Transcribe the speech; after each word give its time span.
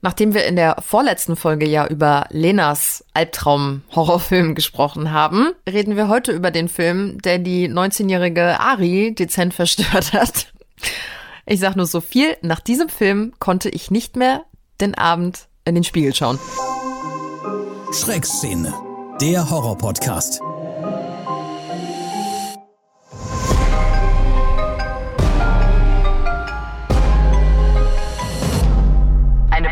Nachdem 0.00 0.32
wir 0.32 0.44
in 0.46 0.54
der 0.54 0.76
vorletzten 0.80 1.34
Folge 1.34 1.66
ja 1.66 1.86
über 1.86 2.26
Lenas 2.30 3.04
Albtraum-Horrorfilm 3.14 4.54
gesprochen 4.54 5.10
haben, 5.10 5.52
reden 5.68 5.96
wir 5.96 6.08
heute 6.08 6.30
über 6.32 6.50
den 6.52 6.68
Film, 6.68 7.20
der 7.22 7.38
die 7.38 7.68
19-jährige 7.68 8.60
Ari 8.60 9.14
dezent 9.14 9.54
verstört 9.54 10.12
hat. 10.12 10.52
Ich 11.46 11.58
sag 11.60 11.74
nur 11.74 11.86
so 11.86 12.00
viel, 12.00 12.36
nach 12.42 12.60
diesem 12.60 12.88
Film 12.88 13.32
konnte 13.40 13.70
ich 13.70 13.90
nicht 13.90 14.16
mehr 14.16 14.44
den 14.80 14.94
Abend 14.94 15.48
in 15.64 15.74
den 15.74 15.84
Spiegel 15.84 16.14
schauen. 16.14 16.38
Schreckszene, 17.92 18.72
der 19.20 19.50
Horror-Podcast. 19.50 20.40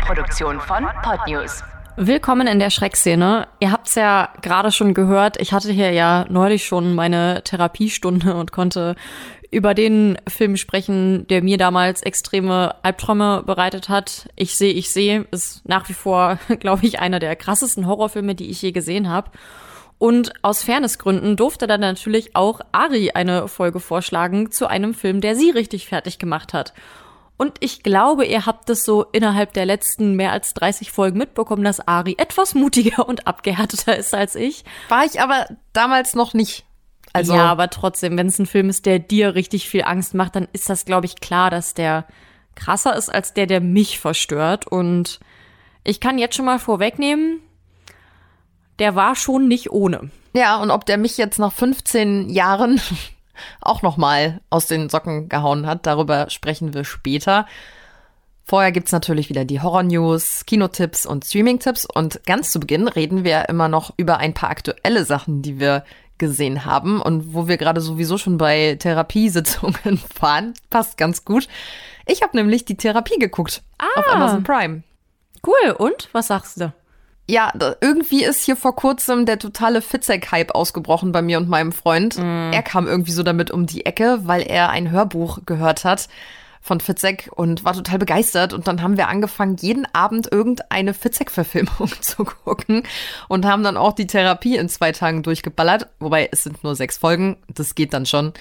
Produktion 0.07 0.61
von 0.61 0.87
Podnews. 1.03 1.63
Willkommen 1.97 2.47
in 2.47 2.59
der 2.59 2.69
Schreckszene. 2.69 3.49
Ihr 3.59 3.73
habt's 3.73 3.95
ja 3.95 4.29
gerade 4.41 4.71
schon 4.71 4.93
gehört. 4.93 5.35
Ich 5.41 5.51
hatte 5.51 5.69
hier 5.69 5.91
ja 5.91 6.25
neulich 6.29 6.65
schon 6.65 6.95
meine 6.95 7.41
Therapiestunde 7.43 8.33
und 8.33 8.53
konnte 8.53 8.95
über 9.51 9.73
den 9.73 10.17
Film 10.25 10.55
sprechen, 10.55 11.27
der 11.27 11.43
mir 11.43 11.57
damals 11.57 12.03
extreme 12.03 12.73
Albträume 12.83 13.43
bereitet 13.45 13.89
hat. 13.89 14.29
Ich 14.37 14.55
sehe, 14.55 14.71
ich 14.71 14.91
sehe 14.91 15.25
ist 15.31 15.67
nach 15.67 15.89
wie 15.89 15.93
vor, 15.93 16.39
glaube 16.59 16.85
ich, 16.85 17.01
einer 17.01 17.19
der 17.19 17.35
krassesten 17.35 17.85
Horrorfilme, 17.85 18.33
die 18.33 18.49
ich 18.49 18.61
je 18.61 18.71
gesehen 18.71 19.09
habe. 19.09 19.31
Und 19.97 20.31
aus 20.41 20.63
Fairnessgründen 20.63 21.35
durfte 21.35 21.67
dann 21.67 21.81
natürlich 21.81 22.33
auch 22.33 22.61
Ari 22.71 23.11
eine 23.11 23.49
Folge 23.49 23.81
vorschlagen 23.81 24.51
zu 24.51 24.67
einem 24.67 24.93
Film, 24.93 25.19
der 25.19 25.35
sie 25.35 25.49
richtig 25.49 25.85
fertig 25.85 26.17
gemacht 26.17 26.53
hat. 26.53 26.73
Und 27.37 27.57
ich 27.59 27.83
glaube, 27.83 28.25
ihr 28.25 28.47
habt 28.47 28.69
es 28.69 28.83
so 28.83 29.03
innerhalb 29.03 29.53
der 29.53 29.65
letzten 29.65 30.15
mehr 30.15 30.31
als 30.31 30.55
30 30.55 30.91
Folgen 30.91 31.19
mitbekommen, 31.19 31.63
dass 31.63 31.87
Ari 31.87 32.15
etwas 32.17 32.55
mutiger 32.55 33.07
und 33.07 33.27
abgehärteter 33.27 33.95
ist 33.95 34.13
als 34.15 34.35
ich. 34.35 34.65
War 34.89 35.05
ich 35.05 35.21
aber 35.21 35.45
damals 35.71 36.15
noch 36.15 36.33
nicht. 36.33 36.65
Also 37.13 37.35
ja, 37.35 37.45
aber 37.45 37.69
trotzdem, 37.69 38.17
wenn 38.17 38.27
es 38.27 38.39
ein 38.39 38.47
Film 38.47 38.69
ist, 38.69 38.85
der 38.85 38.99
dir 38.99 39.35
richtig 39.35 39.69
viel 39.69 39.83
Angst 39.83 40.13
macht, 40.13 40.35
dann 40.35 40.47
ist 40.53 40.69
das, 40.69 40.85
glaube 40.85 41.05
ich, 41.05 41.15
klar, 41.19 41.49
dass 41.49 41.73
der 41.73 42.05
krasser 42.55 42.95
ist 42.95 43.09
als 43.09 43.33
der, 43.33 43.45
der 43.45 43.61
mich 43.61 43.99
verstört. 43.99 44.67
Und 44.67 45.19
ich 45.83 45.99
kann 45.99 46.17
jetzt 46.17 46.35
schon 46.35 46.45
mal 46.45 46.59
vorwegnehmen, 46.59 47.39
der 48.79 48.95
war 48.95 49.15
schon 49.15 49.47
nicht 49.47 49.71
ohne. 49.71 50.11
Ja, 50.33 50.57
und 50.57 50.69
ob 50.69 50.85
der 50.85 50.97
mich 50.97 51.17
jetzt 51.17 51.39
nach 51.39 51.53
15 51.53 52.29
Jahren 52.29 52.81
auch 53.61 53.81
nochmal 53.81 54.41
aus 54.49 54.67
den 54.67 54.89
Socken 54.89 55.29
gehauen 55.29 55.65
hat. 55.65 55.85
Darüber 55.85 56.29
sprechen 56.29 56.73
wir 56.73 56.83
später. 56.83 57.45
Vorher 58.43 58.71
gibt's 58.71 58.93
natürlich 58.93 59.29
wieder 59.29 59.43
die 59.43 59.59
Horror-News, 59.59 60.45
Kinotipps 60.45 61.05
und 61.05 61.25
Streaming-Tipps. 61.25 61.85
Und 61.85 62.25
ganz 62.25 62.51
zu 62.51 62.61
Beginn 62.61 62.87
reden 62.87 63.25
wir 63.25 63.49
immer 63.49 63.67
noch 63.67 63.93
über 63.97 64.19
ein 64.19 64.33
paar 64.33 64.49
aktuelle 64.49 65.03
Sachen, 65.03 65.41
die 65.41 65.59
wir 65.59 65.83
gesehen 66.17 66.65
haben 66.65 67.01
und 67.01 67.33
wo 67.33 67.47
wir 67.47 67.57
gerade 67.57 67.81
sowieso 67.81 68.17
schon 68.17 68.37
bei 68.37 68.75
Therapiesitzungen 68.79 70.01
waren. 70.19 70.53
Passt 70.69 70.97
ganz 70.97 71.25
gut. 71.25 71.47
Ich 72.05 72.21
habe 72.21 72.37
nämlich 72.37 72.65
die 72.65 72.77
Therapie 72.77 73.19
geguckt 73.19 73.63
ah, 73.79 73.99
auf 73.99 74.07
Amazon 74.07 74.43
Prime. 74.43 74.83
Cool. 75.45 75.71
Und 75.73 76.09
was 76.13 76.27
sagst 76.27 76.61
du? 76.61 76.73
Ja, 77.29 77.51
irgendwie 77.81 78.23
ist 78.23 78.43
hier 78.43 78.55
vor 78.55 78.75
kurzem 78.75 79.25
der 79.25 79.37
totale 79.37 79.81
Fitzek-Hype 79.81 80.55
ausgebrochen 80.55 81.11
bei 81.11 81.21
mir 81.21 81.37
und 81.37 81.49
meinem 81.49 81.73
Freund. 81.73 82.17
Mm. 82.17 82.53
Er 82.53 82.63
kam 82.63 82.87
irgendwie 82.87 83.11
so 83.11 83.21
damit 83.21 83.51
um 83.51 83.65
die 83.65 83.85
Ecke, 83.85 84.19
weil 84.23 84.43
er 84.43 84.69
ein 84.69 84.91
Hörbuch 84.91 85.39
gehört 85.45 85.83
hat 85.83 86.07
von 86.61 86.79
Fitzek 86.79 87.29
und 87.35 87.63
war 87.63 87.73
total 87.73 87.97
begeistert. 87.97 88.53
Und 88.53 88.67
dann 88.67 88.81
haben 88.81 88.97
wir 88.97 89.07
angefangen, 89.07 89.57
jeden 89.59 89.85
Abend 89.93 90.31
irgendeine 90.31 90.93
Fitzek-Verfilmung 90.93 91.91
zu 92.01 92.23
gucken 92.23 92.83
und 93.27 93.45
haben 93.45 93.63
dann 93.63 93.77
auch 93.77 93.93
die 93.93 94.07
Therapie 94.07 94.55
in 94.55 94.69
zwei 94.69 94.91
Tagen 94.93 95.23
durchgeballert. 95.23 95.87
Wobei 95.99 96.29
es 96.31 96.43
sind 96.43 96.63
nur 96.63 96.75
sechs 96.75 96.97
Folgen, 96.97 97.37
das 97.53 97.75
geht 97.75 97.93
dann 97.93 98.05
schon. 98.05 98.33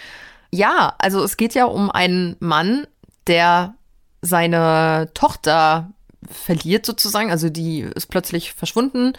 Ja, 0.53 0.95
also 0.99 1.25
es 1.25 1.37
geht 1.37 1.55
ja 1.55 1.65
um 1.65 1.91
einen 1.91 2.37
Mann, 2.39 2.87
der 3.27 3.75
seine 4.23 5.11
Tochter 5.15 5.93
verliert 6.29 6.87
sozusagen. 6.87 7.31
Also 7.31 7.49
die 7.49 7.81
ist 7.81 8.07
plötzlich 8.07 8.53
verschwunden 8.53 9.15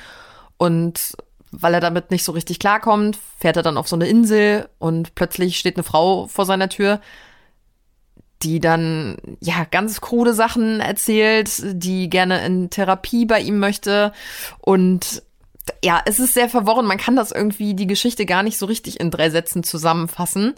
und 0.58 1.14
weil 1.52 1.74
er 1.74 1.80
damit 1.80 2.12
nicht 2.12 2.24
so 2.24 2.34
richtig 2.34 2.60
klarkommt, 2.60 3.18
fährt 3.40 3.58
er 3.58 3.64
dann 3.64 3.78
auf 3.78 3.88
so 3.88 3.96
eine 3.96 4.08
Insel 4.08 4.70
und 4.80 5.16
plötzlich 5.16 5.58
steht 5.58 5.78
eine 5.78 5.84
Frau 5.84 6.28
vor 6.28 6.46
seiner 6.46 6.70
Tür, 6.70 7.00
die 8.44 8.60
dann 8.60 9.18
ja 9.40 9.66
ganz 9.70 10.02
krude 10.02 10.34
Sachen 10.34 10.80
erzählt, 10.80 11.50
die 11.64 12.10
gerne 12.10 12.46
in 12.46 12.70
Therapie 12.70 13.26
bei 13.26 13.40
ihm 13.40 13.60
möchte 13.60 14.12
und 14.60 15.24
ja, 15.84 16.02
es 16.06 16.20
ist 16.20 16.34
sehr 16.34 16.50
verworren. 16.50 16.86
Man 16.86 16.98
kann 16.98 17.16
das 17.16 17.32
irgendwie 17.32 17.74
die 17.74 17.88
Geschichte 17.88 18.26
gar 18.26 18.44
nicht 18.44 18.58
so 18.58 18.66
richtig 18.66 19.00
in 19.00 19.12
drei 19.12 19.30
Sätzen 19.30 19.64
zusammenfassen. 19.64 20.56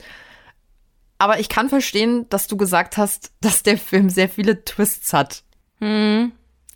Aber 1.18 1.40
ich 1.40 1.50
kann 1.50 1.70
verstehen, 1.70 2.28
dass 2.30 2.48
du 2.48 2.58
gesagt 2.58 2.98
hast, 2.98 3.32
dass 3.42 3.64
der 3.64 3.78
Film 3.78 4.10
sehr 4.10 4.30
viele 4.30 4.64
Twists 4.64 5.14
hat. 5.14 5.44
Hm. 5.80 6.32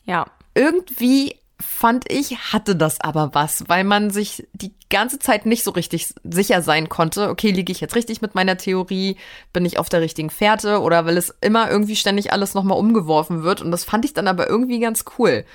Ja. 0.05 0.25
Irgendwie 0.55 1.35
fand 1.59 2.11
ich, 2.11 2.51
hatte 2.51 2.75
das 2.75 2.99
aber 2.99 3.33
was, 3.33 3.63
weil 3.67 3.83
man 3.83 4.09
sich 4.09 4.47
die 4.53 4.73
ganze 4.89 5.17
Zeit 5.19 5.45
nicht 5.45 5.63
so 5.63 5.71
richtig 5.71 6.13
sicher 6.23 6.61
sein 6.61 6.89
konnte, 6.89 7.29
okay, 7.29 7.51
liege 7.51 7.71
ich 7.71 7.81
jetzt 7.81 7.95
richtig 7.95 8.21
mit 8.21 8.35
meiner 8.35 8.57
Theorie, 8.57 9.17
bin 9.53 9.65
ich 9.65 9.79
auf 9.79 9.89
der 9.89 10.01
richtigen 10.01 10.29
Fährte? 10.29 10.81
Oder 10.81 11.05
weil 11.05 11.17
es 11.17 11.33
immer 11.41 11.71
irgendwie 11.71 11.95
ständig 11.95 12.31
alles 12.33 12.53
nochmal 12.53 12.77
umgeworfen 12.77 13.43
wird. 13.43 13.61
Und 13.61 13.71
das 13.71 13.85
fand 13.85 14.05
ich 14.05 14.13
dann 14.13 14.27
aber 14.27 14.47
irgendwie 14.47 14.79
ganz 14.79 15.05
cool. 15.17 15.45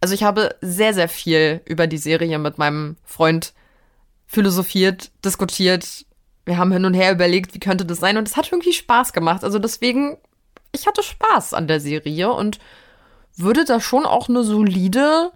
Also 0.00 0.14
ich 0.14 0.22
habe 0.22 0.56
sehr, 0.60 0.92
sehr 0.92 1.08
viel 1.08 1.62
über 1.64 1.86
die 1.86 1.98
Serie 1.98 2.38
mit 2.38 2.58
meinem 2.58 2.96
Freund 3.04 3.54
philosophiert, 4.26 5.12
diskutiert, 5.24 6.04
wir 6.44 6.58
haben 6.58 6.72
hin 6.72 6.84
und 6.84 6.94
her 6.94 7.12
überlegt, 7.12 7.54
wie 7.54 7.60
könnte 7.60 7.86
das 7.86 8.00
sein? 8.00 8.16
Und 8.16 8.28
es 8.28 8.36
hat 8.36 8.50
irgendwie 8.52 8.72
Spaß 8.72 9.12
gemacht, 9.12 9.44
also 9.44 9.58
deswegen, 9.58 10.18
ich 10.72 10.86
hatte 10.86 11.02
Spaß 11.02 11.54
an 11.54 11.68
der 11.68 11.80
Serie 11.80 12.32
und 12.32 12.58
würde 13.36 13.64
da 13.64 13.80
schon 13.80 14.06
auch 14.06 14.28
eine 14.28 14.44
solide 14.44 15.32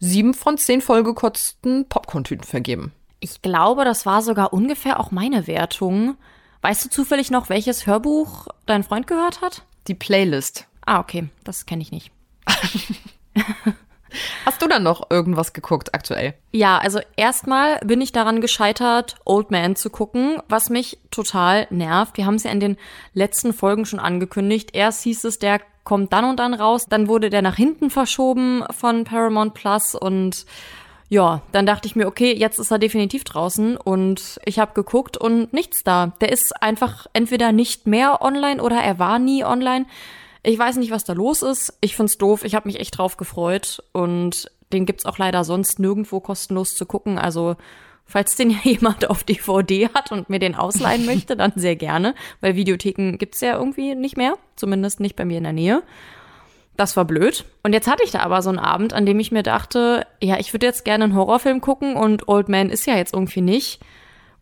sieben 0.00 0.34
von 0.34 0.58
zehn 0.58 0.80
vollgekotzten 0.80 1.88
Popcorn-Tüten 1.88 2.44
vergeben. 2.44 2.92
Ich 3.20 3.40
glaube, 3.42 3.84
das 3.84 4.04
war 4.04 4.22
sogar 4.22 4.52
ungefähr 4.52 5.00
auch 5.00 5.10
meine 5.10 5.46
Wertung. 5.46 6.16
Weißt 6.60 6.84
du 6.84 6.90
zufällig 6.90 7.30
noch, 7.30 7.48
welches 7.48 7.86
Hörbuch 7.86 8.48
dein 8.66 8.82
Freund 8.84 9.06
gehört 9.06 9.40
hat? 9.40 9.62
Die 9.86 9.94
Playlist. 9.94 10.66
Ah, 10.84 11.00
okay. 11.00 11.28
Das 11.42 11.66
kenne 11.66 11.82
ich 11.82 11.90
nicht. 11.90 12.10
Hast 14.46 14.62
du 14.62 14.68
dann 14.68 14.82
noch 14.82 15.10
irgendwas 15.10 15.52
geguckt 15.52 15.94
aktuell? 15.94 16.34
Ja, 16.52 16.78
also 16.78 17.00
erstmal 17.16 17.78
bin 17.80 18.00
ich 18.00 18.12
daran 18.12 18.40
gescheitert, 18.40 19.16
Old 19.24 19.50
Man 19.50 19.76
zu 19.76 19.90
gucken, 19.90 20.38
was 20.48 20.70
mich 20.70 20.98
total 21.10 21.66
nervt. 21.70 22.16
Wir 22.16 22.26
haben 22.26 22.36
es 22.36 22.44
ja 22.44 22.50
in 22.50 22.60
den 22.60 22.76
letzten 23.12 23.52
Folgen 23.52 23.86
schon 23.86 24.00
angekündigt. 24.00 24.70
Erst 24.72 25.02
hieß 25.02 25.24
es, 25.24 25.38
der 25.38 25.60
kommt 25.84 26.12
dann 26.12 26.24
und 26.24 26.38
dann 26.38 26.54
raus. 26.54 26.86
Dann 26.88 27.08
wurde 27.08 27.30
der 27.30 27.42
nach 27.42 27.56
hinten 27.56 27.90
verschoben 27.90 28.64
von 28.70 29.04
Paramount 29.04 29.54
Plus 29.54 29.94
und 29.94 30.46
ja, 31.10 31.42
dann 31.52 31.66
dachte 31.66 31.86
ich 31.86 31.96
mir, 31.96 32.06
okay, 32.06 32.34
jetzt 32.34 32.58
ist 32.58 32.70
er 32.70 32.78
definitiv 32.78 33.24
draußen 33.24 33.76
und 33.76 34.40
ich 34.44 34.58
habe 34.58 34.72
geguckt 34.74 35.16
und 35.16 35.52
nichts 35.52 35.84
da. 35.84 36.12
Der 36.20 36.32
ist 36.32 36.60
einfach 36.62 37.06
entweder 37.12 37.52
nicht 37.52 37.86
mehr 37.86 38.22
online 38.22 38.62
oder 38.62 38.76
er 38.76 38.98
war 38.98 39.18
nie 39.18 39.44
online. 39.44 39.86
Ich 40.44 40.58
weiß 40.58 40.76
nicht, 40.76 40.92
was 40.92 41.04
da 41.04 41.12
los 41.14 41.42
ist. 41.42 41.76
Ich 41.80 41.96
find's 41.96 42.18
doof. 42.18 42.44
Ich 42.44 42.54
habe 42.54 42.68
mich 42.68 42.78
echt 42.78 42.96
drauf 42.98 43.16
gefreut 43.16 43.82
und 43.92 44.50
den 44.72 44.86
gibt's 44.86 45.06
auch 45.06 45.18
leider 45.18 45.42
sonst 45.42 45.78
nirgendwo 45.78 46.20
kostenlos 46.20 46.76
zu 46.76 46.86
gucken. 46.86 47.18
Also 47.18 47.56
Falls 48.06 48.36
den 48.36 48.50
ja 48.50 48.58
jemand 48.62 49.08
auf 49.08 49.24
DVD 49.24 49.88
hat 49.94 50.12
und 50.12 50.30
mir 50.30 50.38
den 50.38 50.54
ausleihen 50.54 51.06
möchte, 51.06 51.36
dann 51.36 51.52
sehr 51.56 51.76
gerne, 51.76 52.14
weil 52.40 52.56
Videotheken 52.56 53.16
gibt's 53.18 53.40
ja 53.40 53.56
irgendwie 53.56 53.94
nicht 53.94 54.16
mehr, 54.16 54.36
zumindest 54.56 55.00
nicht 55.00 55.16
bei 55.16 55.24
mir 55.24 55.38
in 55.38 55.44
der 55.44 55.52
Nähe. 55.52 55.82
Das 56.76 56.96
war 56.96 57.04
blöd. 57.04 57.44
Und 57.62 57.72
jetzt 57.72 57.86
hatte 57.86 58.02
ich 58.02 58.10
da 58.10 58.20
aber 58.20 58.42
so 58.42 58.48
einen 58.48 58.58
Abend, 58.58 58.92
an 58.92 59.06
dem 59.06 59.20
ich 59.20 59.30
mir 59.30 59.44
dachte, 59.44 60.06
ja, 60.20 60.38
ich 60.38 60.52
würde 60.52 60.66
jetzt 60.66 60.84
gerne 60.84 61.04
einen 61.04 61.14
Horrorfilm 61.14 61.60
gucken 61.60 61.94
und 61.94 62.26
Old 62.26 62.48
Man 62.48 62.68
ist 62.68 62.86
ja 62.86 62.96
jetzt 62.96 63.14
irgendwie 63.14 63.42
nicht. 63.42 63.80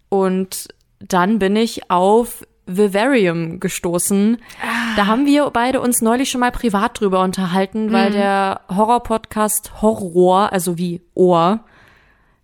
Und 0.09 0.69
dann 0.99 1.39
bin 1.39 1.57
ich 1.57 1.91
auf 1.91 2.43
Vivarium 2.67 3.61
gestoßen. 3.61 4.39
Ah. 4.63 4.97
Da 4.97 5.07
haben 5.07 5.27
wir 5.27 5.51
beide 5.51 5.81
uns 5.81 6.01
neulich 6.01 6.31
schon 6.31 6.41
mal 6.41 6.53
privat 6.53 7.01
drüber 7.01 7.21
unterhalten, 7.23 7.93
weil 7.93 8.11
mhm. 8.11 8.15
der 8.15 8.61
Horror-Podcast 8.69 9.83
Horror, 9.83 10.53
also 10.53 10.79
wie 10.79 11.03
Ohr, 11.15 11.61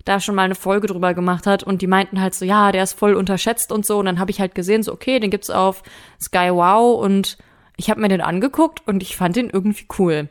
da 0.05 0.20
schon 0.20 0.35
mal 0.35 0.43
eine 0.43 0.55
Folge 0.55 0.87
drüber 0.87 1.15
gemacht 1.15 1.47
hat 1.47 1.62
und 1.62 1.82
die 1.82 1.87
meinten 1.87 2.20
halt 2.20 2.35
so, 2.35 2.44
ja, 2.44 2.73
der 2.73 2.82
ist 2.82 2.94
voll 2.94 3.15
unterschätzt 3.15 3.70
und 3.70 3.85
so. 3.85 3.99
Und 3.99 4.06
dann 4.06 4.19
habe 4.19 4.31
ich 4.31 4.41
halt 4.41 4.55
gesehen, 4.55 4.82
so, 4.82 4.93
okay, 4.93 5.20
den 5.20 5.31
gibt's 5.31 5.50
auf 5.50 5.82
Sky 6.20 6.50
Wow 6.50 7.00
und 7.03 7.37
ich 7.76 7.91
habe 7.91 8.00
mir 8.00 8.09
den 8.09 8.20
angeguckt 8.20 8.82
und 8.87 9.03
ich 9.03 9.17
fand 9.17 9.37
den 9.37 9.50
irgendwie 9.50 9.87
cool. 9.99 10.29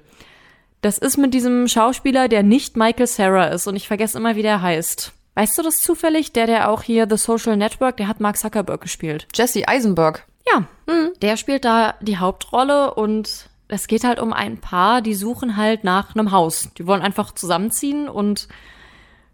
Das 0.81 0.97
ist 0.97 1.17
mit 1.17 1.33
diesem 1.33 1.67
Schauspieler, 1.67 2.27
der 2.27 2.43
nicht 2.43 2.75
Michael 2.75 3.07
Sarah 3.07 3.45
ist 3.45 3.67
und 3.67 3.75
ich 3.75 3.87
vergesse 3.87 4.17
immer, 4.17 4.35
wie 4.35 4.41
der 4.41 4.61
heißt. 4.61 5.13
Weißt 5.37 5.55
du 5.55 5.61
das 5.61 5.83
zufällig? 5.83 6.33
Der, 6.33 6.47
der 6.47 6.67
auch 6.67 6.81
hier 6.81 7.05
The 7.07 7.15
Social 7.15 7.57
Network, 7.57 7.97
der 7.97 8.07
hat 8.07 8.19
Mark 8.19 8.37
Zuckerberg 8.37 8.81
gespielt. 8.81 9.27
Jesse 9.35 9.67
Eisenberg. 9.67 10.25
Ja, 10.51 10.65
mhm. 10.87 11.11
der 11.21 11.37
spielt 11.37 11.63
da 11.63 11.93
die 12.01 12.17
Hauptrolle 12.17 12.95
und 12.95 13.47
es 13.67 13.85
geht 13.85 14.03
halt 14.03 14.19
um 14.19 14.33
ein 14.33 14.57
Paar, 14.57 15.03
die 15.03 15.13
suchen 15.13 15.55
halt 15.55 15.83
nach 15.83 16.15
einem 16.15 16.31
Haus. 16.31 16.69
Die 16.79 16.87
wollen 16.87 17.03
einfach 17.03 17.35
zusammenziehen 17.35 18.09
und 18.09 18.47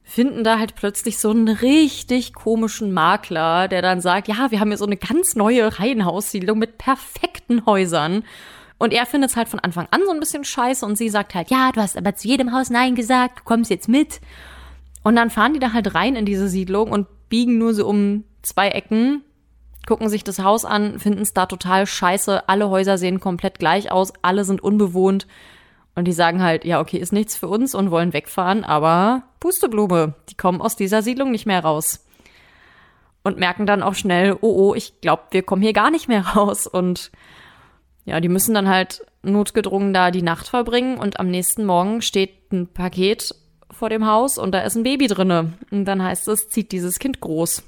finden 0.03 0.43
da 0.43 0.59
halt 0.59 0.75
plötzlich 0.75 1.19
so 1.19 1.29
einen 1.29 1.47
richtig 1.47 2.33
komischen 2.33 2.91
Makler, 2.91 3.69
der 3.69 3.81
dann 3.81 4.01
sagt, 4.01 4.27
ja, 4.27 4.51
wir 4.51 4.59
haben 4.59 4.71
hier 4.71 4.77
so 4.77 4.85
eine 4.85 4.97
ganz 4.97 5.37
neue 5.37 5.79
Reihenhaussiedlung 5.79 6.59
mit 6.59 6.77
perfekten 6.77 7.65
Häusern. 7.65 8.25
Und 8.77 8.91
er 8.91 9.05
findet 9.05 9.29
es 9.29 9.37
halt 9.37 9.47
von 9.47 9.61
Anfang 9.61 9.87
an 9.91 10.01
so 10.05 10.11
ein 10.11 10.19
bisschen 10.19 10.43
scheiße 10.43 10.85
und 10.85 10.97
sie 10.97 11.07
sagt 11.07 11.33
halt, 11.33 11.49
ja, 11.49 11.71
du 11.71 11.79
hast 11.79 11.95
aber 11.95 12.13
zu 12.13 12.27
jedem 12.27 12.51
Haus 12.51 12.69
Nein 12.69 12.93
gesagt, 12.93 13.39
du 13.39 13.43
kommst 13.45 13.69
jetzt 13.71 13.87
mit. 13.87 14.19
Und 15.03 15.15
dann 15.15 15.29
fahren 15.29 15.53
die 15.53 15.59
da 15.59 15.73
halt 15.73 15.93
rein 15.95 16.15
in 16.15 16.25
diese 16.25 16.47
Siedlung 16.47 16.91
und 16.91 17.07
biegen 17.29 17.57
nur 17.57 17.73
so 17.73 17.87
um 17.87 18.23
zwei 18.41 18.69
Ecken, 18.69 19.23
gucken 19.85 20.09
sich 20.09 20.23
das 20.23 20.39
Haus 20.39 20.65
an, 20.65 20.99
finden 20.99 21.21
es 21.21 21.33
da 21.33 21.45
total 21.45 21.85
scheiße. 21.85 22.47
Alle 22.47 22.69
Häuser 22.69 22.97
sehen 22.97 23.19
komplett 23.19 23.59
gleich 23.59 23.91
aus, 23.91 24.13
alle 24.21 24.45
sind 24.45 24.61
unbewohnt. 24.61 25.27
Und 25.95 26.05
die 26.05 26.13
sagen 26.13 26.41
halt, 26.41 26.65
ja, 26.65 26.79
okay, 26.79 26.97
ist 26.97 27.13
nichts 27.13 27.35
für 27.35 27.47
uns 27.47 27.75
und 27.75 27.91
wollen 27.91 28.13
wegfahren, 28.13 28.63
aber 28.63 29.23
Pusteblume, 29.39 30.15
die 30.29 30.35
kommen 30.35 30.61
aus 30.61 30.75
dieser 30.75 31.03
Siedlung 31.03 31.29
nicht 31.29 31.45
mehr 31.45 31.63
raus. 31.63 32.05
Und 33.23 33.37
merken 33.37 33.65
dann 33.65 33.83
auch 33.83 33.93
schnell, 33.93 34.35
oh, 34.41 34.69
oh, 34.69 34.73
ich 34.73 34.99
glaube, 35.01 35.23
wir 35.31 35.43
kommen 35.43 35.61
hier 35.61 35.73
gar 35.73 35.91
nicht 35.91 36.07
mehr 36.07 36.25
raus. 36.35 36.65
Und 36.65 37.11
ja, 38.05 38.19
die 38.19 38.29
müssen 38.29 38.55
dann 38.55 38.67
halt 38.67 39.05
notgedrungen 39.21 39.93
da 39.93 40.11
die 40.11 40.23
Nacht 40.23 40.47
verbringen 40.47 40.97
und 40.97 41.19
am 41.19 41.29
nächsten 41.29 41.65
Morgen 41.65 42.01
steht 42.01 42.51
ein 42.51 42.67
Paket 42.67 43.35
vor 43.73 43.89
dem 43.89 44.05
Haus 44.05 44.37
und 44.37 44.51
da 44.51 44.61
ist 44.61 44.75
ein 44.75 44.83
Baby 44.83 45.07
drinne. 45.07 45.53
Und 45.71 45.85
dann 45.85 46.01
heißt 46.01 46.27
es, 46.27 46.49
zieht 46.49 46.71
dieses 46.71 46.99
Kind 46.99 47.19
groß. 47.19 47.63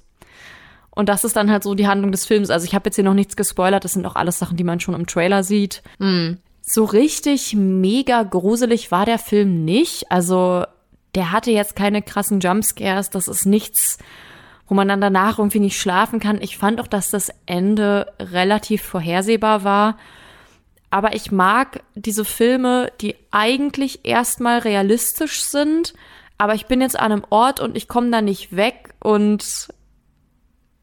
Und 0.91 1.09
das 1.09 1.23
ist 1.23 1.35
dann 1.35 1.51
halt 1.51 1.63
so 1.63 1.75
die 1.75 1.87
Handlung 1.87 2.11
des 2.11 2.25
Films. 2.25 2.49
Also 2.49 2.65
ich 2.65 2.73
habe 2.73 2.87
jetzt 2.87 2.95
hier 2.95 3.03
noch 3.03 3.13
nichts 3.13 3.35
gespoilert, 3.35 3.83
das 3.83 3.93
sind 3.93 4.05
auch 4.05 4.15
alles 4.15 4.39
Sachen, 4.39 4.57
die 4.57 4.63
man 4.63 4.79
schon 4.79 4.95
im 4.95 5.07
Trailer 5.07 5.43
sieht. 5.43 5.83
Mhm. 5.99 6.37
So 6.61 6.85
richtig 6.85 7.53
mega 7.53 8.23
gruselig 8.23 8.91
war 8.91 9.05
der 9.05 9.19
Film 9.19 9.65
nicht. 9.65 10.11
Also 10.11 10.63
der 11.13 11.31
hatte 11.31 11.51
jetzt 11.51 11.75
keine 11.75 12.01
krassen 12.01 12.39
Jumpscares. 12.39 13.09
Das 13.09 13.27
ist 13.27 13.45
nichts, 13.45 13.99
wo 14.67 14.73
man 14.73 14.87
dann 14.87 15.01
danach 15.01 15.37
irgendwie 15.37 15.59
nicht 15.59 15.79
schlafen 15.79 16.19
kann. 16.19 16.41
Ich 16.41 16.57
fand 16.57 16.81
auch, 16.81 16.87
dass 16.87 17.11
das 17.11 17.31
Ende 17.45 18.11
relativ 18.19 18.81
vorhersehbar 18.81 19.63
war. 19.63 19.97
Aber 20.89 21.15
ich 21.15 21.31
mag 21.31 21.83
diese 21.95 22.25
Filme, 22.25 22.91
die 23.01 23.15
eigentlich 23.31 24.05
erstmal 24.05 24.59
realistisch 24.59 25.41
sind. 25.41 25.93
Aber 26.37 26.53
ich 26.53 26.67
bin 26.67 26.81
jetzt 26.81 26.99
an 26.99 27.11
einem 27.11 27.25
Ort 27.29 27.59
und 27.59 27.77
ich 27.77 27.87
komme 27.87 28.11
da 28.11 28.21
nicht 28.21 28.55
weg 28.55 28.93
und 28.99 29.69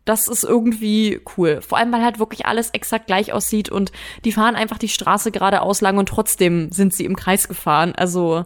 das 0.04 0.28
ist 0.28 0.44
irgendwie 0.44 1.20
cool. 1.36 1.60
Vor 1.60 1.78
allem, 1.78 1.92
weil 1.92 2.02
halt 2.02 2.18
wirklich 2.18 2.46
alles 2.46 2.70
exakt 2.70 3.06
gleich 3.06 3.32
aussieht 3.32 3.70
und 3.70 3.92
die 4.24 4.32
fahren 4.32 4.56
einfach 4.56 4.78
die 4.78 4.88
Straße 4.88 5.30
geradeaus 5.30 5.80
lang 5.80 5.98
und 5.98 6.08
trotzdem 6.08 6.72
sind 6.72 6.92
sie 6.92 7.04
im 7.04 7.16
Kreis 7.16 7.48
gefahren. 7.48 7.94
Also, 7.96 8.44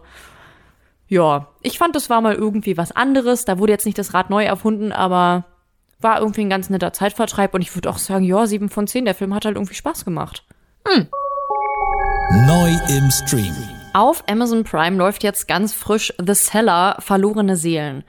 ja, 1.08 1.48
ich 1.62 1.78
fand, 1.78 1.96
das 1.96 2.10
war 2.10 2.20
mal 2.20 2.34
irgendwie 2.34 2.76
was 2.76 2.92
anderes. 2.92 3.44
Da 3.44 3.58
wurde 3.58 3.72
jetzt 3.72 3.86
nicht 3.86 3.98
das 3.98 4.12
Rad 4.12 4.28
neu 4.28 4.44
erfunden, 4.44 4.92
aber 4.92 5.44
war 6.00 6.20
irgendwie 6.20 6.42
ein 6.42 6.50
ganz 6.50 6.68
netter 6.68 6.92
Zeitvertreib 6.92 7.54
und 7.54 7.62
ich 7.62 7.74
würde 7.74 7.88
auch 7.88 7.98
sagen, 7.98 8.24
ja, 8.24 8.46
sieben 8.46 8.68
von 8.68 8.86
zehn. 8.86 9.06
Der 9.06 9.14
Film 9.14 9.34
hat 9.34 9.46
halt 9.46 9.56
irgendwie 9.56 9.74
Spaß 9.74 10.04
gemacht. 10.04 10.44
Hm. 10.86 11.08
Neu 12.32 12.72
im 12.88 13.08
Stream. 13.12 13.54
Auf 13.92 14.24
Amazon 14.28 14.64
Prime 14.64 14.96
läuft 14.96 15.22
jetzt 15.22 15.46
ganz 15.46 15.72
frisch 15.72 16.12
The 16.18 16.34
Seller, 16.34 16.96
Verlorene 16.98 17.56
Seelen. 17.56 18.02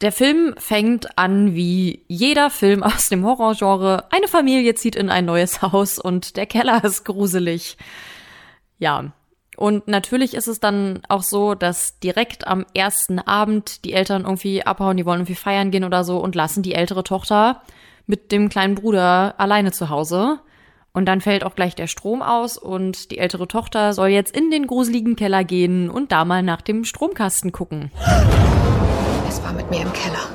Der 0.00 0.12
Film 0.12 0.54
fängt 0.56 1.18
an 1.18 1.54
wie 1.54 2.06
jeder 2.08 2.48
Film 2.48 2.82
aus 2.82 3.10
dem 3.10 3.26
Horrorgenre. 3.26 4.06
Eine 4.10 4.28
Familie 4.28 4.74
zieht 4.74 4.96
in 4.96 5.10
ein 5.10 5.26
neues 5.26 5.60
Haus 5.60 5.98
und 5.98 6.38
der 6.38 6.46
Keller 6.46 6.82
ist 6.82 7.04
gruselig. 7.04 7.76
Ja. 8.78 9.12
Und 9.58 9.88
natürlich 9.88 10.32
ist 10.32 10.48
es 10.48 10.58
dann 10.58 11.02
auch 11.10 11.22
so, 11.22 11.54
dass 11.54 11.98
direkt 11.98 12.46
am 12.46 12.64
ersten 12.72 13.18
Abend 13.18 13.84
die 13.84 13.92
Eltern 13.92 14.22
irgendwie 14.22 14.64
abhauen, 14.64 14.96
die 14.96 15.04
wollen 15.04 15.20
irgendwie 15.20 15.34
feiern 15.34 15.70
gehen 15.70 15.84
oder 15.84 16.02
so 16.02 16.18
und 16.18 16.34
lassen 16.34 16.62
die 16.62 16.74
ältere 16.74 17.04
Tochter 17.04 17.60
mit 18.06 18.32
dem 18.32 18.48
kleinen 18.48 18.74
Bruder 18.74 19.34
alleine 19.36 19.70
zu 19.70 19.90
Hause. 19.90 20.40
Und 20.92 21.06
dann 21.06 21.20
fällt 21.20 21.44
auch 21.44 21.54
gleich 21.54 21.74
der 21.74 21.86
Strom 21.86 22.22
aus 22.22 22.56
und 22.56 23.10
die 23.10 23.18
ältere 23.18 23.46
Tochter 23.46 23.92
soll 23.92 24.08
jetzt 24.08 24.34
in 24.34 24.50
den 24.50 24.66
gruseligen 24.66 25.16
Keller 25.16 25.44
gehen 25.44 25.90
und 25.90 26.12
da 26.12 26.24
mal 26.24 26.42
nach 26.42 26.60
dem 26.60 26.84
Stromkasten 26.84 27.52
gucken. 27.52 27.90
Es 29.28 29.42
war 29.42 29.52
mit 29.52 29.70
mir 29.70 29.82
im 29.82 29.92
Keller. 29.92 30.28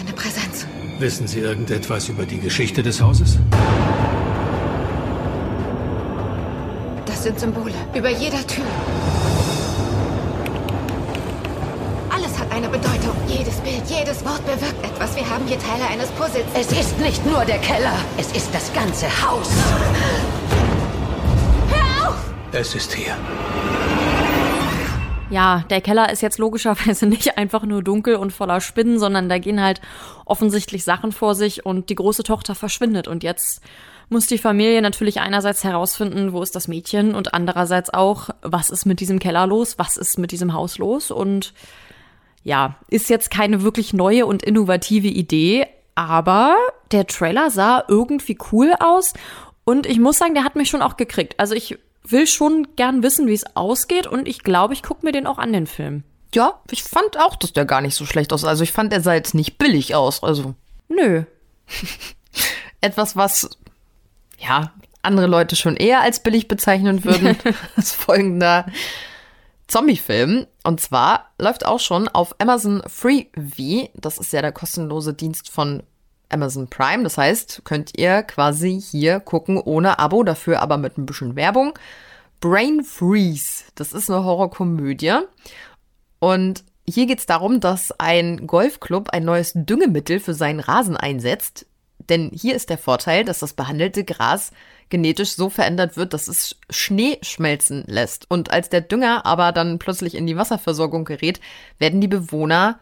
Eine 0.00 0.12
Präsenz. 0.12 0.66
Wissen 0.98 1.28
Sie 1.28 1.40
irgendetwas 1.40 2.08
über 2.08 2.24
die 2.24 2.40
Geschichte 2.40 2.82
des 2.82 3.00
Hauses? 3.00 3.38
Das 7.06 7.22
sind 7.22 7.38
Symbole. 7.38 7.74
Über 7.94 8.08
jeder 8.08 8.44
Tür. 8.46 8.64
Hat 12.48 12.56
eine 12.56 12.68
Bedeutung. 12.68 13.16
Jedes 13.26 13.56
Bild, 13.60 13.82
jedes 13.88 14.24
Wort 14.24 14.44
bewirkt 14.44 14.84
etwas. 14.84 15.14
Wir 15.16 15.28
haben 15.28 15.46
hier 15.46 15.58
Teile 15.58 15.86
eines 15.90 16.08
Puzzles. 16.10 16.44
Es 16.54 16.70
ist 16.72 16.98
nicht 17.00 17.24
nur 17.26 17.44
der 17.44 17.58
Keller. 17.58 17.94
Es 18.16 18.32
ist 18.32 18.52
das 18.54 18.72
ganze 18.72 19.06
Haus. 19.06 19.50
Hör 21.70 22.08
auf! 22.08 22.16
Es 22.52 22.74
ist 22.74 22.92
hier. 22.92 23.16
Ja, 25.30 25.64
der 25.68 25.80
Keller 25.82 26.10
ist 26.10 26.22
jetzt 26.22 26.38
logischerweise 26.38 27.06
nicht 27.06 27.36
einfach 27.36 27.64
nur 27.64 27.82
dunkel 27.82 28.16
und 28.16 28.32
voller 28.32 28.60
Spinnen, 28.60 28.98
sondern 28.98 29.28
da 29.28 29.38
gehen 29.38 29.62
halt 29.62 29.80
offensichtlich 30.24 30.84
Sachen 30.84 31.12
vor 31.12 31.34
sich 31.34 31.66
und 31.66 31.90
die 31.90 31.96
große 31.96 32.22
Tochter 32.22 32.54
verschwindet. 32.54 33.08
Und 33.08 33.22
jetzt 33.22 33.62
muss 34.08 34.26
die 34.26 34.38
Familie 34.38 34.80
natürlich 34.80 35.20
einerseits 35.20 35.64
herausfinden, 35.64 36.32
wo 36.32 36.42
ist 36.42 36.56
das 36.56 36.68
Mädchen 36.68 37.14
und 37.14 37.34
andererseits 37.34 37.92
auch, 37.92 38.30
was 38.40 38.70
ist 38.70 38.86
mit 38.86 39.00
diesem 39.00 39.18
Keller 39.18 39.46
los, 39.46 39.78
was 39.78 39.98
ist 39.98 40.18
mit 40.18 40.32
diesem 40.32 40.54
Haus 40.54 40.78
los 40.78 41.10
und 41.10 41.52
ja, 42.42 42.76
ist 42.88 43.10
jetzt 43.10 43.30
keine 43.30 43.62
wirklich 43.62 43.92
neue 43.92 44.26
und 44.26 44.42
innovative 44.42 45.08
Idee, 45.08 45.66
aber 45.94 46.56
der 46.92 47.06
Trailer 47.06 47.50
sah 47.50 47.84
irgendwie 47.88 48.38
cool 48.52 48.72
aus 48.78 49.12
und 49.64 49.86
ich 49.86 49.98
muss 49.98 50.18
sagen, 50.18 50.34
der 50.34 50.44
hat 50.44 50.56
mich 50.56 50.68
schon 50.68 50.82
auch 50.82 50.96
gekriegt. 50.96 51.38
Also 51.38 51.54
ich 51.54 51.78
will 52.04 52.26
schon 52.26 52.68
gern 52.76 53.02
wissen, 53.02 53.26
wie 53.26 53.34
es 53.34 53.56
ausgeht 53.56 54.06
und 54.06 54.28
ich 54.28 54.42
glaube, 54.42 54.74
ich 54.74 54.82
gucke 54.82 55.04
mir 55.04 55.12
den 55.12 55.26
auch 55.26 55.38
an, 55.38 55.52
den 55.52 55.66
Film. 55.66 56.04
Ja, 56.34 56.60
ich 56.70 56.82
fand 56.82 57.18
auch, 57.18 57.36
dass 57.36 57.52
der 57.52 57.64
gar 57.64 57.80
nicht 57.80 57.94
so 57.94 58.06
schlecht 58.06 58.32
aus. 58.32 58.44
Also 58.44 58.62
ich 58.62 58.72
fand, 58.72 58.92
er 58.92 59.00
sah 59.00 59.14
jetzt 59.14 59.34
nicht 59.34 59.58
billig 59.58 59.94
aus. 59.94 60.22
Also 60.22 60.54
Nö. 60.88 61.24
etwas, 62.80 63.16
was 63.16 63.50
ja 64.38 64.72
andere 65.02 65.26
Leute 65.26 65.56
schon 65.56 65.76
eher 65.76 66.00
als 66.00 66.22
billig 66.22 66.48
bezeichnen 66.48 67.04
würden, 67.04 67.36
ist 67.76 67.94
folgender 67.94 68.66
Zombie-Film. 69.68 70.46
Und 70.64 70.80
zwar 70.80 71.30
läuft 71.38 71.64
auch 71.64 71.80
schon 71.80 72.08
auf 72.08 72.34
Amazon 72.40 72.82
Freevee. 72.86 73.90
Das 73.94 74.18
ist 74.18 74.32
ja 74.32 74.42
der 74.42 74.52
kostenlose 74.52 75.14
Dienst 75.14 75.50
von 75.50 75.82
Amazon 76.30 76.68
Prime. 76.68 77.04
Das 77.04 77.16
heißt, 77.16 77.62
könnt 77.64 77.96
ihr 77.96 78.22
quasi 78.22 78.80
hier 78.80 79.20
gucken 79.20 79.58
ohne 79.58 79.98
Abo, 79.98 80.24
dafür 80.24 80.60
aber 80.60 80.76
mit 80.76 80.98
ein 80.98 81.06
bisschen 81.06 81.36
Werbung. 81.36 81.78
Brain 82.40 82.82
Freeze. 82.84 83.64
Das 83.74 83.92
ist 83.92 84.10
eine 84.10 84.24
Horrorkomödie. 84.24 85.18
Und 86.18 86.64
hier 86.86 87.06
geht 87.06 87.18
es 87.18 87.26
darum, 87.26 87.60
dass 87.60 87.92
ein 87.98 88.46
Golfclub 88.46 89.10
ein 89.10 89.24
neues 89.24 89.52
Düngemittel 89.54 90.20
für 90.20 90.34
seinen 90.34 90.60
Rasen 90.60 90.96
einsetzt. 90.96 91.66
Denn 92.08 92.30
hier 92.32 92.54
ist 92.54 92.70
der 92.70 92.78
Vorteil, 92.78 93.24
dass 93.24 93.40
das 93.40 93.52
behandelte 93.52 94.04
Gras 94.04 94.52
genetisch 94.88 95.32
so 95.32 95.50
verändert 95.50 95.96
wird, 95.96 96.14
dass 96.14 96.28
es 96.28 96.56
Schnee 96.70 97.18
schmelzen 97.22 97.84
lässt. 97.86 98.30
Und 98.30 98.50
als 98.50 98.70
der 98.70 98.80
Dünger 98.80 99.26
aber 99.26 99.52
dann 99.52 99.78
plötzlich 99.78 100.14
in 100.14 100.26
die 100.26 100.36
Wasserversorgung 100.36 101.04
gerät, 101.04 101.40
werden 101.78 102.00
die 102.00 102.08
Bewohner 102.08 102.78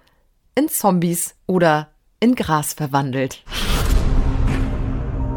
in 0.55 0.69
Zombies 0.69 1.35
oder 1.47 1.91
in 2.21 2.35
Gras 2.35 2.73
verwandelt. 2.73 3.43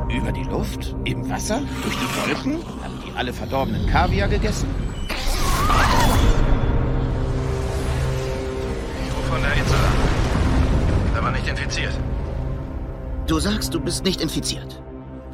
Über 0.09 0.31
die 0.31 0.43
Luft? 0.43 0.95
Im 1.05 1.29
Wasser? 1.29 1.61
Durch 1.83 1.95
die 1.95 2.29
Wolken? 2.29 2.65
Haben 2.83 3.03
die 3.05 3.17
alle 3.17 3.33
verdorbenen 3.33 3.87
Kaviar 3.87 4.27
gegessen? 4.27 4.67
Von 9.29 9.41
der 9.41 9.53
Insel. 9.53 9.77
Aber 11.15 11.31
nicht 11.31 11.47
infiziert. 11.47 11.93
Du 13.29 13.39
sagst, 13.39 13.75
du 13.75 13.79
bist 13.79 14.03
nicht 14.03 14.21
infiziert. 14.21 14.81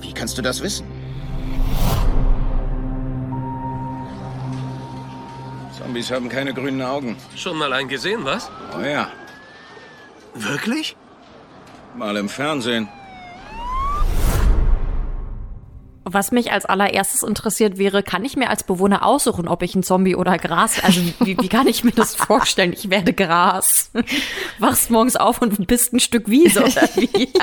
Wie 0.02 0.12
kannst 0.12 0.38
du 0.38 0.42
das 0.42 0.62
wissen? 0.62 0.86
Zombies 5.78 6.12
haben 6.12 6.28
keine 6.28 6.54
grünen 6.54 6.82
Augen. 6.82 7.16
Schon 7.38 7.58
mal 7.58 7.72
einen 7.72 7.88
gesehen, 7.88 8.26
was? 8.26 8.52
Oh 8.78 8.82
ja. 8.82 9.08
Wirklich? 10.34 10.98
Mal 11.96 12.18
im 12.18 12.28
Fernsehen. 12.28 12.90
Was 16.04 16.34
mich 16.34 16.52
als 16.52 16.66
allererstes 16.66 17.24
interessiert 17.24 17.78
wäre, 17.78 18.04
kann 18.04 18.26
ich 18.26 18.36
mir 18.36 18.50
als 18.50 18.64
Bewohner 18.64 19.06
aussuchen, 19.06 19.48
ob 19.48 19.62
ich 19.64 19.74
ein 19.74 19.84
Zombie 19.84 20.18
oder 20.18 20.38
Gras, 20.38 20.84
also 20.84 21.00
wie, 21.22 21.38
wie 21.40 21.48
kann 21.48 21.68
ich 21.68 21.86
mir 21.86 21.94
das 21.94 22.14
vorstellen? 22.16 22.74
Ich 22.74 22.90
werde 22.90 23.14
Gras. 23.14 23.90
Wachst 24.60 24.92
morgens 24.92 25.16
auf 25.16 25.42
und 25.42 25.66
bist 25.66 25.94
ein 25.94 26.02
Stück 26.02 26.30
Wiese 26.30 26.60
oder 26.60 26.90
wie? 26.98 27.32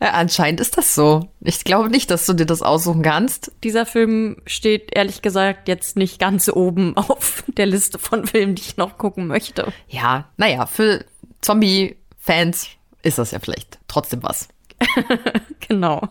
Ja, 0.00 0.10
anscheinend 0.10 0.60
ist 0.60 0.76
das 0.76 0.94
so. 0.94 1.28
Ich 1.40 1.64
glaube 1.64 1.88
nicht, 1.88 2.10
dass 2.10 2.26
du 2.26 2.32
dir 2.32 2.46
das 2.46 2.62
aussuchen 2.62 3.02
kannst. 3.02 3.52
Dieser 3.62 3.86
Film 3.86 4.36
steht 4.46 4.94
ehrlich 4.94 5.22
gesagt 5.22 5.68
jetzt 5.68 5.96
nicht 5.96 6.18
ganz 6.18 6.48
oben 6.48 6.96
auf 6.96 7.44
der 7.46 7.66
Liste 7.66 7.98
von 7.98 8.26
Filmen, 8.26 8.54
die 8.54 8.62
ich 8.62 8.76
noch 8.76 8.98
gucken 8.98 9.26
möchte. 9.26 9.72
Ja, 9.88 10.28
naja, 10.36 10.66
für 10.66 11.04
Zombie-Fans 11.40 12.68
ist 13.02 13.18
das 13.18 13.30
ja 13.30 13.38
vielleicht 13.38 13.78
trotzdem 13.88 14.22
was. 14.22 14.48
genau. 15.68 16.08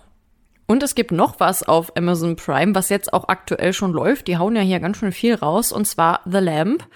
Und 0.65 0.81
es 0.81 0.95
gibt 0.95 1.11
noch 1.11 1.39
was 1.39 1.63
auf 1.63 1.95
Amazon 1.97 2.35
Prime, 2.35 2.73
was 2.73 2.89
jetzt 2.89 3.13
auch 3.13 3.27
aktuell 3.27 3.73
schon 3.73 3.91
läuft. 3.91 4.27
Die 4.27 4.37
hauen 4.37 4.55
ja 4.55 4.61
hier 4.61 4.79
ganz 4.79 4.97
schön 4.97 5.11
viel 5.11 5.35
raus, 5.35 5.71
und 5.71 5.85
zwar 5.85 6.21
The 6.25 6.37
Lamp. 6.37 6.87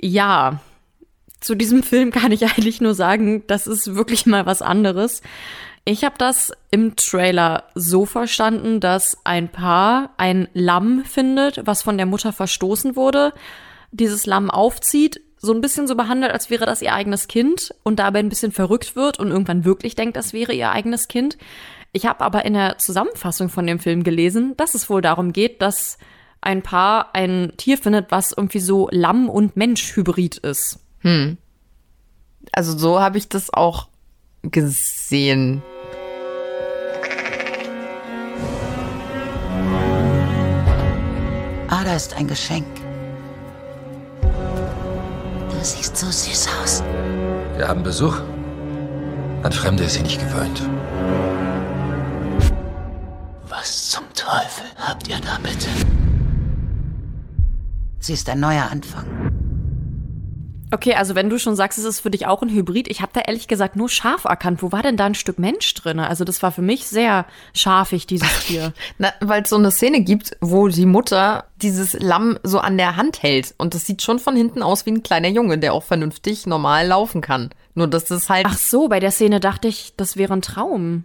Ja, 0.00 0.60
zu 1.40 1.54
diesem 1.54 1.82
Film 1.82 2.10
kann 2.12 2.32
ich 2.32 2.44
eigentlich 2.44 2.80
nur 2.80 2.94
sagen, 2.94 3.44
das 3.46 3.66
ist 3.66 3.94
wirklich 3.94 4.26
mal 4.26 4.46
was 4.46 4.62
anderes. 4.62 5.22
Ich 5.84 6.04
habe 6.04 6.16
das 6.18 6.52
im 6.70 6.94
Trailer 6.94 7.64
so 7.74 8.04
verstanden, 8.04 8.80
dass 8.80 9.18
ein 9.24 9.48
Paar 9.48 10.10
ein 10.18 10.48
Lamm 10.52 11.04
findet, 11.04 11.66
was 11.66 11.82
von 11.82 11.96
der 11.96 12.06
Mutter 12.06 12.32
verstoßen 12.32 12.96
wurde, 12.96 13.32
dieses 13.90 14.26
Lamm 14.26 14.50
aufzieht, 14.50 15.22
so 15.38 15.54
ein 15.54 15.62
bisschen 15.62 15.88
so 15.88 15.96
behandelt, 15.96 16.32
als 16.32 16.50
wäre 16.50 16.66
das 16.66 16.82
ihr 16.82 16.92
eigenes 16.92 17.28
Kind 17.28 17.74
und 17.82 17.98
dabei 17.98 18.18
ein 18.18 18.28
bisschen 18.28 18.52
verrückt 18.52 18.94
wird 18.94 19.18
und 19.18 19.28
irgendwann 19.28 19.64
wirklich 19.64 19.94
denkt, 19.94 20.16
das 20.16 20.34
wäre 20.34 20.52
ihr 20.52 20.70
eigenes 20.70 21.08
Kind. 21.08 21.38
Ich 21.92 22.04
habe 22.06 22.20
aber 22.20 22.44
in 22.44 22.52
der 22.52 22.76
Zusammenfassung 22.76 23.48
von 23.48 23.66
dem 23.66 23.78
Film 23.78 24.04
gelesen, 24.04 24.54
dass 24.58 24.74
es 24.74 24.90
wohl 24.90 25.00
darum 25.00 25.32
geht, 25.32 25.62
dass 25.62 25.98
ein 26.42 26.62
Paar 26.62 27.14
ein 27.14 27.52
Tier 27.56 27.78
findet, 27.78 28.10
was 28.10 28.32
irgendwie 28.32 28.60
so 28.60 28.88
Lamm- 28.92 29.30
und 29.30 29.56
Mensch-Hybrid 29.56 30.38
ist. 30.38 30.78
Hm. 31.00 31.38
Also 32.52 32.76
so 32.76 33.00
habe 33.00 33.18
ich 33.18 33.28
das 33.28 33.52
auch 33.52 33.88
gesehen. 34.42 35.62
Ada 41.68 41.94
ist 41.94 42.14
ein 42.14 42.26
Geschenk. 42.28 42.66
Du 44.22 45.56
siehst 45.62 45.96
so 45.96 46.06
süß 46.06 46.48
aus. 46.62 46.82
Wir 47.56 47.68
haben 47.68 47.82
Besuch. 47.82 48.20
An 49.42 49.52
Fremde 49.52 49.84
ist 49.84 49.94
sie 49.94 50.02
nicht 50.02 50.20
gewöhnt. 50.20 50.62
Was 53.48 53.90
zum 53.90 54.04
Teufel 54.14 54.66
habt 54.76 55.08
ihr 55.08 55.18
da 55.20 55.38
bitte? 55.42 55.68
Sie 57.98 58.12
ist 58.14 58.28
ein 58.28 58.40
neuer 58.40 58.68
Anfang. 58.70 59.49
Okay, 60.72 60.94
also 60.94 61.14
wenn 61.14 61.28
du 61.28 61.38
schon 61.38 61.56
sagst, 61.56 61.78
es 61.78 61.84
ist 61.84 62.00
für 62.00 62.10
dich 62.10 62.26
auch 62.26 62.42
ein 62.42 62.48
Hybrid, 62.48 62.88
ich 62.88 63.00
habe 63.00 63.10
da 63.12 63.20
ehrlich 63.20 63.48
gesagt 63.48 63.74
nur 63.74 63.88
scharf 63.88 64.24
erkannt. 64.24 64.62
Wo 64.62 64.70
war 64.70 64.82
denn 64.82 64.96
da 64.96 65.06
ein 65.06 65.14
Stück 65.14 65.38
Mensch 65.38 65.74
drin? 65.74 65.98
Also 65.98 66.24
das 66.24 66.42
war 66.42 66.52
für 66.52 66.62
mich 66.62 66.86
sehr 66.86 67.26
scharfig, 67.54 68.06
dieses 68.06 68.28
Tier. 68.46 68.72
Na, 68.98 69.12
weil 69.20 69.42
es 69.42 69.50
so 69.50 69.56
eine 69.56 69.72
Szene 69.72 70.02
gibt, 70.02 70.36
wo 70.40 70.68
die 70.68 70.86
Mutter 70.86 71.46
dieses 71.56 71.94
Lamm 71.94 72.38
so 72.44 72.60
an 72.60 72.78
der 72.78 72.96
Hand 72.96 73.22
hält. 73.22 73.54
Und 73.58 73.74
das 73.74 73.86
sieht 73.86 74.02
schon 74.02 74.20
von 74.20 74.36
hinten 74.36 74.62
aus 74.62 74.86
wie 74.86 74.92
ein 74.92 75.02
kleiner 75.02 75.28
Junge, 75.28 75.58
der 75.58 75.74
auch 75.74 75.82
vernünftig 75.82 76.46
normal 76.46 76.86
laufen 76.86 77.20
kann. 77.20 77.50
Nur 77.74 77.88
dass 77.88 78.04
das 78.04 78.28
halt. 78.28 78.46
Ach 78.48 78.56
so, 78.56 78.88
bei 78.88 79.00
der 79.00 79.10
Szene 79.10 79.40
dachte 79.40 79.68
ich, 79.68 79.94
das 79.96 80.16
wäre 80.16 80.34
ein 80.34 80.42
Traum. 80.42 81.04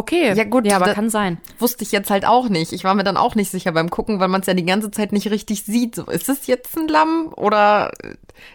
Okay, 0.00 0.32
ja 0.34 0.44
gut, 0.44 0.66
ja, 0.66 0.76
aber 0.76 0.94
kann 0.94 1.10
sein. 1.10 1.36
Wusste 1.58 1.84
ich 1.84 1.92
jetzt 1.92 2.08
halt 2.10 2.24
auch 2.24 2.48
nicht. 2.48 2.72
Ich 2.72 2.84
war 2.84 2.94
mir 2.94 3.04
dann 3.04 3.18
auch 3.18 3.34
nicht 3.34 3.50
sicher 3.50 3.72
beim 3.72 3.90
Gucken, 3.90 4.18
weil 4.18 4.28
man 4.28 4.40
es 4.40 4.46
ja 4.46 4.54
die 4.54 4.64
ganze 4.64 4.90
Zeit 4.90 5.12
nicht 5.12 5.30
richtig 5.30 5.64
sieht. 5.64 5.94
So, 5.94 6.04
ist 6.04 6.30
es 6.30 6.46
jetzt 6.46 6.74
ein 6.78 6.88
Lamm 6.88 7.34
oder 7.36 7.92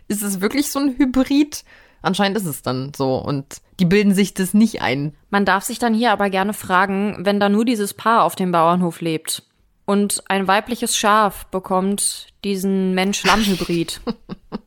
ist 0.08 0.24
es 0.24 0.42
wirklich 0.42 0.72
so 0.72 0.80
ein 0.80 0.98
Hybrid? 0.98 1.64
Anscheinend 2.02 2.36
ist 2.36 2.48
es 2.48 2.64
dann 2.64 2.94
so 2.96 3.18
und 3.18 3.62
die 3.80 3.86
bilden 3.86 4.16
sich 4.16 4.34
das 4.34 4.56
nicht 4.56 4.82
ein. 4.82 5.14
Man 5.30 5.46
darf 5.46 5.64
sich 5.64 5.78
dann 5.78 5.94
hier 5.94 6.14
aber 6.14 6.32
gerne 6.32 6.54
fragen, 6.54 7.18
wenn 7.20 7.40
da 7.40 7.48
nur 7.48 7.64
dieses 7.64 7.94
Paar 7.94 8.24
auf 8.24 8.36
dem 8.36 8.52
Bauernhof 8.52 9.02
lebt 9.02 9.44
und 9.86 10.24
ein 10.28 10.48
weibliches 10.48 10.98
Schaf 10.98 11.46
bekommt 11.46 12.30
diesen 12.44 12.96
Mensch-Lamm-Hybrid. 12.96 14.02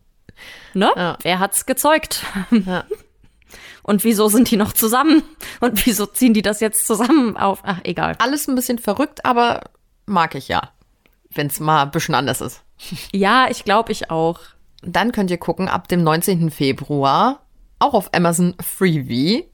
ne? 0.74 0.92
Ja. 0.94 1.18
Wer 1.22 1.40
hat's 1.40 1.66
gezeugt? 1.66 2.24
Ja. 2.52 2.84
Und 3.88 4.04
wieso 4.04 4.28
sind 4.28 4.50
die 4.50 4.58
noch 4.58 4.74
zusammen? 4.74 5.22
Und 5.60 5.86
wieso 5.86 6.04
ziehen 6.04 6.34
die 6.34 6.42
das 6.42 6.60
jetzt 6.60 6.86
zusammen 6.86 7.38
auf? 7.38 7.60
Ach, 7.62 7.80
egal. 7.84 8.16
Alles 8.18 8.46
ein 8.46 8.54
bisschen 8.54 8.78
verrückt, 8.78 9.24
aber 9.24 9.62
mag 10.04 10.34
ich 10.34 10.48
ja. 10.48 10.72
Wenn 11.30 11.46
es 11.46 11.58
mal 11.58 11.84
ein 11.84 11.90
bisschen 11.90 12.14
anders 12.14 12.42
ist. 12.42 12.62
Ja, 13.12 13.48
ich 13.48 13.64
glaube 13.64 13.92
ich 13.92 14.10
auch. 14.10 14.40
Dann 14.82 15.10
könnt 15.10 15.30
ihr 15.30 15.38
gucken, 15.38 15.68
ab 15.68 15.88
dem 15.88 16.02
19. 16.02 16.50
Februar, 16.50 17.40
auch 17.78 17.94
auf 17.94 18.12
Amazon 18.12 18.54
Freebie, 18.60 19.46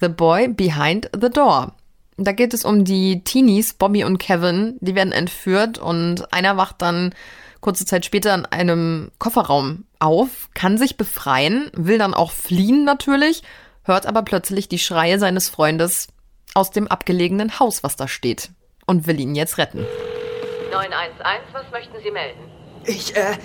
The 0.00 0.08
Boy 0.08 0.48
Behind 0.48 1.08
the 1.14 1.30
Door. 1.30 1.76
Da 2.16 2.32
geht 2.32 2.54
es 2.54 2.64
um 2.64 2.84
die 2.84 3.22
Teenies, 3.22 3.74
Bobby 3.74 4.02
und 4.02 4.18
Kevin. 4.18 4.78
Die 4.80 4.96
werden 4.96 5.12
entführt 5.12 5.78
und 5.78 6.32
einer 6.32 6.56
wacht 6.56 6.82
dann 6.82 7.14
kurze 7.60 7.86
Zeit 7.86 8.04
später 8.04 8.34
in 8.34 8.46
einem 8.46 9.12
Kofferraum 9.20 9.84
auf, 10.00 10.50
kann 10.54 10.76
sich 10.76 10.96
befreien, 10.96 11.70
will 11.72 11.98
dann 11.98 12.14
auch 12.14 12.32
fliehen 12.32 12.84
natürlich 12.84 13.44
hört 13.86 14.06
aber 14.06 14.22
plötzlich 14.22 14.68
die 14.68 14.78
Schreie 14.78 15.18
seines 15.18 15.48
Freundes 15.48 16.08
aus 16.54 16.70
dem 16.70 16.88
abgelegenen 16.88 17.58
Haus, 17.58 17.82
was 17.82 17.96
da 17.96 18.08
steht, 18.08 18.50
und 18.86 19.06
will 19.06 19.20
ihn 19.20 19.34
jetzt 19.34 19.58
retten. 19.58 19.86
911, 20.72 21.42
was 21.52 21.70
möchten 21.70 21.96
Sie 22.02 22.10
melden? 22.10 22.40
Ich, 22.84 23.16
äh, 23.16 23.36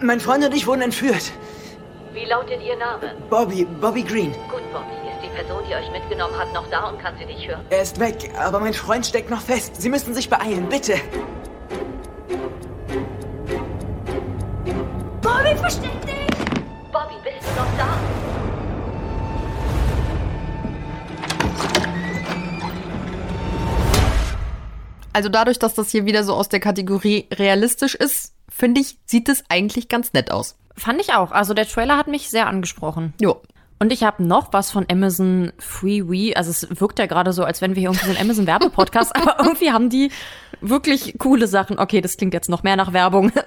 mein 0.00 0.20
Freund 0.20 0.44
und 0.44 0.54
ich 0.54 0.66
wurden 0.66 0.82
entführt. 0.82 1.32
Wie 2.12 2.24
lautet 2.24 2.60
Ihr 2.62 2.76
Name? 2.76 3.14
Bobby, 3.28 3.64
Bobby 3.64 4.02
Green. 4.02 4.32
Gut, 4.50 4.62
Bobby. 4.72 4.92
Ist 5.08 5.24
die 5.24 5.28
Person, 5.28 5.62
die 5.68 5.74
euch 5.74 5.90
mitgenommen 5.90 6.36
hat, 6.36 6.52
noch 6.52 6.68
da 6.70 6.88
und 6.88 7.00
kann 7.00 7.14
sie 7.18 7.24
dich 7.24 7.46
hören? 7.46 7.64
Er 7.70 7.82
ist 7.82 8.00
weg, 8.00 8.30
aber 8.38 8.60
mein 8.60 8.74
Freund 8.74 9.06
steckt 9.06 9.30
noch 9.30 9.40
fest. 9.40 9.80
Sie 9.80 9.88
müssen 9.88 10.14
sich 10.14 10.28
beeilen, 10.28 10.68
bitte. 10.68 10.96
Bobby, 15.22 15.56
versteck 15.56 16.06
dich! 16.06 16.19
Also 25.12 25.28
dadurch, 25.28 25.58
dass 25.58 25.74
das 25.74 25.90
hier 25.90 26.06
wieder 26.06 26.24
so 26.24 26.34
aus 26.34 26.48
der 26.48 26.60
Kategorie 26.60 27.26
realistisch 27.32 27.94
ist, 27.94 28.34
finde 28.48 28.80
ich, 28.80 28.98
sieht 29.06 29.28
es 29.28 29.44
eigentlich 29.48 29.88
ganz 29.88 30.12
nett 30.12 30.30
aus. 30.30 30.56
Fand 30.76 31.00
ich 31.00 31.14
auch. 31.14 31.32
Also 31.32 31.54
der 31.54 31.66
Trailer 31.66 31.96
hat 31.96 32.06
mich 32.06 32.30
sehr 32.30 32.46
angesprochen. 32.46 33.12
Jo. 33.20 33.42
Und 33.82 33.92
ich 33.94 34.02
habe 34.02 34.22
noch 34.22 34.52
was 34.52 34.70
von 34.70 34.84
Amazon 34.90 35.52
Freewee. 35.58 36.34
Also 36.34 36.50
es 36.50 36.80
wirkt 36.80 36.98
ja 36.98 37.06
gerade 37.06 37.32
so, 37.32 37.44
als 37.44 37.62
wenn 37.62 37.74
wir 37.74 37.80
hier 37.80 37.88
irgendwie 37.88 38.06
so 38.06 38.12
ein 38.12 38.20
Amazon 38.20 38.46
Werbepodcast, 38.46 39.16
aber 39.20 39.42
irgendwie 39.42 39.72
haben 39.72 39.88
die 39.88 40.10
wirklich 40.60 41.18
coole 41.18 41.46
Sachen. 41.46 41.78
Okay, 41.78 42.02
das 42.02 42.18
klingt 42.18 42.34
jetzt 42.34 42.50
noch 42.50 42.62
mehr 42.62 42.76
nach 42.76 42.92
Werbung. 42.92 43.32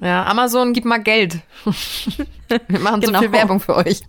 Ja, 0.00 0.26
Amazon, 0.26 0.72
gib 0.72 0.84
mal 0.84 0.98
Geld. 0.98 1.38
Wir 2.66 2.80
machen 2.80 3.00
genau. 3.02 3.20
so 3.20 3.22
viel 3.22 3.32
Werbung 3.32 3.60
für 3.60 3.76
euch. 3.76 4.02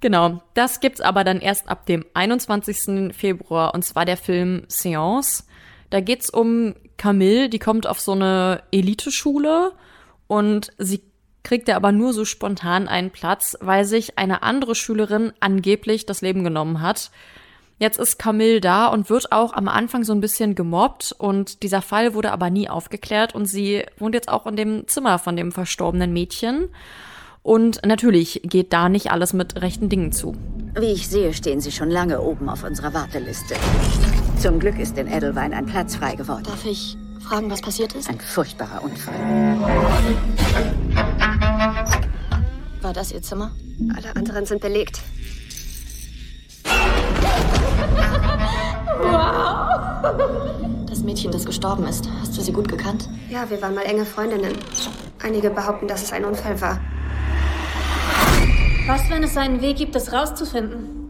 Genau, 0.00 0.40
das 0.54 0.80
gibt's 0.80 1.02
aber 1.02 1.22
dann 1.22 1.40
erst 1.40 1.68
ab 1.68 1.84
dem 1.84 2.06
21. 2.14 3.14
Februar 3.14 3.74
und 3.74 3.84
zwar 3.84 4.06
der 4.06 4.16
Film 4.16 4.64
Seance. 4.68 5.44
Da 5.94 6.00
geht's 6.00 6.28
um 6.28 6.74
Camille, 6.96 7.48
die 7.48 7.60
kommt 7.60 7.86
auf 7.86 8.00
so 8.00 8.10
eine 8.10 8.64
Eliteschule 8.72 9.70
und 10.26 10.72
sie 10.76 11.02
kriegt 11.44 11.68
ja 11.68 11.76
aber 11.76 11.92
nur 11.92 12.12
so 12.12 12.24
spontan 12.24 12.88
einen 12.88 13.12
Platz, 13.12 13.56
weil 13.60 13.84
sich 13.84 14.18
eine 14.18 14.42
andere 14.42 14.74
Schülerin 14.74 15.32
angeblich 15.38 16.04
das 16.04 16.20
Leben 16.20 16.42
genommen 16.42 16.80
hat. 16.80 17.12
Jetzt 17.78 18.00
ist 18.00 18.18
Camille 18.18 18.60
da 18.60 18.88
und 18.88 19.08
wird 19.08 19.30
auch 19.30 19.52
am 19.52 19.68
Anfang 19.68 20.02
so 20.02 20.12
ein 20.12 20.20
bisschen 20.20 20.56
gemobbt 20.56 21.14
und 21.16 21.62
dieser 21.62 21.80
Fall 21.80 22.12
wurde 22.14 22.32
aber 22.32 22.50
nie 22.50 22.68
aufgeklärt 22.68 23.32
und 23.32 23.46
sie 23.46 23.84
wohnt 23.96 24.16
jetzt 24.16 24.28
auch 24.28 24.48
in 24.48 24.56
dem 24.56 24.88
Zimmer 24.88 25.20
von 25.20 25.36
dem 25.36 25.52
verstorbenen 25.52 26.12
Mädchen. 26.12 26.70
Und 27.44 27.86
natürlich 27.86 28.40
geht 28.42 28.72
da 28.72 28.88
nicht 28.88 29.12
alles 29.12 29.32
mit 29.32 29.62
rechten 29.62 29.88
Dingen 29.88 30.10
zu. 30.10 30.34
Wie 30.76 30.86
ich 30.86 31.06
sehe, 31.06 31.32
stehen 31.32 31.60
Sie 31.60 31.70
schon 31.70 31.90
lange 31.90 32.20
oben 32.20 32.48
auf 32.48 32.64
unserer 32.64 32.92
Warteliste. 32.94 33.54
Zum 34.38 34.58
Glück 34.58 34.78
ist 34.78 34.98
in 34.98 35.06
Edelwein 35.06 35.54
ein 35.54 35.66
Platz 35.66 35.96
frei 35.96 36.14
geworden. 36.14 36.44
Darf 36.44 36.64
ich 36.64 36.96
fragen, 37.20 37.50
was 37.50 37.60
passiert 37.62 37.94
ist? 37.94 38.08
Ein 38.08 38.20
furchtbarer 38.20 38.82
Unfall. 38.82 39.14
War 42.82 42.92
das 42.92 43.12
Ihr 43.12 43.22
Zimmer? 43.22 43.52
Alle 43.96 44.14
anderen 44.14 44.44
sind 44.44 44.60
belegt. 44.60 45.00
Wow! 49.00 50.86
Das 50.86 51.00
Mädchen, 51.00 51.32
das 51.32 51.44
gestorben 51.44 51.86
ist, 51.86 52.08
hast 52.20 52.36
du 52.36 52.42
sie 52.42 52.52
gut 52.52 52.68
gekannt? 52.68 53.08
Ja, 53.30 53.48
wir 53.48 53.60
waren 53.62 53.74
mal 53.74 53.84
enge 53.84 54.04
Freundinnen. 54.04 54.52
Einige 55.22 55.50
behaupten, 55.50 55.88
dass 55.88 56.02
es 56.02 56.12
ein 56.12 56.24
Unfall 56.24 56.60
war. 56.60 56.80
Was, 58.86 59.08
wenn 59.08 59.22
es 59.22 59.36
einen 59.38 59.62
Weg 59.62 59.78
gibt, 59.78 59.96
es 59.96 60.12
rauszufinden? 60.12 61.03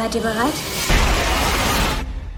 Seid 0.00 0.14
ihr 0.14 0.22
bereit? 0.22 0.54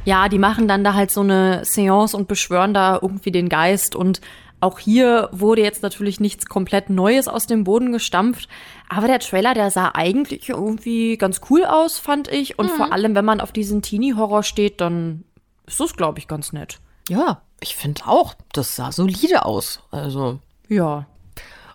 Ja, 0.04 0.28
die 0.28 0.40
machen 0.40 0.66
dann 0.66 0.82
da 0.82 0.94
halt 0.94 1.12
so 1.12 1.20
eine 1.20 1.64
Seance 1.64 2.16
und 2.16 2.26
beschwören 2.26 2.74
da 2.74 2.98
irgendwie 3.00 3.30
den 3.30 3.48
Geist 3.48 3.94
und 3.94 4.20
Auch 4.62 4.78
hier 4.78 5.28
wurde 5.32 5.60
jetzt 5.60 5.82
natürlich 5.82 6.20
nichts 6.20 6.46
komplett 6.46 6.88
Neues 6.88 7.26
aus 7.26 7.48
dem 7.48 7.64
Boden 7.64 7.90
gestampft. 7.90 8.48
Aber 8.88 9.08
der 9.08 9.18
Trailer, 9.18 9.54
der 9.54 9.72
sah 9.72 9.90
eigentlich 9.92 10.48
irgendwie 10.50 11.16
ganz 11.16 11.40
cool 11.50 11.64
aus, 11.64 11.98
fand 11.98 12.28
ich. 12.28 12.60
Und 12.60 12.66
mhm. 12.66 12.76
vor 12.76 12.92
allem, 12.92 13.16
wenn 13.16 13.24
man 13.24 13.40
auf 13.40 13.50
diesen 13.50 13.82
Teenie-Horror 13.82 14.44
steht, 14.44 14.80
dann 14.80 15.24
ist 15.66 15.80
das, 15.80 15.96
glaube 15.96 16.20
ich, 16.20 16.28
ganz 16.28 16.52
nett. 16.52 16.78
Ja, 17.08 17.42
ich 17.60 17.74
finde 17.74 18.02
auch, 18.06 18.34
das 18.52 18.76
sah 18.76 18.92
solide 18.92 19.44
aus. 19.44 19.80
Also. 19.90 20.38
Ja. 20.68 21.06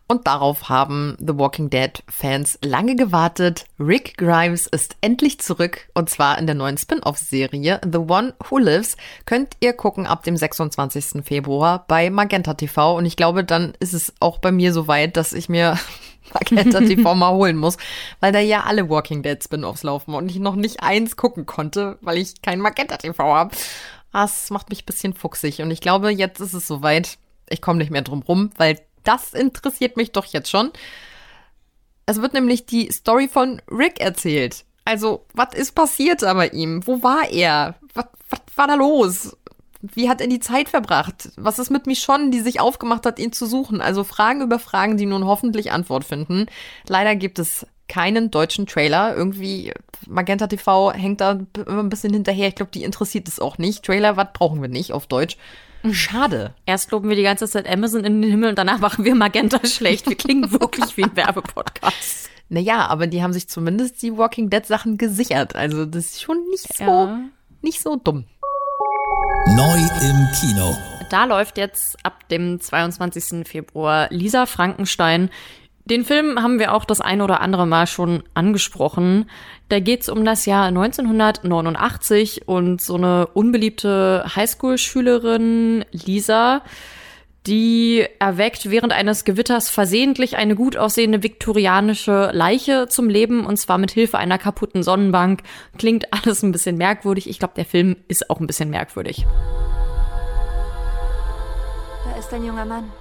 Und 0.10 0.26
darauf 0.26 0.70
haben 0.70 1.18
The 1.20 1.38
Walking 1.38 1.70
Dead-Fans 1.70 2.60
lange 2.64 2.96
gewartet. 2.96 3.66
Rick 3.78 4.18
Grimes 4.18 4.66
ist 4.66 4.96
endlich 5.02 5.40
zurück 5.40 5.90
und 5.94 6.10
zwar 6.10 6.38
in 6.38 6.46
der 6.46 6.56
neuen 6.56 6.78
Spin-off-Serie 6.78 7.82
The 7.84 7.98
One 7.98 8.34
Who 8.48 8.58
Lives. 8.58 8.96
Könnt 9.26 9.58
ihr 9.60 9.74
gucken 9.74 10.08
ab 10.08 10.24
dem 10.24 10.38
26. 10.38 11.26
Februar 11.26 11.84
bei 11.90 12.10
Magenta 12.10 12.54
TV. 12.54 12.96
Und 12.96 13.06
ich 13.06 13.18
glaube, 13.18 13.44
dann 13.44 13.74
ist 13.82 13.94
es 13.94 14.14
auch 14.22 14.38
bei 14.38 14.54
mir 14.54 14.72
soweit, 14.72 15.18
dass 15.18 15.34
ich 15.34 15.50
mir 15.50 15.78
Magenta 16.34 16.80
TV 16.80 17.14
mal 17.16 17.34
holen 17.34 17.58
muss, 17.58 17.76
weil 18.22 18.32
da 18.32 18.40
ja 18.40 18.64
alle 18.64 18.90
Walking 18.90 19.24
Dead 19.24 19.44
Spin-offs 19.44 19.84
laufen 19.84 20.14
und 20.14 20.30
ich 20.30 20.40
noch 20.40 20.56
nicht 20.56 20.82
eins 20.82 21.18
gucken 21.18 21.46
konnte, 21.46 21.98
weil 22.00 22.18
ich 22.18 22.42
kein 22.42 22.62
Magenta 22.62 22.96
TV 22.96 23.24
habe. 23.24 23.56
Das 24.14 24.52
macht 24.52 24.70
mich 24.70 24.84
ein 24.84 24.86
bisschen 24.86 25.14
fuchsig 25.14 25.62
und 25.62 25.70
ich 25.70 25.82
glaube, 25.82 26.12
jetzt 26.12 26.40
ist 26.40 26.54
es 26.54 26.66
soweit. 26.66 27.18
Ich 27.50 27.62
komme 27.62 27.80
nicht 27.80 27.92
mehr 27.92 28.02
drum 28.02 28.24
rum, 28.24 28.50
weil 28.58 28.78
das 29.08 29.34
interessiert 29.34 29.98
mich 29.98 30.12
doch 30.12 30.26
jetzt 30.26 30.50
schon. 30.50 30.72
Es 32.06 32.22
wird 32.22 32.34
nämlich 32.34 32.66
die 32.66 32.92
Story 32.92 33.28
von 33.28 33.62
Rick 33.70 34.00
erzählt. 34.00 34.66
Also, 34.86 35.26
was 35.34 35.54
ist 35.54 35.76
passiert 35.76 36.22
da 36.22 36.34
bei 36.34 36.48
ihm? 36.50 36.86
Wo 36.88 37.04
war 37.04 37.30
er? 37.30 37.76
Was 37.94 38.06
war 38.56 38.68
da 38.68 38.76
los? 38.76 39.36
Wie 39.82 40.10
hat 40.10 40.22
er 40.22 40.28
die 40.28 40.40
Zeit 40.40 40.70
verbracht? 40.70 41.30
Was 41.36 41.60
ist 41.60 41.70
mit 41.70 41.86
Michonne, 41.86 42.30
die 42.32 42.40
sich 42.40 42.60
aufgemacht 42.60 43.06
hat, 43.06 43.20
ihn 43.20 43.34
zu 43.34 43.46
suchen? 43.46 43.82
Also 43.82 44.04
Fragen 44.04 44.42
über 44.42 44.60
Fragen, 44.60 44.98
die 44.98 45.06
nun 45.06 45.26
hoffentlich 45.26 45.72
Antwort 45.72 46.04
finden. 46.04 46.48
Leider 46.88 47.16
gibt 47.16 47.40
es 47.40 47.68
keinen 47.88 48.32
deutschen 48.32 48.66
Trailer. 48.66 49.16
Irgendwie 49.16 49.74
Magenta 50.08 50.48
TV 50.48 50.94
hängt 50.94 51.22
da 51.22 51.40
immer 51.66 51.84
ein 51.84 51.90
bisschen 51.90 52.14
hinterher. 52.14 52.48
Ich 52.48 52.56
glaube, 52.56 52.72
die 52.72 52.84
interessiert 52.84 53.28
es 53.28 53.40
auch 53.40 53.58
nicht. 53.58 53.84
Trailer, 53.84 54.18
was 54.18 54.30
brauchen 54.34 54.62
wir 54.62 54.70
nicht 54.70 54.94
auf 54.94 55.08
Deutsch. 55.08 55.38
Schade. 55.94 56.54
Erst 56.66 56.92
loben 56.92 57.10
wir 57.10 57.16
die 57.16 57.24
ganze 57.24 57.48
Zeit 57.48 57.68
Amazon 57.68 58.04
in 58.04 58.22
den 58.22 58.32
Himmel 58.32 58.50
und 58.50 58.58
danach 58.58 58.80
machen 58.80 59.06
wir 59.06 59.16
Magenta 59.16 59.66
schlecht. 59.66 60.08
Wir 60.08 60.16
klingen 60.16 60.52
wirklich 60.60 60.98
wie 60.98 61.04
ein 61.04 61.16
Werbepodcast. 61.16 62.30
Naja, 62.50 62.88
aber 62.88 63.08
die 63.08 63.22
haben 63.22 63.34
sich 63.34 63.50
zumindest 63.50 64.02
die 64.02 64.18
Walking 64.18 64.50
Dead 64.50 64.66
Sachen 64.66 64.98
gesichert. 64.98 65.56
Also 65.56 65.86
das 65.86 66.06
ist 66.06 66.22
schon 66.22 66.38
nicht 66.50 66.74
so, 66.76 66.84
ja. 66.84 67.20
nicht 67.62 67.82
so 67.82 67.98
dumm. 67.98 68.26
Neu 69.48 69.78
im 70.02 70.28
Kino. 70.40 70.76
Da 71.10 71.26
läuft 71.26 71.58
jetzt 71.58 71.98
ab 72.04 72.28
dem 72.30 72.60
22. 72.60 73.48
Februar 73.48 74.08
Lisa 74.10 74.46
Frankenstein 74.46 75.30
den 75.88 76.04
Film 76.06 76.42
haben 76.42 76.60
wir 76.60 76.74
auch 76.74 76.86
das 76.86 77.02
ein 77.02 77.22
oder 77.22 77.42
andere 77.42 77.66
Mal 77.66 77.88
schon 77.88 78.24
angesprochen. 78.34 79.30
Da 79.70 79.80
geht's 79.80 80.10
um 80.10 80.26
das 80.26 80.46
Jahr 80.46 80.68
1989 80.68 82.48
und 82.48 82.82
so 82.82 82.96
eine 82.96 83.28
unbeliebte 83.28 84.26
Highschool-Schülerin 84.36 85.86
Lisa, 85.92 86.62
die 87.46 88.06
erweckt 88.20 88.70
während 88.70 88.92
eines 88.92 89.24
Gewitters 89.24 89.70
versehentlich 89.70 90.36
eine 90.36 90.56
gut 90.56 90.76
aussehende 90.76 91.24
viktorianische 91.24 92.32
Leiche 92.34 92.88
zum 92.90 93.10
Leben 93.10 93.46
und 93.46 93.58
zwar 93.58 93.78
mit 93.78 93.92
Hilfe 93.92 94.18
einer 94.18 94.38
kaputten 94.38 94.84
Sonnenbank. 94.84 95.44
Klingt 95.78 96.12
alles 96.14 96.44
ein 96.44 96.52
bisschen 96.52 96.78
merkwürdig. 96.78 97.30
Ich 97.30 97.40
glaube, 97.40 97.54
der 97.56 97.66
Film 97.66 97.96
ist 98.10 98.30
auch 98.30 98.42
ein 98.42 98.48
bisschen 98.48 98.70
merkwürdig. 98.70 99.26
Da 102.04 102.20
ist 102.20 102.34
ein 102.34 102.46
junger 102.46 102.66
Mann. 102.66 102.92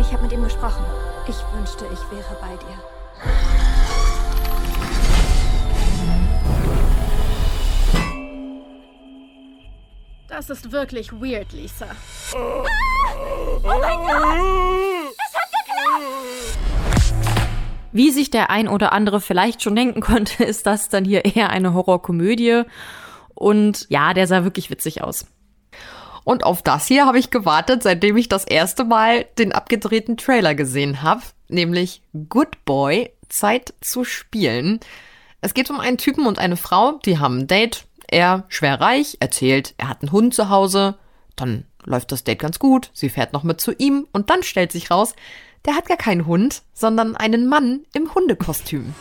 Ich 0.00 0.10
habe 0.12 0.22
mit 0.22 0.32
ihm 0.32 0.42
gesprochen. 0.42 0.84
Ich 1.26 1.36
wünschte, 1.54 1.86
ich 1.86 2.00
wäre 2.10 2.36
bei 2.38 2.54
dir. 2.56 2.78
Das 10.28 10.50
ist 10.50 10.70
wirklich 10.70 11.12
weird, 11.12 11.50
Lisa. 11.52 11.86
Oh, 12.34 12.66
oh 13.62 13.68
mein 13.80 13.80
Gott! 13.80 15.14
Es 15.16 15.34
hat 15.34 15.50
geklappt! 15.50 16.58
Wie 17.92 18.10
sich 18.10 18.28
der 18.28 18.50
ein 18.50 18.68
oder 18.68 18.92
andere 18.92 19.22
vielleicht 19.22 19.62
schon 19.62 19.76
denken 19.76 20.02
konnte, 20.02 20.44
ist 20.48 20.66
das 20.66 20.90
dann 20.90 21.06
hier 21.06 21.24
eher 21.24 21.48
eine 21.48 21.72
Horrorkomödie. 21.72 22.64
Und 23.34 23.86
ja, 23.88 24.12
der 24.12 24.26
sah 24.26 24.44
wirklich 24.44 24.68
witzig 24.68 25.02
aus. 25.02 25.26
Und 26.24 26.44
auf 26.44 26.62
das 26.62 26.86
hier 26.86 27.06
habe 27.06 27.18
ich 27.18 27.30
gewartet, 27.30 27.82
seitdem 27.82 28.16
ich 28.16 28.28
das 28.28 28.44
erste 28.44 28.84
Mal 28.84 29.26
den 29.38 29.52
abgedrehten 29.52 30.16
Trailer 30.16 30.54
gesehen 30.54 31.02
habe, 31.02 31.22
nämlich 31.48 32.02
Good 32.28 32.64
Boy, 32.64 33.10
Zeit 33.28 33.74
zu 33.80 34.04
spielen. 34.04 34.80
Es 35.40 35.54
geht 35.54 35.70
um 35.70 35.80
einen 35.80 35.98
Typen 35.98 36.26
und 36.26 36.38
eine 36.38 36.56
Frau, 36.56 36.92
die 37.04 37.18
haben 37.18 37.40
ein 37.40 37.46
Date. 37.46 37.84
Er, 38.08 38.44
schwer 38.48 38.80
reich, 38.80 39.18
erzählt, 39.20 39.74
er 39.76 39.88
hat 39.88 40.02
einen 40.02 40.12
Hund 40.12 40.34
zu 40.34 40.48
Hause. 40.48 40.96
Dann 41.36 41.64
läuft 41.84 42.12
das 42.12 42.24
Date 42.24 42.38
ganz 42.38 42.58
gut, 42.58 42.90
sie 42.94 43.10
fährt 43.10 43.32
noch 43.32 43.42
mit 43.42 43.60
zu 43.60 43.72
ihm 43.72 44.06
und 44.12 44.30
dann 44.30 44.42
stellt 44.42 44.72
sich 44.72 44.90
raus, 44.90 45.14
der 45.66 45.74
hat 45.74 45.86
gar 45.86 45.96
keinen 45.96 46.26
Hund, 46.26 46.62
sondern 46.72 47.16
einen 47.16 47.48
Mann 47.48 47.80
im 47.92 48.14
Hundekostüm. 48.14 48.94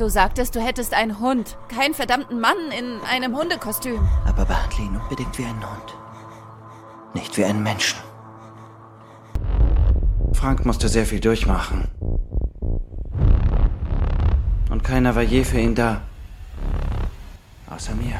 Du 0.00 0.08
sagtest, 0.08 0.56
du 0.56 0.60
hättest 0.60 0.94
einen 0.94 1.20
Hund, 1.20 1.58
keinen 1.68 1.92
verdammten 1.92 2.40
Mann 2.40 2.56
in 2.70 3.02
einem 3.02 3.36
Hundekostüm. 3.36 4.00
Aber 4.26 4.46
behandle 4.46 4.84
ihn 4.84 4.96
unbedingt 4.96 5.36
wie 5.36 5.44
einen 5.44 5.60
Hund. 5.60 5.94
Nicht 7.12 7.36
wie 7.36 7.44
einen 7.44 7.62
Menschen. 7.62 8.00
Frank 10.32 10.64
musste 10.64 10.88
sehr 10.88 11.04
viel 11.04 11.20
durchmachen. 11.20 11.90
Und 14.70 14.82
keiner 14.82 15.14
war 15.14 15.22
je 15.22 15.44
für 15.44 15.60
ihn 15.60 15.74
da. 15.74 16.00
Außer 17.68 17.94
mir. 17.94 18.18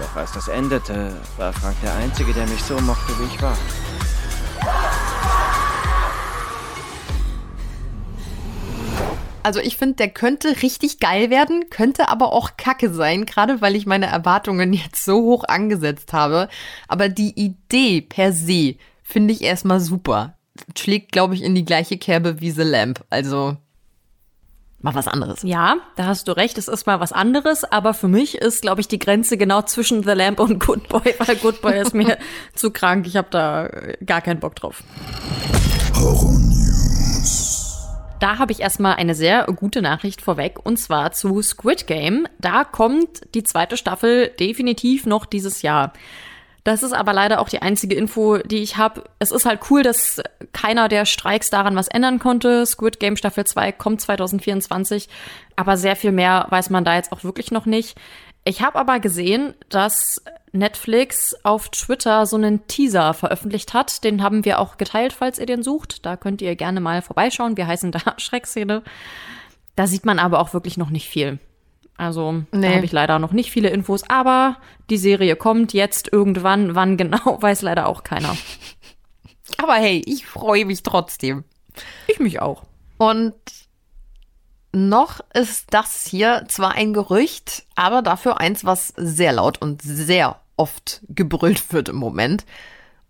Doch 0.00 0.16
als 0.16 0.32
das 0.32 0.48
endete, 0.48 1.12
war 1.36 1.52
Frank 1.52 1.76
der 1.80 1.94
Einzige, 1.94 2.32
der 2.32 2.48
mich 2.48 2.64
so 2.64 2.76
mochte, 2.80 3.12
wie 3.20 3.26
ich 3.32 3.40
war. 3.40 3.56
Also 9.46 9.60
ich 9.60 9.76
finde, 9.76 9.94
der 9.94 10.08
könnte 10.08 10.60
richtig 10.60 10.98
geil 10.98 11.30
werden, 11.30 11.70
könnte 11.70 12.08
aber 12.08 12.32
auch 12.32 12.56
kacke 12.56 12.92
sein, 12.92 13.26
gerade 13.26 13.60
weil 13.60 13.76
ich 13.76 13.86
meine 13.86 14.06
Erwartungen 14.06 14.72
jetzt 14.72 15.04
so 15.04 15.22
hoch 15.22 15.44
angesetzt 15.46 16.12
habe. 16.12 16.48
Aber 16.88 17.08
die 17.08 17.30
Idee 17.38 18.00
per 18.00 18.32
se 18.32 18.74
finde 19.04 19.32
ich 19.32 19.42
erstmal 19.42 19.78
super. 19.78 20.34
Schlägt, 20.76 21.12
glaube 21.12 21.36
ich, 21.36 21.44
in 21.44 21.54
die 21.54 21.64
gleiche 21.64 21.96
Kerbe 21.96 22.40
wie 22.40 22.50
The 22.50 22.64
Lamp. 22.64 23.04
Also 23.08 23.56
mal 24.80 24.96
was 24.96 25.06
anderes. 25.06 25.44
Ja, 25.44 25.76
da 25.94 26.06
hast 26.06 26.26
du 26.26 26.32
recht, 26.32 26.58
es 26.58 26.66
ist 26.66 26.88
mal 26.88 26.98
was 26.98 27.12
anderes, 27.12 27.62
aber 27.62 27.94
für 27.94 28.08
mich 28.08 28.38
ist, 28.38 28.62
glaube 28.62 28.80
ich, 28.80 28.88
die 28.88 28.98
Grenze 28.98 29.36
genau 29.36 29.62
zwischen 29.62 30.02
The 30.02 30.10
Lamp 30.10 30.40
und 30.40 30.58
Good 30.58 30.88
Boy, 30.88 31.14
weil 31.24 31.36
Good 31.36 31.62
Boy 31.62 31.80
ist 31.80 31.94
mir 31.94 32.18
zu 32.56 32.72
krank. 32.72 33.06
Ich 33.06 33.16
habe 33.16 33.28
da 33.30 33.70
gar 34.04 34.22
keinen 34.22 34.40
Bock 34.40 34.56
drauf. 34.56 34.82
Horror 35.94 36.32
News. 36.32 36.65
Da 38.18 38.38
habe 38.38 38.52
ich 38.52 38.60
erstmal 38.60 38.94
eine 38.94 39.14
sehr 39.14 39.44
gute 39.44 39.82
Nachricht 39.82 40.22
vorweg 40.22 40.58
und 40.64 40.78
zwar 40.78 41.12
zu 41.12 41.42
Squid 41.42 41.86
Game. 41.86 42.26
Da 42.38 42.64
kommt 42.64 43.34
die 43.34 43.42
zweite 43.42 43.76
Staffel 43.76 44.28
definitiv 44.40 45.04
noch 45.04 45.26
dieses 45.26 45.62
Jahr. 45.62 45.92
Das 46.64 46.82
ist 46.82 46.94
aber 46.94 47.12
leider 47.12 47.40
auch 47.40 47.48
die 47.48 47.62
einzige 47.62 47.94
Info, 47.94 48.38
die 48.38 48.58
ich 48.58 48.76
habe. 48.76 49.04
Es 49.20 49.30
ist 49.30 49.46
halt 49.46 49.60
cool, 49.70 49.84
dass 49.84 50.20
keiner 50.52 50.88
der 50.88 51.04
Streiks 51.04 51.48
daran 51.48 51.76
was 51.76 51.86
ändern 51.86 52.18
konnte. 52.18 52.66
Squid 52.66 52.98
Game 52.98 53.16
Staffel 53.16 53.44
2 53.44 53.70
kommt 53.70 54.00
2024, 54.00 55.08
aber 55.54 55.76
sehr 55.76 55.94
viel 55.94 56.10
mehr 56.10 56.46
weiß 56.50 56.70
man 56.70 56.84
da 56.84 56.96
jetzt 56.96 57.12
auch 57.12 57.22
wirklich 57.22 57.52
noch 57.52 57.66
nicht. 57.66 57.96
Ich 58.48 58.62
habe 58.62 58.78
aber 58.78 59.00
gesehen, 59.00 59.54
dass 59.70 60.22
Netflix 60.52 61.34
auf 61.42 61.68
Twitter 61.68 62.26
so 62.26 62.36
einen 62.36 62.64
Teaser 62.68 63.12
veröffentlicht 63.12 63.74
hat. 63.74 64.04
Den 64.04 64.22
haben 64.22 64.44
wir 64.44 64.60
auch 64.60 64.76
geteilt, 64.76 65.12
falls 65.12 65.40
ihr 65.40 65.46
den 65.46 65.64
sucht. 65.64 66.06
Da 66.06 66.16
könnt 66.16 66.40
ihr 66.40 66.54
gerne 66.54 66.80
mal 66.80 67.02
vorbeischauen. 67.02 67.56
Wir 67.56 67.66
heißen 67.66 67.90
da 67.90 68.00
Schreckszene. 68.18 68.84
Da 69.74 69.88
sieht 69.88 70.06
man 70.06 70.20
aber 70.20 70.38
auch 70.38 70.54
wirklich 70.54 70.76
noch 70.76 70.90
nicht 70.90 71.08
viel. 71.08 71.40
Also 71.96 72.44
nee. 72.52 72.68
da 72.68 72.74
habe 72.76 72.84
ich 72.84 72.92
leider 72.92 73.18
noch 73.18 73.32
nicht 73.32 73.50
viele 73.50 73.70
Infos, 73.70 74.08
aber 74.08 74.58
die 74.90 74.98
Serie 74.98 75.34
kommt 75.34 75.72
jetzt 75.72 76.12
irgendwann. 76.12 76.76
Wann 76.76 76.96
genau, 76.96 77.38
weiß 77.42 77.62
leider 77.62 77.88
auch 77.88 78.04
keiner. 78.04 78.36
Aber 79.58 79.74
hey, 79.74 80.02
ich 80.06 80.24
freue 80.24 80.66
mich 80.66 80.84
trotzdem. 80.84 81.42
Ich 82.06 82.20
mich 82.20 82.40
auch. 82.40 82.62
Und 82.96 83.34
noch 84.72 85.20
ist 85.32 85.66
das 85.70 86.06
hier 86.06 86.44
zwar 86.48 86.72
ein 86.72 86.92
Gerücht, 86.92 87.64
aber 87.74 88.02
dafür 88.02 88.40
eins, 88.40 88.64
was 88.64 88.92
sehr 88.96 89.32
laut 89.32 89.60
und 89.60 89.82
sehr 89.82 90.40
oft 90.56 91.00
gebrüllt 91.08 91.72
wird 91.72 91.88
im 91.88 91.96
Moment. 91.96 92.44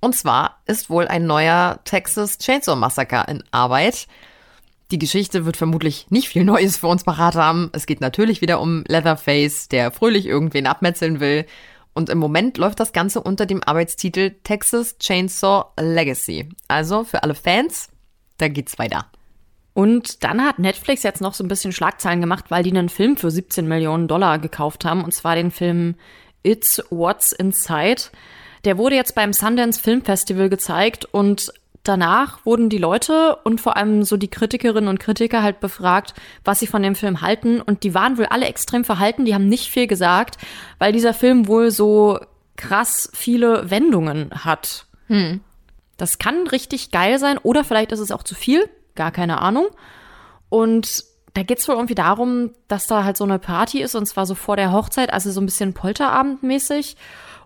Und 0.00 0.14
zwar 0.14 0.62
ist 0.66 0.90
wohl 0.90 1.08
ein 1.08 1.26
neuer 1.26 1.80
Texas 1.84 2.38
Chainsaw 2.38 2.76
Massacre 2.76 3.24
in 3.28 3.42
Arbeit. 3.50 4.06
Die 4.92 4.98
Geschichte 4.98 5.44
wird 5.44 5.56
vermutlich 5.56 6.06
nicht 6.10 6.28
viel 6.28 6.44
Neues 6.44 6.76
für 6.76 6.86
uns 6.86 7.02
parat 7.02 7.34
haben. 7.34 7.70
Es 7.72 7.86
geht 7.86 8.00
natürlich 8.00 8.40
wieder 8.40 8.60
um 8.60 8.84
Leatherface, 8.86 9.68
der 9.68 9.90
fröhlich 9.90 10.26
irgendwen 10.26 10.66
abmetzeln 10.66 11.18
will. 11.18 11.46
Und 11.92 12.10
im 12.10 12.18
Moment 12.18 12.58
läuft 12.58 12.78
das 12.78 12.92
Ganze 12.92 13.22
unter 13.22 13.46
dem 13.46 13.64
Arbeitstitel 13.64 14.36
Texas 14.44 14.98
Chainsaw 14.98 15.72
Legacy. 15.80 16.50
Also 16.68 17.04
für 17.04 17.22
alle 17.22 17.34
Fans, 17.34 17.88
da 18.38 18.48
geht's 18.48 18.78
weiter. 18.78 19.06
Und 19.76 20.24
dann 20.24 20.42
hat 20.42 20.58
Netflix 20.58 21.02
jetzt 21.02 21.20
noch 21.20 21.34
so 21.34 21.44
ein 21.44 21.48
bisschen 21.48 21.70
Schlagzeilen 21.70 22.22
gemacht, 22.22 22.46
weil 22.48 22.62
die 22.62 22.70
einen 22.70 22.88
Film 22.88 23.18
für 23.18 23.30
17 23.30 23.68
Millionen 23.68 24.08
Dollar 24.08 24.38
gekauft 24.38 24.86
haben. 24.86 25.04
Und 25.04 25.12
zwar 25.12 25.34
den 25.34 25.50
Film 25.50 25.96
It's 26.42 26.82
What's 26.88 27.32
Inside. 27.32 28.04
Der 28.64 28.78
wurde 28.78 28.96
jetzt 28.96 29.14
beim 29.14 29.34
Sundance 29.34 29.78
Film 29.78 30.00
Festival 30.00 30.48
gezeigt 30.48 31.04
und 31.04 31.52
danach 31.82 32.46
wurden 32.46 32.70
die 32.70 32.78
Leute 32.78 33.36
und 33.44 33.60
vor 33.60 33.76
allem 33.76 34.02
so 34.02 34.16
die 34.16 34.30
Kritikerinnen 34.30 34.88
und 34.88 34.98
Kritiker 34.98 35.42
halt 35.42 35.60
befragt, 35.60 36.14
was 36.42 36.58
sie 36.58 36.66
von 36.66 36.82
dem 36.82 36.94
Film 36.94 37.20
halten. 37.20 37.60
Und 37.60 37.82
die 37.82 37.92
waren 37.92 38.16
wohl 38.16 38.26
alle 38.30 38.46
extrem 38.46 38.82
verhalten, 38.82 39.26
die 39.26 39.34
haben 39.34 39.46
nicht 39.46 39.68
viel 39.68 39.86
gesagt, 39.86 40.38
weil 40.78 40.94
dieser 40.94 41.12
Film 41.12 41.48
wohl 41.48 41.70
so 41.70 42.18
krass 42.56 43.10
viele 43.12 43.68
Wendungen 43.68 44.30
hat. 44.42 44.86
Hm. 45.08 45.42
Das 45.98 46.16
kann 46.16 46.46
richtig 46.46 46.92
geil 46.92 47.18
sein 47.18 47.36
oder 47.36 47.62
vielleicht 47.62 47.92
ist 47.92 48.00
es 48.00 48.10
auch 48.10 48.22
zu 48.22 48.34
viel, 48.34 48.70
gar 48.96 49.12
keine 49.12 49.40
Ahnung. 49.40 49.66
Und 50.48 51.04
da 51.34 51.42
geht's 51.42 51.68
wohl 51.68 51.74
irgendwie 51.74 51.94
darum, 51.94 52.50
dass 52.66 52.86
da 52.86 53.04
halt 53.04 53.16
so 53.16 53.24
eine 53.24 53.38
Party 53.38 53.82
ist 53.82 53.94
und 53.94 54.06
zwar 54.06 54.24
so 54.24 54.34
vor 54.34 54.56
der 54.56 54.72
Hochzeit, 54.72 55.12
also 55.12 55.30
so 55.30 55.40
ein 55.40 55.46
bisschen 55.46 55.74
Polterabendmäßig. 55.74 56.96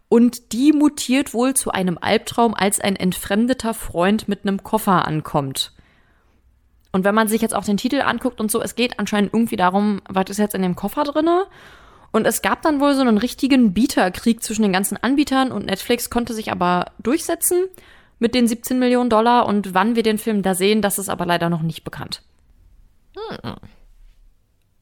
Und 0.08 0.52
die 0.52 0.72
mutiert 0.72 1.34
wohl 1.34 1.54
zu 1.54 1.70
einem 1.70 1.98
Albtraum, 2.00 2.54
als 2.54 2.80
ein 2.80 2.96
entfremdeter 2.96 3.74
Freund 3.74 4.28
mit 4.28 4.44
einem 4.44 4.62
Koffer 4.62 5.06
ankommt. 5.06 5.72
Und 6.92 7.04
wenn 7.04 7.14
man 7.14 7.28
sich 7.28 7.40
jetzt 7.40 7.54
auch 7.54 7.64
den 7.64 7.76
Titel 7.76 8.00
anguckt 8.00 8.40
und 8.40 8.50
so, 8.50 8.60
es 8.60 8.74
geht 8.74 8.98
anscheinend 8.98 9.32
irgendwie 9.32 9.56
darum, 9.56 10.02
was 10.08 10.30
ist 10.30 10.38
jetzt 10.38 10.54
in 10.54 10.62
dem 10.62 10.76
Koffer 10.76 11.04
drinne? 11.04 11.46
Und 12.12 12.26
es 12.26 12.42
gab 12.42 12.62
dann 12.62 12.80
wohl 12.80 12.94
so 12.94 13.02
einen 13.02 13.18
richtigen 13.18 13.72
Bieterkrieg 13.72 14.42
zwischen 14.42 14.62
den 14.62 14.72
ganzen 14.72 14.96
Anbietern 14.96 15.52
und 15.52 15.66
Netflix 15.66 16.10
konnte 16.10 16.34
sich 16.34 16.50
aber 16.50 16.86
durchsetzen 16.98 17.68
mit 18.20 18.34
den 18.34 18.46
17 18.46 18.78
Millionen 18.78 19.10
Dollar 19.10 19.46
und 19.46 19.74
wann 19.74 19.96
wir 19.96 20.04
den 20.04 20.18
Film 20.18 20.42
da 20.42 20.54
sehen, 20.54 20.82
das 20.82 20.98
ist 20.98 21.08
aber 21.08 21.26
leider 21.26 21.50
noch 21.50 21.62
nicht 21.62 21.82
bekannt. 21.82 22.22
Hm. 23.16 23.54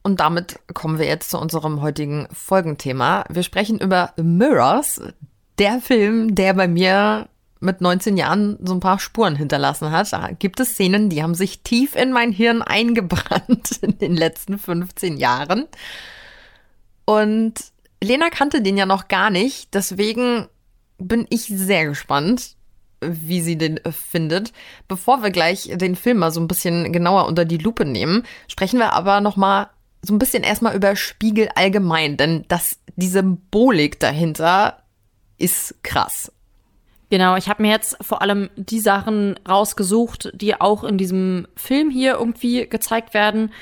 Und 0.02 0.20
damit 0.20 0.58
kommen 0.74 0.98
wir 0.98 1.06
jetzt 1.06 1.30
zu 1.30 1.38
unserem 1.38 1.80
heutigen 1.80 2.28
Folgenthema. 2.32 3.24
Wir 3.28 3.42
sprechen 3.42 3.80
über 3.80 4.12
Mirrors, 4.16 5.00
der 5.58 5.80
Film, 5.80 6.34
der 6.34 6.54
bei 6.54 6.68
mir 6.68 7.28
mit 7.60 7.80
19 7.80 8.16
Jahren 8.16 8.58
so 8.62 8.74
ein 8.74 8.80
paar 8.80 9.00
Spuren 9.00 9.36
hinterlassen 9.36 9.90
hat. 9.90 10.12
Da 10.12 10.30
gibt 10.30 10.60
es 10.60 10.70
Szenen, 10.70 11.10
die 11.10 11.22
haben 11.22 11.34
sich 11.34 11.62
tief 11.62 11.96
in 11.96 12.12
mein 12.12 12.32
Hirn 12.32 12.62
eingebrannt 12.62 13.78
in 13.82 13.98
den 13.98 14.16
letzten 14.16 14.58
15 14.58 15.16
Jahren. 15.16 15.66
Und 17.04 17.54
Lena 18.02 18.30
kannte 18.30 18.62
den 18.62 18.76
ja 18.76 18.86
noch 18.86 19.08
gar 19.08 19.30
nicht, 19.30 19.74
deswegen 19.74 20.46
bin 20.98 21.26
ich 21.30 21.46
sehr 21.46 21.86
gespannt, 21.86 22.56
wie 23.00 23.40
sie 23.40 23.56
den 23.56 23.80
findet. 23.90 24.52
Bevor 24.88 25.22
wir 25.22 25.30
gleich 25.30 25.70
den 25.74 25.96
Film 25.96 26.18
mal 26.18 26.30
so 26.30 26.40
ein 26.40 26.48
bisschen 26.48 26.92
genauer 26.92 27.26
unter 27.26 27.44
die 27.44 27.58
Lupe 27.58 27.84
nehmen, 27.84 28.24
sprechen 28.48 28.78
wir 28.78 28.92
aber 28.92 29.20
noch 29.20 29.36
mal 29.36 29.70
so 30.02 30.14
ein 30.14 30.18
bisschen 30.18 30.42
erstmal 30.42 30.76
über 30.76 30.96
Spiegel 30.96 31.48
allgemein, 31.54 32.16
denn 32.16 32.44
das, 32.48 32.78
die 32.96 33.08
Symbolik 33.08 33.98
dahinter 34.00 34.82
ist 35.38 35.82
krass. 35.82 36.32
Genau, 37.10 37.36
ich 37.36 37.48
habe 37.48 37.62
mir 37.62 37.70
jetzt 37.70 37.96
vor 38.02 38.20
allem 38.20 38.50
die 38.56 38.80
Sachen 38.80 39.38
rausgesucht, 39.48 40.30
die 40.34 40.60
auch 40.60 40.84
in 40.84 40.98
diesem 40.98 41.48
Film 41.56 41.90
hier 41.90 42.14
irgendwie 42.14 42.68
gezeigt 42.68 43.14
werden. 43.14 43.52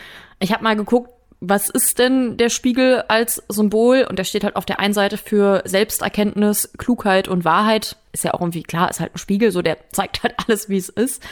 Ich 0.40 0.52
habe 0.52 0.64
mal 0.64 0.76
geguckt, 0.76 1.10
was 1.40 1.68
ist 1.68 1.98
denn 1.98 2.36
der 2.36 2.48
Spiegel 2.48 3.04
als 3.08 3.42
Symbol? 3.48 4.06
Und 4.08 4.18
der 4.18 4.24
steht 4.24 4.44
halt 4.44 4.56
auf 4.56 4.64
der 4.64 4.80
einen 4.80 4.94
Seite 4.94 5.18
für 5.18 5.62
Selbsterkenntnis, 5.64 6.72
Klugheit 6.78 7.28
und 7.28 7.44
Wahrheit. 7.44 7.96
Ist 8.12 8.24
ja 8.24 8.34
auch 8.34 8.40
irgendwie 8.40 8.62
klar, 8.62 8.90
ist 8.90 9.00
halt 9.00 9.14
ein 9.14 9.18
Spiegel, 9.18 9.50
so 9.50 9.62
der 9.62 9.78
zeigt 9.92 10.22
halt 10.22 10.34
alles, 10.46 10.68
wie 10.68 10.78
es 10.78 10.88
ist. 10.88 11.22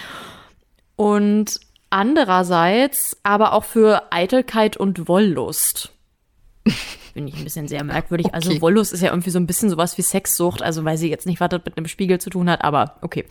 Und 0.96 1.60
andererseits 1.90 3.16
aber 3.22 3.52
auch 3.52 3.64
für 3.64 4.12
Eitelkeit 4.12 4.76
und 4.76 5.08
Wollust. 5.08 5.92
Finde 7.12 7.30
ich 7.30 7.38
ein 7.38 7.44
bisschen 7.44 7.68
sehr 7.68 7.84
merkwürdig. 7.84 8.34
Also 8.34 8.48
okay. 8.48 8.56
Also 8.56 8.62
Wollust 8.62 8.92
ist 8.92 9.00
ja 9.00 9.10
irgendwie 9.10 9.30
so 9.30 9.38
ein 9.38 9.46
bisschen 9.46 9.70
sowas 9.70 9.96
wie 9.96 10.02
Sexsucht, 10.02 10.62
also 10.62 10.84
weil 10.84 10.98
sie 10.98 11.08
jetzt 11.08 11.26
nicht 11.26 11.40
was 11.40 11.50
mit 11.52 11.76
einem 11.76 11.86
Spiegel 11.86 12.20
zu 12.20 12.30
tun 12.30 12.50
hat, 12.50 12.62
aber 12.62 12.96
okay. 13.02 13.24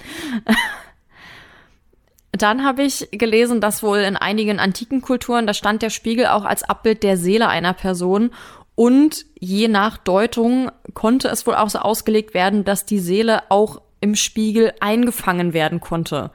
Dann 2.34 2.66
habe 2.66 2.84
ich 2.84 3.10
gelesen, 3.12 3.62
dass 3.62 3.84
wohl 3.84 4.00
in 4.00 4.18
einigen 4.18 4.60
antiken 4.60 5.02
Kulturen, 5.02 5.46
da 5.46 5.54
stand 5.54 5.84
der 5.84 5.92
Spiegel 5.92 6.28
auch 6.28 6.46
als 6.46 6.64
Abbild 6.64 7.04
der 7.04 7.16
Seele 7.16 7.48
einer 7.48 7.74
Person 7.74 8.32
und 8.76 9.26
je 9.40 9.68
nach 9.68 9.98
Deutung 9.98 10.72
konnte 10.96 11.28
es 11.28 11.46
wohl 11.46 11.56
auch 11.56 11.70
so 11.70 11.80
ausgelegt 11.80 12.34
werden, 12.34 12.64
dass 12.66 12.86
die 12.86 13.00
Seele 13.00 13.44
auch 13.50 13.82
im 14.02 14.16
Spiegel 14.16 14.74
eingefangen 14.80 15.54
werden 15.54 15.80
konnte. 15.80 16.32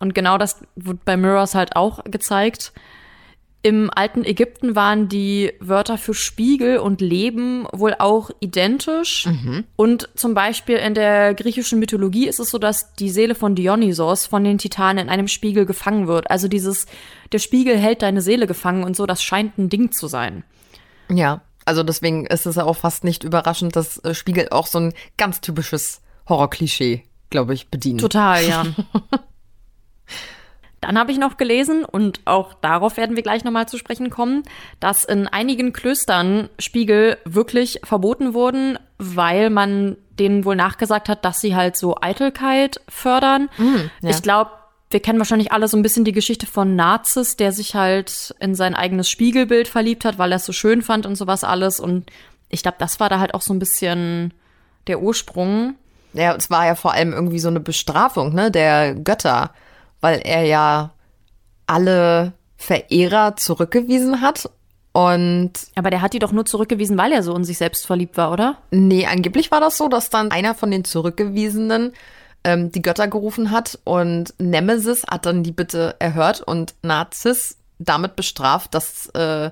Und 0.00 0.14
genau 0.14 0.36
das 0.36 0.62
wird 0.74 1.04
bei 1.04 1.16
Mirrors 1.16 1.54
halt 1.54 1.76
auch 1.76 2.02
gezeigt. 2.04 2.72
Im 3.62 3.90
alten 3.94 4.24
Ägypten 4.24 4.74
waren 4.74 5.08
die 5.08 5.52
Wörter 5.60 5.98
für 5.98 6.14
Spiegel 6.14 6.78
und 6.78 7.02
Leben 7.02 7.66
wohl 7.72 7.94
auch 7.98 8.30
identisch. 8.40 9.26
Mhm. 9.26 9.64
Und 9.76 10.08
zum 10.14 10.32
Beispiel 10.32 10.76
in 10.76 10.94
der 10.94 11.34
griechischen 11.34 11.78
Mythologie 11.78 12.26
ist 12.26 12.40
es 12.40 12.50
so, 12.50 12.58
dass 12.58 12.94
die 12.94 13.10
Seele 13.10 13.34
von 13.34 13.54
Dionysos 13.54 14.24
von 14.24 14.44
den 14.44 14.56
Titanen 14.56 15.04
in 15.04 15.10
einem 15.10 15.28
Spiegel 15.28 15.66
gefangen 15.66 16.08
wird. 16.08 16.30
Also 16.30 16.48
dieses, 16.48 16.86
der 17.32 17.38
Spiegel 17.38 17.76
hält 17.76 18.00
deine 18.00 18.22
Seele 18.22 18.46
gefangen 18.46 18.82
und 18.82 18.96
so, 18.96 19.04
das 19.04 19.22
scheint 19.22 19.58
ein 19.58 19.68
Ding 19.68 19.92
zu 19.92 20.06
sein. 20.06 20.42
Ja, 21.10 21.42
also 21.66 21.82
deswegen 21.82 22.24
ist 22.26 22.46
es 22.46 22.56
ja 22.56 22.64
auch 22.64 22.76
fast 22.76 23.04
nicht 23.04 23.24
überraschend, 23.24 23.76
dass 23.76 23.98
äh, 23.98 24.14
Spiegel 24.14 24.48
auch 24.52 24.66
so 24.66 24.78
ein 24.78 24.94
ganz 25.18 25.42
typisches 25.42 26.00
Horrorklischee, 26.28 27.04
glaube 27.28 27.52
ich, 27.52 27.68
bedient. 27.68 28.00
Total, 28.00 28.42
ja. 28.46 28.64
Dann 30.80 30.98
habe 30.98 31.12
ich 31.12 31.18
noch 31.18 31.36
gelesen, 31.36 31.84
und 31.84 32.20
auch 32.24 32.54
darauf 32.54 32.96
werden 32.96 33.14
wir 33.14 33.22
gleich 33.22 33.44
nochmal 33.44 33.68
zu 33.68 33.76
sprechen 33.76 34.08
kommen, 34.08 34.44
dass 34.80 35.04
in 35.04 35.26
einigen 35.26 35.72
Klöstern 35.72 36.48
Spiegel 36.58 37.18
wirklich 37.24 37.80
verboten 37.84 38.32
wurden, 38.32 38.78
weil 38.96 39.50
man 39.50 39.96
denen 40.18 40.44
wohl 40.44 40.56
nachgesagt 40.56 41.08
hat, 41.08 41.24
dass 41.24 41.40
sie 41.40 41.54
halt 41.54 41.76
so 41.76 41.96
Eitelkeit 42.00 42.80
fördern. 42.88 43.50
Mm, 43.58 43.90
ja. 44.00 44.10
Ich 44.10 44.22
glaube, 44.22 44.50
wir 44.90 45.00
kennen 45.00 45.18
wahrscheinlich 45.18 45.52
alle 45.52 45.68
so 45.68 45.76
ein 45.76 45.82
bisschen 45.82 46.04
die 46.04 46.12
Geschichte 46.12 46.46
von 46.46 46.76
Nazis, 46.76 47.36
der 47.36 47.52
sich 47.52 47.74
halt 47.74 48.34
in 48.40 48.54
sein 48.54 48.74
eigenes 48.74 49.08
Spiegelbild 49.08 49.68
verliebt 49.68 50.04
hat, 50.04 50.18
weil 50.18 50.32
er 50.32 50.36
es 50.36 50.46
so 50.46 50.52
schön 50.52 50.82
fand 50.82 51.06
und 51.06 51.14
sowas 51.14 51.44
alles. 51.44 51.78
Und 51.78 52.10
ich 52.48 52.62
glaube, 52.62 52.78
das 52.80 53.00
war 53.00 53.08
da 53.08 53.20
halt 53.20 53.34
auch 53.34 53.42
so 53.42 53.52
ein 53.52 53.58
bisschen 53.58 54.34
der 54.86 55.00
Ursprung. 55.00 55.74
Ja, 56.12 56.34
es 56.34 56.50
war 56.50 56.66
ja 56.66 56.74
vor 56.74 56.92
allem 56.92 57.12
irgendwie 57.12 57.38
so 57.38 57.48
eine 57.48 57.60
Bestrafung, 57.60 58.34
ne, 58.34 58.50
der 58.50 58.94
Götter 58.94 59.52
weil 60.00 60.20
er 60.24 60.44
ja 60.44 60.90
alle 61.66 62.32
Verehrer 62.56 63.36
zurückgewiesen 63.36 64.20
hat. 64.20 64.50
Und 64.92 65.52
aber 65.76 65.90
der 65.90 66.02
hat 66.02 66.14
die 66.14 66.18
doch 66.18 66.32
nur 66.32 66.44
zurückgewiesen, 66.44 66.98
weil 66.98 67.12
er 67.12 67.22
so 67.22 67.34
in 67.36 67.44
sich 67.44 67.58
selbst 67.58 67.86
verliebt 67.86 68.16
war, 68.16 68.32
oder? 68.32 68.58
Nee, 68.70 69.06
angeblich 69.06 69.50
war 69.50 69.60
das 69.60 69.78
so, 69.78 69.88
dass 69.88 70.10
dann 70.10 70.32
einer 70.32 70.54
von 70.54 70.70
den 70.70 70.84
Zurückgewiesenen 70.84 71.92
ähm, 72.42 72.72
die 72.72 72.82
Götter 72.82 73.06
gerufen 73.06 73.50
hat 73.50 73.78
und 73.84 74.34
Nemesis 74.38 75.04
hat 75.08 75.26
dann 75.26 75.44
die 75.44 75.52
Bitte 75.52 75.94
erhört 76.00 76.40
und 76.40 76.74
Narziss 76.82 77.58
damit 77.78 78.16
bestraft, 78.16 78.74
dass 78.74 79.06
äh, 79.14 79.50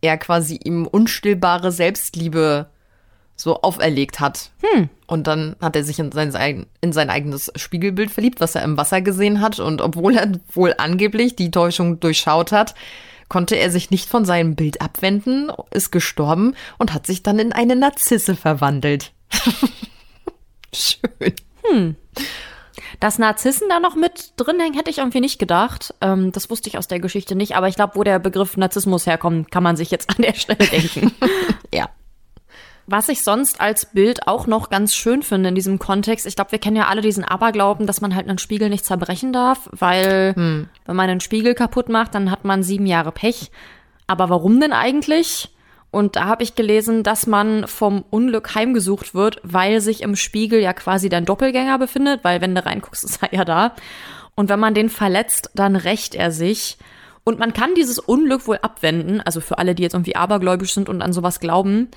er 0.00 0.18
quasi 0.18 0.60
ihm 0.62 0.86
unstillbare 0.86 1.72
Selbstliebe 1.72 2.66
so 3.36 3.60
auferlegt 3.62 4.18
hat. 4.18 4.50
Hm. 4.62 4.88
Und 5.06 5.26
dann 5.26 5.56
hat 5.60 5.76
er 5.76 5.84
sich 5.84 5.98
in 5.98 6.10
sein, 6.10 6.66
in 6.80 6.92
sein 6.92 7.10
eigenes 7.10 7.52
Spiegelbild 7.54 8.10
verliebt, 8.10 8.40
was 8.40 8.54
er 8.54 8.62
im 8.62 8.76
Wasser 8.76 9.02
gesehen 9.02 9.40
hat. 9.40 9.60
Und 9.60 9.80
obwohl 9.80 10.16
er 10.16 10.32
wohl 10.52 10.74
angeblich 10.78 11.36
die 11.36 11.50
Täuschung 11.50 12.00
durchschaut 12.00 12.50
hat, 12.50 12.74
konnte 13.28 13.56
er 13.56 13.70
sich 13.70 13.90
nicht 13.90 14.08
von 14.08 14.24
seinem 14.24 14.54
Bild 14.54 14.80
abwenden, 14.80 15.52
ist 15.70 15.92
gestorben 15.92 16.54
und 16.78 16.94
hat 16.94 17.06
sich 17.06 17.22
dann 17.22 17.38
in 17.38 17.52
eine 17.52 17.76
Narzisse 17.76 18.36
verwandelt. 18.36 19.12
Schön. 20.72 21.34
Hm. 21.68 21.96
Dass 23.00 23.18
Narzissen 23.18 23.68
da 23.68 23.80
noch 23.80 23.96
mit 23.96 24.32
drin 24.36 24.60
hängen, 24.60 24.74
hätte 24.74 24.90
ich 24.90 24.98
irgendwie 24.98 25.20
nicht 25.20 25.38
gedacht. 25.38 25.94
Ähm, 26.00 26.32
das 26.32 26.50
wusste 26.50 26.68
ich 26.68 26.78
aus 26.78 26.88
der 26.88 27.00
Geschichte 27.00 27.34
nicht, 27.34 27.56
aber 27.56 27.68
ich 27.68 27.76
glaube, 27.76 27.96
wo 27.96 28.04
der 28.04 28.18
Begriff 28.18 28.56
Narzissmus 28.56 29.06
herkommt, 29.06 29.50
kann 29.50 29.62
man 29.62 29.76
sich 29.76 29.90
jetzt 29.90 30.10
an 30.10 30.22
der 30.22 30.34
Stelle 30.34 30.66
denken. 30.66 31.12
ja. 31.74 31.88
Was 32.88 33.08
ich 33.08 33.22
sonst 33.22 33.60
als 33.60 33.86
Bild 33.86 34.28
auch 34.28 34.46
noch 34.46 34.70
ganz 34.70 34.94
schön 34.94 35.22
finde 35.22 35.48
in 35.48 35.54
diesem 35.56 35.80
Kontext, 35.80 36.24
ich 36.24 36.36
glaube, 36.36 36.52
wir 36.52 36.60
kennen 36.60 36.76
ja 36.76 36.86
alle 36.86 37.00
diesen 37.00 37.24
Aberglauben, 37.24 37.86
dass 37.86 38.00
man 38.00 38.14
halt 38.14 38.28
einen 38.28 38.38
Spiegel 38.38 38.68
nicht 38.68 38.84
zerbrechen 38.84 39.32
darf, 39.32 39.68
weil 39.72 40.34
hm. 40.36 40.68
wenn 40.84 40.96
man 40.96 41.10
einen 41.10 41.20
Spiegel 41.20 41.54
kaputt 41.54 41.88
macht, 41.88 42.14
dann 42.14 42.30
hat 42.30 42.44
man 42.44 42.62
sieben 42.62 42.86
Jahre 42.86 43.10
Pech. 43.10 43.50
Aber 44.06 44.30
warum 44.30 44.60
denn 44.60 44.72
eigentlich? 44.72 45.50
Und 45.90 46.14
da 46.14 46.26
habe 46.26 46.42
ich 46.42 46.54
gelesen, 46.54 47.02
dass 47.02 47.26
man 47.26 47.66
vom 47.66 48.04
Unglück 48.10 48.54
heimgesucht 48.54 49.14
wird, 49.14 49.40
weil 49.42 49.80
sich 49.80 50.02
im 50.02 50.14
Spiegel 50.14 50.60
ja 50.60 50.72
quasi 50.72 51.08
dein 51.08 51.24
Doppelgänger 51.24 51.78
befindet, 51.78 52.22
weil 52.22 52.40
wenn 52.40 52.54
du 52.54 52.64
reinguckst, 52.64 53.02
ist 53.04 53.22
er 53.22 53.34
ja 53.34 53.44
da. 53.44 53.74
Und 54.36 54.48
wenn 54.48 54.60
man 54.60 54.74
den 54.74 54.90
verletzt, 54.90 55.50
dann 55.54 55.74
rächt 55.74 56.14
er 56.14 56.30
sich. 56.30 56.76
Und 57.24 57.40
man 57.40 57.52
kann 57.52 57.74
dieses 57.74 57.98
Unglück 57.98 58.46
wohl 58.46 58.58
abwenden, 58.58 59.20
also 59.20 59.40
für 59.40 59.58
alle, 59.58 59.74
die 59.74 59.82
jetzt 59.82 59.94
irgendwie 59.94 60.14
abergläubisch 60.14 60.74
sind 60.74 60.88
und 60.88 61.02
an 61.02 61.12
sowas 61.12 61.40
glauben, 61.40 61.88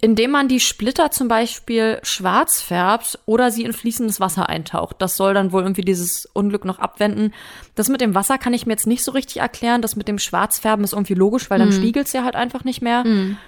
indem 0.00 0.32
man 0.32 0.48
die 0.48 0.60
Splitter 0.60 1.10
zum 1.10 1.28
Beispiel 1.28 1.98
schwarz 2.02 2.60
färbt 2.60 3.18
oder 3.26 3.50
sie 3.50 3.64
in 3.64 3.72
fließendes 3.72 4.20
Wasser 4.20 4.48
eintaucht. 4.48 4.96
Das 5.00 5.16
soll 5.16 5.32
dann 5.34 5.50
wohl 5.52 5.62
irgendwie 5.62 5.84
dieses 5.84 6.26
Unglück 6.26 6.64
noch 6.64 6.78
abwenden. 6.78 7.32
Das 7.74 7.88
mit 7.88 8.00
dem 8.02 8.14
Wasser 8.14 8.36
kann 8.36 8.52
ich 8.52 8.66
mir 8.66 8.72
jetzt 8.72 8.86
nicht 8.86 9.02
so 9.04 9.12
richtig 9.12 9.38
erklären. 9.38 9.80
Das 9.82 9.96
mit 9.96 10.06
dem 10.08 10.18
Schwarzfärben 10.18 10.84
ist 10.84 10.92
irgendwie 10.92 11.14
logisch, 11.14 11.48
weil 11.48 11.58
dann 11.58 11.68
Mhm. 11.68 11.72
spiegelt 11.72 12.06
es 12.06 12.12
ja 12.12 12.24
halt 12.24 12.36
einfach 12.36 12.64
nicht 12.64 12.82
mehr. 12.82 13.04
Mhm. 13.04 13.38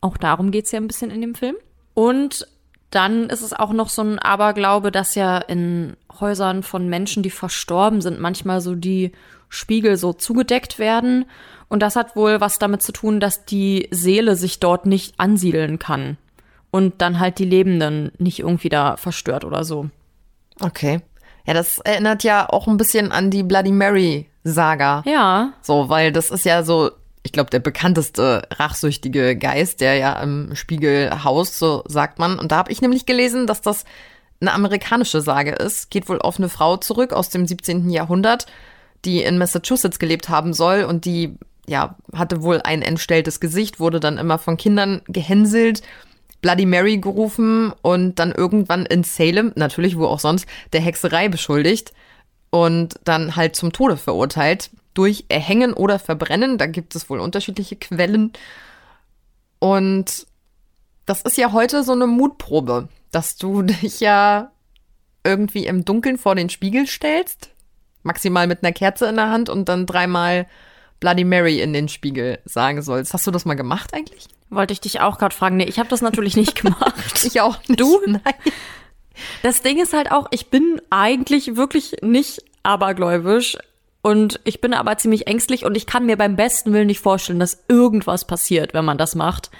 Auch 0.00 0.16
darum 0.16 0.50
geht's 0.50 0.72
ja 0.72 0.80
ein 0.80 0.88
bisschen 0.88 1.10
in 1.10 1.20
dem 1.20 1.34
Film. 1.36 1.54
Und 1.94 2.48
dann 2.90 3.30
ist 3.30 3.42
es 3.42 3.52
auch 3.52 3.72
noch 3.72 3.88
so 3.88 4.02
ein 4.02 4.18
Aberglaube, 4.18 4.90
dass 4.90 5.14
ja 5.14 5.38
in 5.38 5.96
Häusern 6.20 6.62
von 6.62 6.88
Menschen, 6.88 7.22
die 7.22 7.30
verstorben 7.30 8.00
sind, 8.00 8.18
manchmal 8.20 8.60
so 8.60 8.74
die 8.74 9.12
Spiegel 9.48 9.96
so 9.96 10.12
zugedeckt 10.12 10.78
werden. 10.78 11.26
Und 11.72 11.80
das 11.80 11.96
hat 11.96 12.16
wohl 12.16 12.38
was 12.42 12.58
damit 12.58 12.82
zu 12.82 12.92
tun, 12.92 13.18
dass 13.18 13.46
die 13.46 13.88
Seele 13.90 14.36
sich 14.36 14.60
dort 14.60 14.84
nicht 14.84 15.18
ansiedeln 15.18 15.78
kann. 15.78 16.18
Und 16.70 17.00
dann 17.00 17.18
halt 17.18 17.38
die 17.38 17.46
Lebenden 17.46 18.12
nicht 18.18 18.40
irgendwie 18.40 18.68
da 18.68 18.98
verstört 18.98 19.42
oder 19.42 19.64
so. 19.64 19.88
Okay. 20.60 21.00
Ja, 21.46 21.54
das 21.54 21.78
erinnert 21.78 22.24
ja 22.24 22.46
auch 22.46 22.66
ein 22.66 22.76
bisschen 22.76 23.10
an 23.10 23.30
die 23.30 23.42
Bloody 23.42 23.72
Mary 23.72 24.28
Saga. 24.44 25.02
Ja. 25.06 25.54
So, 25.62 25.88
weil 25.88 26.12
das 26.12 26.30
ist 26.30 26.44
ja 26.44 26.62
so, 26.62 26.90
ich 27.22 27.32
glaube, 27.32 27.48
der 27.48 27.60
bekannteste 27.60 28.42
rachsüchtige 28.50 29.34
Geist, 29.34 29.80
der 29.80 29.96
ja 29.96 30.20
im 30.22 30.54
Spiegel 30.54 31.24
haust, 31.24 31.58
so 31.58 31.84
sagt 31.86 32.18
man. 32.18 32.38
Und 32.38 32.52
da 32.52 32.56
habe 32.56 32.70
ich 32.70 32.82
nämlich 32.82 33.06
gelesen, 33.06 33.46
dass 33.46 33.62
das 33.62 33.86
eine 34.42 34.52
amerikanische 34.52 35.22
Sage 35.22 35.52
ist. 35.52 35.90
Geht 35.90 36.10
wohl 36.10 36.20
auf 36.20 36.36
eine 36.36 36.50
Frau 36.50 36.76
zurück 36.76 37.14
aus 37.14 37.30
dem 37.30 37.46
17. 37.46 37.88
Jahrhundert, 37.88 38.44
die 39.06 39.22
in 39.22 39.38
Massachusetts 39.38 39.98
gelebt 39.98 40.28
haben 40.28 40.52
soll 40.52 40.84
und 40.84 41.06
die 41.06 41.38
ja, 41.66 41.96
hatte 42.12 42.42
wohl 42.42 42.60
ein 42.62 42.82
entstelltes 42.82 43.40
Gesicht, 43.40 43.80
wurde 43.80 44.00
dann 44.00 44.18
immer 44.18 44.38
von 44.38 44.56
Kindern 44.56 45.02
gehänselt, 45.06 45.82
Bloody 46.40 46.66
Mary 46.66 46.98
gerufen 46.98 47.72
und 47.82 48.18
dann 48.18 48.32
irgendwann 48.32 48.84
in 48.84 49.04
Salem, 49.04 49.52
natürlich 49.54 49.96
wo 49.96 50.06
auch 50.06 50.18
sonst, 50.18 50.46
der 50.72 50.80
Hexerei 50.80 51.28
beschuldigt 51.28 51.92
und 52.50 52.98
dann 53.04 53.36
halt 53.36 53.56
zum 53.56 53.72
Tode 53.72 53.96
verurteilt 53.96 54.70
durch 54.94 55.24
Erhängen 55.28 55.72
oder 55.72 55.98
Verbrennen. 55.98 56.58
Da 56.58 56.66
gibt 56.66 56.94
es 56.94 57.08
wohl 57.08 57.20
unterschiedliche 57.20 57.76
Quellen. 57.76 58.32
Und 59.58 60.26
das 61.06 61.22
ist 61.22 61.38
ja 61.38 61.52
heute 61.52 61.84
so 61.84 61.92
eine 61.92 62.06
Mutprobe, 62.06 62.88
dass 63.10 63.36
du 63.36 63.62
dich 63.62 64.00
ja 64.00 64.50
irgendwie 65.24 65.66
im 65.66 65.84
Dunkeln 65.84 66.18
vor 66.18 66.34
den 66.34 66.50
Spiegel 66.50 66.86
stellst, 66.88 67.50
maximal 68.02 68.48
mit 68.48 68.64
einer 68.64 68.72
Kerze 68.72 69.06
in 69.06 69.16
der 69.16 69.30
Hand 69.30 69.48
und 69.48 69.68
dann 69.68 69.86
dreimal 69.86 70.46
Bloody 71.02 71.24
Mary 71.24 71.60
in 71.60 71.72
den 71.72 71.88
Spiegel 71.88 72.38
sagen 72.44 72.80
sollst. 72.80 73.12
Hast 73.12 73.26
du 73.26 73.32
das 73.32 73.44
mal 73.44 73.54
gemacht 73.54 73.92
eigentlich? 73.92 74.28
Wollte 74.50 74.72
ich 74.72 74.80
dich 74.80 75.00
auch 75.00 75.18
gerade 75.18 75.34
fragen. 75.34 75.56
Nee, 75.56 75.64
ich 75.64 75.80
habe 75.80 75.88
das 75.88 76.00
natürlich 76.00 76.36
nicht 76.36 76.54
gemacht. 76.54 76.94
ich 77.24 77.40
auch 77.40 77.58
nicht. 77.66 77.80
Du? 77.80 78.00
Nein. 78.06 78.20
Das 79.42 79.62
Ding 79.62 79.80
ist 79.82 79.92
halt 79.92 80.12
auch, 80.12 80.28
ich 80.30 80.46
bin 80.48 80.80
eigentlich 80.90 81.56
wirklich 81.56 81.96
nicht 82.02 82.42
abergläubisch 82.62 83.58
und 84.00 84.38
ich 84.44 84.60
bin 84.60 84.74
aber 84.74 84.96
ziemlich 84.96 85.26
ängstlich 85.26 85.64
und 85.64 85.76
ich 85.76 85.86
kann 85.86 86.06
mir 86.06 86.16
beim 86.16 86.36
besten 86.36 86.72
Willen 86.72 86.86
nicht 86.86 87.00
vorstellen, 87.00 87.40
dass 87.40 87.64
irgendwas 87.68 88.24
passiert, 88.24 88.72
wenn 88.72 88.84
man 88.84 88.96
das 88.98 89.16
macht. 89.16 89.50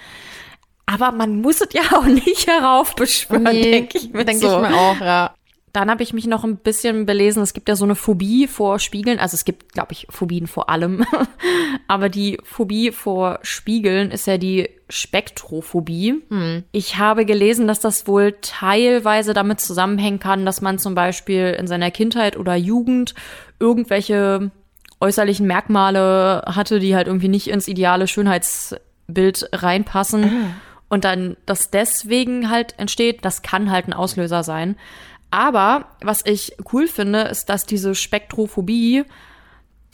Aber 0.85 1.11
man 1.11 1.41
muss 1.41 1.59
es 1.59 1.73
ja 1.73 1.81
auch 1.97 2.05
nicht 2.05 2.47
heraufbeschwören, 2.47 3.43
Nee, 3.43 3.71
denke 3.71 3.97
ich 3.97 4.13
mir. 4.13 4.23
denke 4.23 4.47
so. 4.47 4.63
ich 4.63 4.69
mir 4.69 4.75
auch, 4.77 4.99
ja. 5.01 5.35
Dann 5.73 5.89
habe 5.89 6.03
ich 6.03 6.13
mich 6.13 6.27
noch 6.27 6.43
ein 6.43 6.57
bisschen 6.57 7.07
belesen. 7.07 7.41
Es 7.41 7.53
gibt 7.53 7.67
ja 7.67 7.75
so 7.75 7.83
eine 7.83 7.95
Phobie 7.95 8.45
vor 8.45 8.77
Spiegeln. 8.77 9.17
Also 9.17 9.33
es 9.33 9.43
gibt, 9.43 9.73
glaube 9.73 9.93
ich, 9.93 10.05
Phobien 10.11 10.45
vor 10.45 10.69
allem. 10.69 11.03
Aber 11.87 12.09
die 12.09 12.37
Phobie 12.43 12.91
vor 12.91 13.39
Spiegeln 13.41 14.11
ist 14.11 14.27
ja 14.27 14.37
die 14.37 14.69
Spektrophobie. 14.87 16.21
Hm. 16.29 16.63
Ich 16.71 16.99
habe 16.99 17.25
gelesen, 17.25 17.67
dass 17.67 17.79
das 17.79 18.07
wohl 18.07 18.35
teilweise 18.41 19.33
damit 19.33 19.61
zusammenhängen 19.61 20.19
kann, 20.19 20.45
dass 20.45 20.61
man 20.61 20.77
zum 20.77 20.93
Beispiel 20.93 21.55
in 21.59 21.65
seiner 21.65 21.89
Kindheit 21.89 22.37
oder 22.37 22.55
Jugend 22.55 23.15
irgendwelche 23.59 24.51
äußerlichen 25.01 25.47
Merkmale 25.47 26.43
hatte, 26.45 26.79
die 26.79 26.95
halt 26.95 27.07
irgendwie 27.07 27.29
nicht 27.29 27.47
ins 27.47 27.67
ideale 27.67 28.07
Schönheitsbild 28.07 29.49
reinpassen. 29.51 30.53
Und 30.87 31.05
dann 31.05 31.37
das 31.47 31.71
deswegen 31.71 32.51
halt 32.51 32.75
entsteht, 32.77 33.25
das 33.25 33.41
kann 33.41 33.71
halt 33.71 33.87
ein 33.87 33.93
Auslöser 33.93 34.43
sein. 34.43 34.75
Aber 35.33 35.85
was 35.99 36.23
ich 36.27 36.55
cool 36.71 36.87
finde, 36.87 37.21
ist, 37.21 37.49
dass 37.49 37.65
diese 37.65 37.95
Spektrophobie, 37.95 39.03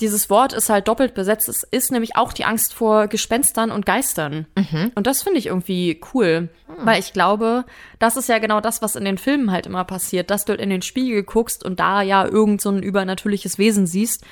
dieses 0.02 0.30
Wort 0.30 0.52
ist 0.52 0.70
halt 0.70 0.90
doppelt 0.90 1.14
besetzt. 1.14 1.48
Es 1.48 1.64
ist 1.64 1.94
nämlich 1.94 2.18
auch 2.18 2.34
die 2.34 2.44
Angst 2.44 2.74
vor 2.74 3.08
Gespenstern 3.08 3.72
und 3.72 3.86
Geistern. 3.86 4.48
Und 4.96 5.08
das 5.08 5.24
finde 5.24 5.40
ich 5.40 5.46
irgendwie 5.46 6.02
cool. 6.14 6.50
Weil 6.84 7.00
ich 7.00 7.14
glaube, 7.14 7.64
das 8.00 8.18
ist 8.18 8.28
ja 8.28 8.40
genau 8.40 8.60
das, 8.60 8.82
was 8.82 8.98
in 8.98 9.06
den 9.06 9.18
Filmen 9.18 9.50
halt 9.50 9.66
immer 9.66 9.86
passiert, 9.86 10.30
dass 10.30 10.44
du 10.44 10.54
in 10.56 10.70
den 10.70 10.82
Spiegel 10.82 11.24
guckst 11.24 11.64
und 11.64 11.80
da 11.80 12.02
ja 12.02 12.26
irgend 12.26 12.60
so 12.60 12.70
ein 12.70 12.84
übernatürliches 12.84 13.58
Wesen 13.58 13.88
siehst. 13.88 14.26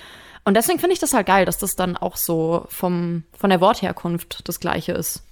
Und 0.43 0.58
deswegen 0.58 0.80
finde 0.80 0.93
ich 0.93 1.00
das 1.00 1.13
halt 1.13 1.28
geil, 1.28 1.46
dass 1.46 1.58
das 1.58 1.78
dann 1.78 1.96
auch 1.96 2.17
so 2.17 2.65
vom, 2.67 3.24
von 3.32 3.50
der 3.50 3.62
Wortherkunft 3.62 4.41
das 4.50 4.60
gleiche 4.60 4.91
ist. 4.91 5.24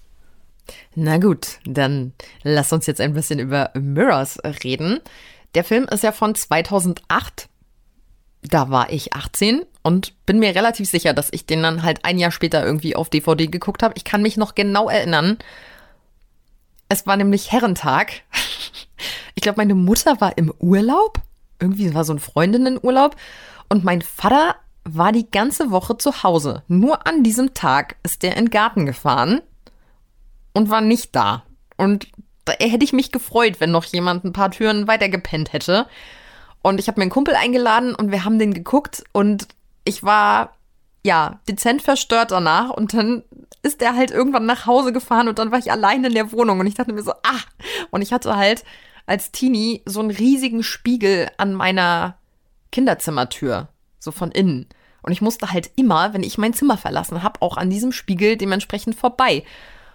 Na 0.96 1.18
gut, 1.18 1.60
dann 1.66 2.14
lass 2.44 2.72
uns 2.72 2.88
jetzt 2.88 3.02
ein 3.02 3.14
bisschen 3.14 3.40
über 3.40 3.72
Mirrors 3.74 4.40
reden. 4.64 5.02
Der 5.56 5.64
Film 5.64 5.86
ist 5.86 6.04
ja 6.04 6.12
von 6.12 6.36
2008. 6.36 7.50
Da 8.44 8.70
war 8.70 8.92
ich 8.92 9.14
18 9.14 9.66
und 9.82 10.14
bin 10.26 10.40
mir 10.40 10.54
relativ 10.54 10.90
sicher, 10.90 11.14
dass 11.14 11.30
ich 11.32 11.46
den 11.46 11.64
dann 11.64 11.82
halt 11.82 12.06
ein 12.06 12.20
Jahr 12.20 12.32
später 12.32 12.64
irgendwie 12.64 12.96
auf 12.96 13.10
DVD 13.10 13.48
geguckt 13.48 13.82
habe. 13.82 13.96
Ich 13.98 14.04
kann 14.04 14.22
mich 14.22 14.38
noch 14.38 14.54
genau 14.54 14.90
erinnern. 14.90 15.38
Es 16.90 17.08
war 17.08 17.18
nämlich 17.18 17.52
Herrentag. 17.52 18.22
Ich 19.38 19.42
glaube, 19.42 19.58
meine 19.58 19.76
Mutter 19.76 20.22
war 20.22 20.38
im 20.38 20.52
Urlaub. 20.60 21.20
Irgendwie 21.60 21.94
war 21.94 22.06
so 22.06 22.14
ein 22.14 22.20
Freundinnenurlaub. 22.20 23.18
Und 23.68 23.84
mein 23.84 24.02
Vater 24.02 24.56
war 24.86 25.12
die 25.12 25.30
ganze 25.30 25.72
Woche 25.72 25.98
zu 25.98 26.24
Hause. 26.24 26.64
Nur 26.70 27.06
an 27.06 27.22
diesem 27.22 27.54
Tag 27.54 27.98
ist 28.04 28.24
der 28.24 28.38
in 28.38 28.46
den 28.46 28.50
Garten 28.50 28.86
gefahren 28.86 29.42
und 30.54 30.70
war 30.70 30.80
nicht 30.80 31.14
da. 31.18 31.44
Und 31.76 32.08
da 32.46 32.54
hätte 32.54 32.84
ich 32.84 32.94
mich 32.94 33.12
gefreut, 33.12 33.60
wenn 33.60 33.72
noch 33.72 33.86
jemand 33.86 34.24
ein 34.24 34.34
paar 34.34 34.52
Türen 34.52 34.88
weiter 34.88 35.10
gepennt 35.10 35.54
hätte. 35.54 35.88
Und 36.62 36.80
ich 36.80 36.88
habe 36.88 37.00
mir 37.00 37.04
einen 37.04 37.12
Kumpel 37.12 37.36
eingeladen 37.36 37.94
und 37.94 38.12
wir 38.12 38.26
haben 38.26 38.40
den 38.40 38.54
geguckt 38.54 39.04
und 39.12 39.48
ich 39.84 40.04
war 40.04 40.56
ja 41.04 41.40
dezent 41.48 41.82
verstört 41.84 42.32
danach 42.32 42.72
und 42.72 42.94
dann 42.94 43.24
ist 43.62 43.82
er 43.82 43.96
halt 43.96 44.12
irgendwann 44.12 44.46
nach 44.46 44.66
Hause 44.66 44.92
gefahren 44.94 45.28
und 45.28 45.38
dann 45.38 45.52
war 45.52 45.60
ich 45.60 45.72
allein 45.72 46.04
in 46.04 46.14
der 46.14 46.32
Wohnung 46.32 46.60
und 46.60 46.68
ich 46.68 46.76
dachte 46.76 46.94
mir 46.94 47.04
so, 47.04 47.12
ah, 47.12 47.42
und 47.92 48.02
ich 48.02 48.14
hatte 48.14 48.36
halt 48.36 48.64
als 49.06 49.32
Teenie 49.32 49.82
so 49.86 50.00
einen 50.00 50.12
riesigen 50.12 50.64
Spiegel 50.64 51.30
an 51.38 51.54
meiner 51.54 52.18
Kinderzimmertür, 52.72 53.70
so 54.00 54.12
von 54.12 54.32
innen. 54.32 54.68
Und 55.04 55.12
ich 55.12 55.22
musste 55.22 55.52
halt 55.52 55.70
immer, 55.76 56.14
wenn 56.14 56.24
ich 56.24 56.40
mein 56.40 56.54
Zimmer 56.54 56.78
verlassen 56.78 57.22
habe, 57.22 57.42
auch 57.44 57.58
an 57.58 57.70
diesem 57.70 57.92
Spiegel 57.92 58.38
dementsprechend 58.38 58.96
vorbei. 58.96 59.44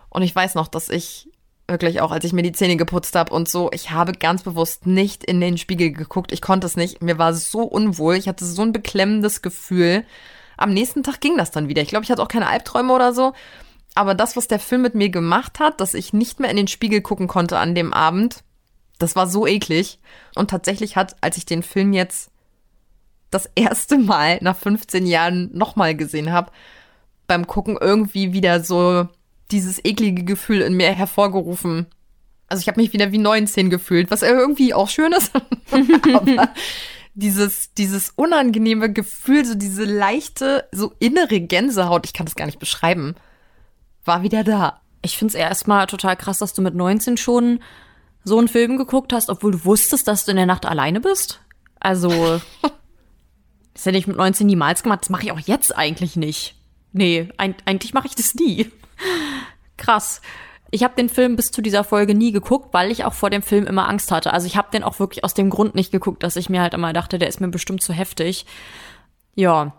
Und 0.08 0.22
ich 0.22 0.34
weiß 0.34 0.54
noch, 0.54 0.68
dass 0.68 0.88
ich 0.88 1.28
wirklich 1.70 2.00
auch, 2.00 2.10
als 2.10 2.24
ich 2.24 2.32
mir 2.32 2.42
die 2.42 2.52
Zähne 2.52 2.76
geputzt 2.76 3.14
habe 3.16 3.32
und 3.32 3.48
so, 3.48 3.70
ich 3.72 3.90
habe 3.90 4.12
ganz 4.12 4.42
bewusst 4.42 4.86
nicht 4.86 5.24
in 5.24 5.40
den 5.40 5.58
Spiegel 5.58 5.92
geguckt. 5.92 6.32
Ich 6.32 6.42
konnte 6.42 6.66
es 6.66 6.76
nicht. 6.76 7.02
Mir 7.02 7.18
war 7.18 7.32
so 7.34 7.62
unwohl. 7.62 8.16
Ich 8.16 8.28
hatte 8.28 8.44
so 8.44 8.62
ein 8.62 8.72
beklemmendes 8.72 9.42
Gefühl. 9.42 10.04
Am 10.56 10.72
nächsten 10.72 11.02
Tag 11.02 11.20
ging 11.20 11.36
das 11.36 11.50
dann 11.50 11.68
wieder. 11.68 11.82
Ich 11.82 11.88
glaube, 11.88 12.04
ich 12.04 12.10
hatte 12.10 12.22
auch 12.22 12.28
keine 12.28 12.48
Albträume 12.48 12.92
oder 12.92 13.14
so. 13.14 13.32
Aber 13.94 14.14
das, 14.14 14.36
was 14.36 14.46
der 14.46 14.60
Film 14.60 14.82
mit 14.82 14.94
mir 14.94 15.08
gemacht 15.08 15.58
hat, 15.58 15.80
dass 15.80 15.94
ich 15.94 16.12
nicht 16.12 16.38
mehr 16.38 16.50
in 16.50 16.56
den 16.56 16.68
Spiegel 16.68 17.00
gucken 17.00 17.28
konnte 17.28 17.58
an 17.58 17.74
dem 17.74 17.92
Abend, 17.92 18.44
das 18.98 19.16
war 19.16 19.26
so 19.26 19.46
eklig. 19.46 19.98
Und 20.34 20.50
tatsächlich 20.50 20.96
hat, 20.96 21.16
als 21.20 21.36
ich 21.36 21.46
den 21.46 21.62
Film 21.62 21.92
jetzt 21.92 22.30
das 23.30 23.50
erste 23.54 23.98
Mal 23.98 24.38
nach 24.42 24.56
15 24.56 25.06
Jahren 25.06 25.50
nochmal 25.52 25.94
gesehen 25.96 26.32
habe, 26.32 26.52
beim 27.26 27.46
Gucken 27.46 27.78
irgendwie 27.80 28.32
wieder 28.32 28.62
so 28.62 29.08
dieses 29.52 29.84
eklige 29.84 30.24
Gefühl 30.24 30.60
in 30.60 30.74
mir 30.74 30.92
hervorgerufen. 30.92 31.86
Also 32.46 32.62
ich 32.62 32.68
habe 32.68 32.80
mich 32.80 32.92
wieder 32.92 33.12
wie 33.12 33.18
19 33.18 33.70
gefühlt, 33.70 34.10
was 34.10 34.22
irgendwie 34.22 34.74
auch 34.74 34.88
schön 34.88 35.12
ist. 35.12 35.32
Aber 36.12 36.50
dieses, 37.14 37.72
dieses 37.74 38.10
unangenehme 38.16 38.92
Gefühl, 38.92 39.44
so 39.44 39.54
diese 39.54 39.84
leichte, 39.84 40.68
so 40.72 40.92
innere 40.98 41.40
Gänsehaut, 41.40 42.06
ich 42.06 42.12
kann 42.12 42.26
das 42.26 42.36
gar 42.36 42.46
nicht 42.46 42.58
beschreiben, 42.58 43.14
war 44.04 44.22
wieder 44.22 44.44
da. 44.44 44.80
Ich 45.02 45.16
finde 45.16 45.32
es 45.32 45.40
erstmal 45.40 45.86
total 45.86 46.16
krass, 46.16 46.38
dass 46.38 46.52
du 46.52 46.62
mit 46.62 46.74
19 46.74 47.16
schon 47.16 47.60
so 48.24 48.38
einen 48.38 48.48
Film 48.48 48.76
geguckt 48.76 49.12
hast, 49.12 49.30
obwohl 49.30 49.52
du 49.52 49.64
wusstest, 49.64 50.06
dass 50.08 50.24
du 50.24 50.32
in 50.32 50.36
der 50.36 50.46
Nacht 50.46 50.66
alleine 50.66 51.00
bist. 51.00 51.40
Also, 51.78 52.10
das 53.74 53.86
hätte 53.86 53.98
ich 53.98 54.06
mit 54.06 54.16
19 54.16 54.46
niemals 54.46 54.82
gemacht. 54.82 55.02
Das 55.02 55.10
mache 55.10 55.24
ich 55.24 55.32
auch 55.32 55.40
jetzt 55.40 55.76
eigentlich 55.76 56.16
nicht. 56.16 56.56
Nee, 56.92 57.28
ein, 57.36 57.54
eigentlich 57.64 57.94
mache 57.94 58.08
ich 58.08 58.14
das 58.14 58.34
nie. 58.34 58.70
Krass. 59.76 60.20
Ich 60.70 60.84
habe 60.84 60.94
den 60.94 61.08
Film 61.08 61.34
bis 61.36 61.50
zu 61.50 61.62
dieser 61.62 61.82
Folge 61.82 62.14
nie 62.14 62.30
geguckt, 62.30 62.72
weil 62.72 62.92
ich 62.92 63.04
auch 63.04 63.12
vor 63.12 63.30
dem 63.30 63.42
Film 63.42 63.66
immer 63.66 63.88
Angst 63.88 64.12
hatte. 64.12 64.32
Also 64.32 64.46
ich 64.46 64.56
habe 64.56 64.70
den 64.72 64.84
auch 64.84 65.00
wirklich 65.00 65.24
aus 65.24 65.34
dem 65.34 65.50
Grund 65.50 65.74
nicht 65.74 65.90
geguckt, 65.90 66.22
dass 66.22 66.36
ich 66.36 66.48
mir 66.48 66.60
halt 66.62 66.74
immer 66.74 66.92
dachte, 66.92 67.18
der 67.18 67.28
ist 67.28 67.40
mir 67.40 67.48
bestimmt 67.48 67.82
zu 67.82 67.92
heftig. 67.92 68.46
Ja. 69.34 69.72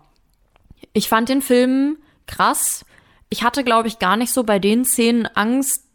Ich 0.92 1.08
fand 1.08 1.30
den 1.30 1.42
Film 1.42 1.98
krass. 2.28 2.86
Ich 3.30 3.44
hatte, 3.44 3.64
glaube 3.64 3.88
ich, 3.88 4.00
gar 4.00 4.18
nicht 4.18 4.34
so 4.34 4.44
bei 4.44 4.60
den 4.60 4.84
Szenen 4.84 5.28
Angst, 5.28 5.86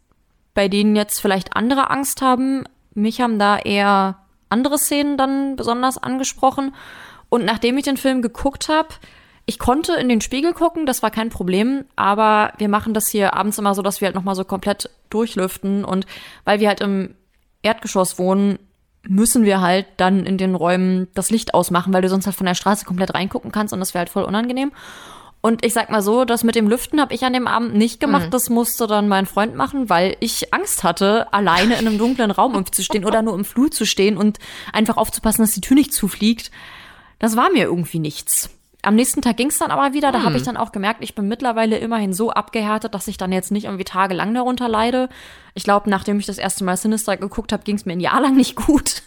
bei 0.55 0.67
denen 0.67 0.95
jetzt 0.95 1.19
vielleicht 1.19 1.55
andere 1.55 1.91
Angst 1.91 2.21
haben. 2.21 2.63
Mich 2.95 3.21
haben 3.21 3.37
da 3.37 3.59
eher 3.59 4.17
andere 4.49 4.79
Szenen 4.79 5.17
dann 5.17 5.55
besonders 5.55 5.99
angesprochen. 5.99 6.73
Und 7.29 7.45
nachdem 7.45 7.77
ich 7.77 7.83
den 7.83 7.97
Film 7.97 8.23
geguckt 8.23 8.69
habe, 8.69 8.89
ich 9.49 9.59
konnte 9.59 9.93
in 9.93 10.09
den 10.09 10.19
Spiegel 10.19 10.53
gucken, 10.53 10.85
das 10.85 11.01
war 11.01 11.09
kein 11.09 11.29
Problem, 11.29 11.85
aber 11.95 12.51
wir 12.57 12.67
machen 12.67 12.93
das 12.93 13.07
hier 13.07 13.33
abends 13.33 13.57
immer 13.57 13.73
so, 13.73 13.81
dass 13.81 14.01
wir 14.01 14.07
halt 14.07 14.15
nochmal 14.15 14.35
so 14.35 14.43
komplett 14.43 14.89
durchlüften 15.09 15.85
und 15.85 16.05
weil 16.43 16.59
wir 16.59 16.67
halt 16.67 16.81
im 16.81 17.15
Erdgeschoss 17.63 18.19
wohnen, 18.19 18.59
müssen 19.07 19.45
wir 19.45 19.61
halt 19.61 19.85
dann 19.95 20.25
in 20.25 20.37
den 20.37 20.53
Räumen 20.53 21.07
das 21.13 21.29
Licht 21.29 21.53
ausmachen, 21.53 21.93
weil 21.93 22.01
du 22.01 22.09
sonst 22.09 22.25
halt 22.25 22.35
von 22.35 22.45
der 22.45 22.55
Straße 22.55 22.83
komplett 22.83 23.13
reingucken 23.13 23.53
kannst 23.53 23.73
und 23.73 23.79
das 23.79 23.93
wäre 23.93 23.99
halt 23.99 24.09
voll 24.09 24.23
unangenehm. 24.23 24.73
Und 25.39 25.63
ich 25.63 25.73
sag 25.73 25.89
mal 25.89 26.01
so, 26.01 26.25
das 26.25 26.43
mit 26.43 26.55
dem 26.55 26.67
Lüften 26.67 26.99
habe 26.99 27.13
ich 27.13 27.23
an 27.23 27.31
dem 27.31 27.47
Abend 27.47 27.73
nicht 27.73 28.01
gemacht. 28.01 28.25
Mhm. 28.25 28.31
Das 28.31 28.49
musste 28.49 28.85
dann 28.85 29.07
mein 29.07 29.25
Freund 29.25 29.55
machen, 29.55 29.89
weil 29.89 30.17
ich 30.19 30.53
Angst 30.53 30.83
hatte, 30.83 31.31
alleine 31.31 31.75
in 31.75 31.87
einem 31.87 31.97
dunklen 31.97 32.31
Raum 32.31 32.69
zu 32.69 32.83
stehen 32.83 33.05
oder 33.05 33.21
nur 33.21 33.35
im 33.35 33.45
Flur 33.45 33.71
zu 33.71 33.85
stehen 33.85 34.17
und 34.17 34.39
einfach 34.73 34.97
aufzupassen, 34.97 35.43
dass 35.43 35.53
die 35.53 35.61
Tür 35.61 35.75
nicht 35.75 35.93
zufliegt. 35.93 36.51
Das 37.19 37.37
war 37.37 37.49
mir 37.49 37.63
irgendwie 37.63 37.99
nichts. 37.99 38.49
Am 38.83 38.95
nächsten 38.95 39.21
Tag 39.21 39.37
ging 39.37 39.47
es 39.47 39.57
dann 39.57 39.71
aber 39.71 39.93
wieder. 39.93 40.11
Da 40.11 40.19
hm. 40.19 40.25
habe 40.25 40.37
ich 40.37 40.43
dann 40.43 40.57
auch 40.57 40.71
gemerkt, 40.71 41.03
ich 41.03 41.15
bin 41.15 41.27
mittlerweile 41.27 41.77
immerhin 41.77 42.13
so 42.13 42.31
abgehärtet, 42.31 42.93
dass 42.93 43.07
ich 43.07 43.17
dann 43.17 43.31
jetzt 43.31 43.51
nicht 43.51 43.65
irgendwie 43.65 43.83
tagelang 43.83 44.33
darunter 44.33 44.69
leide. 44.69 45.09
Ich 45.55 45.63
glaube, 45.63 45.89
nachdem 45.89 46.19
ich 46.19 46.25
das 46.25 46.37
erste 46.37 46.63
Mal 46.63 46.77
Sinister 46.77 47.17
geguckt 47.17 47.51
habe, 47.51 47.63
ging 47.63 47.75
es 47.75 47.85
mir 47.85 47.93
ein 47.93 47.99
Jahr 47.99 48.21
lang 48.21 48.35
nicht 48.35 48.55
gut. 48.55 49.03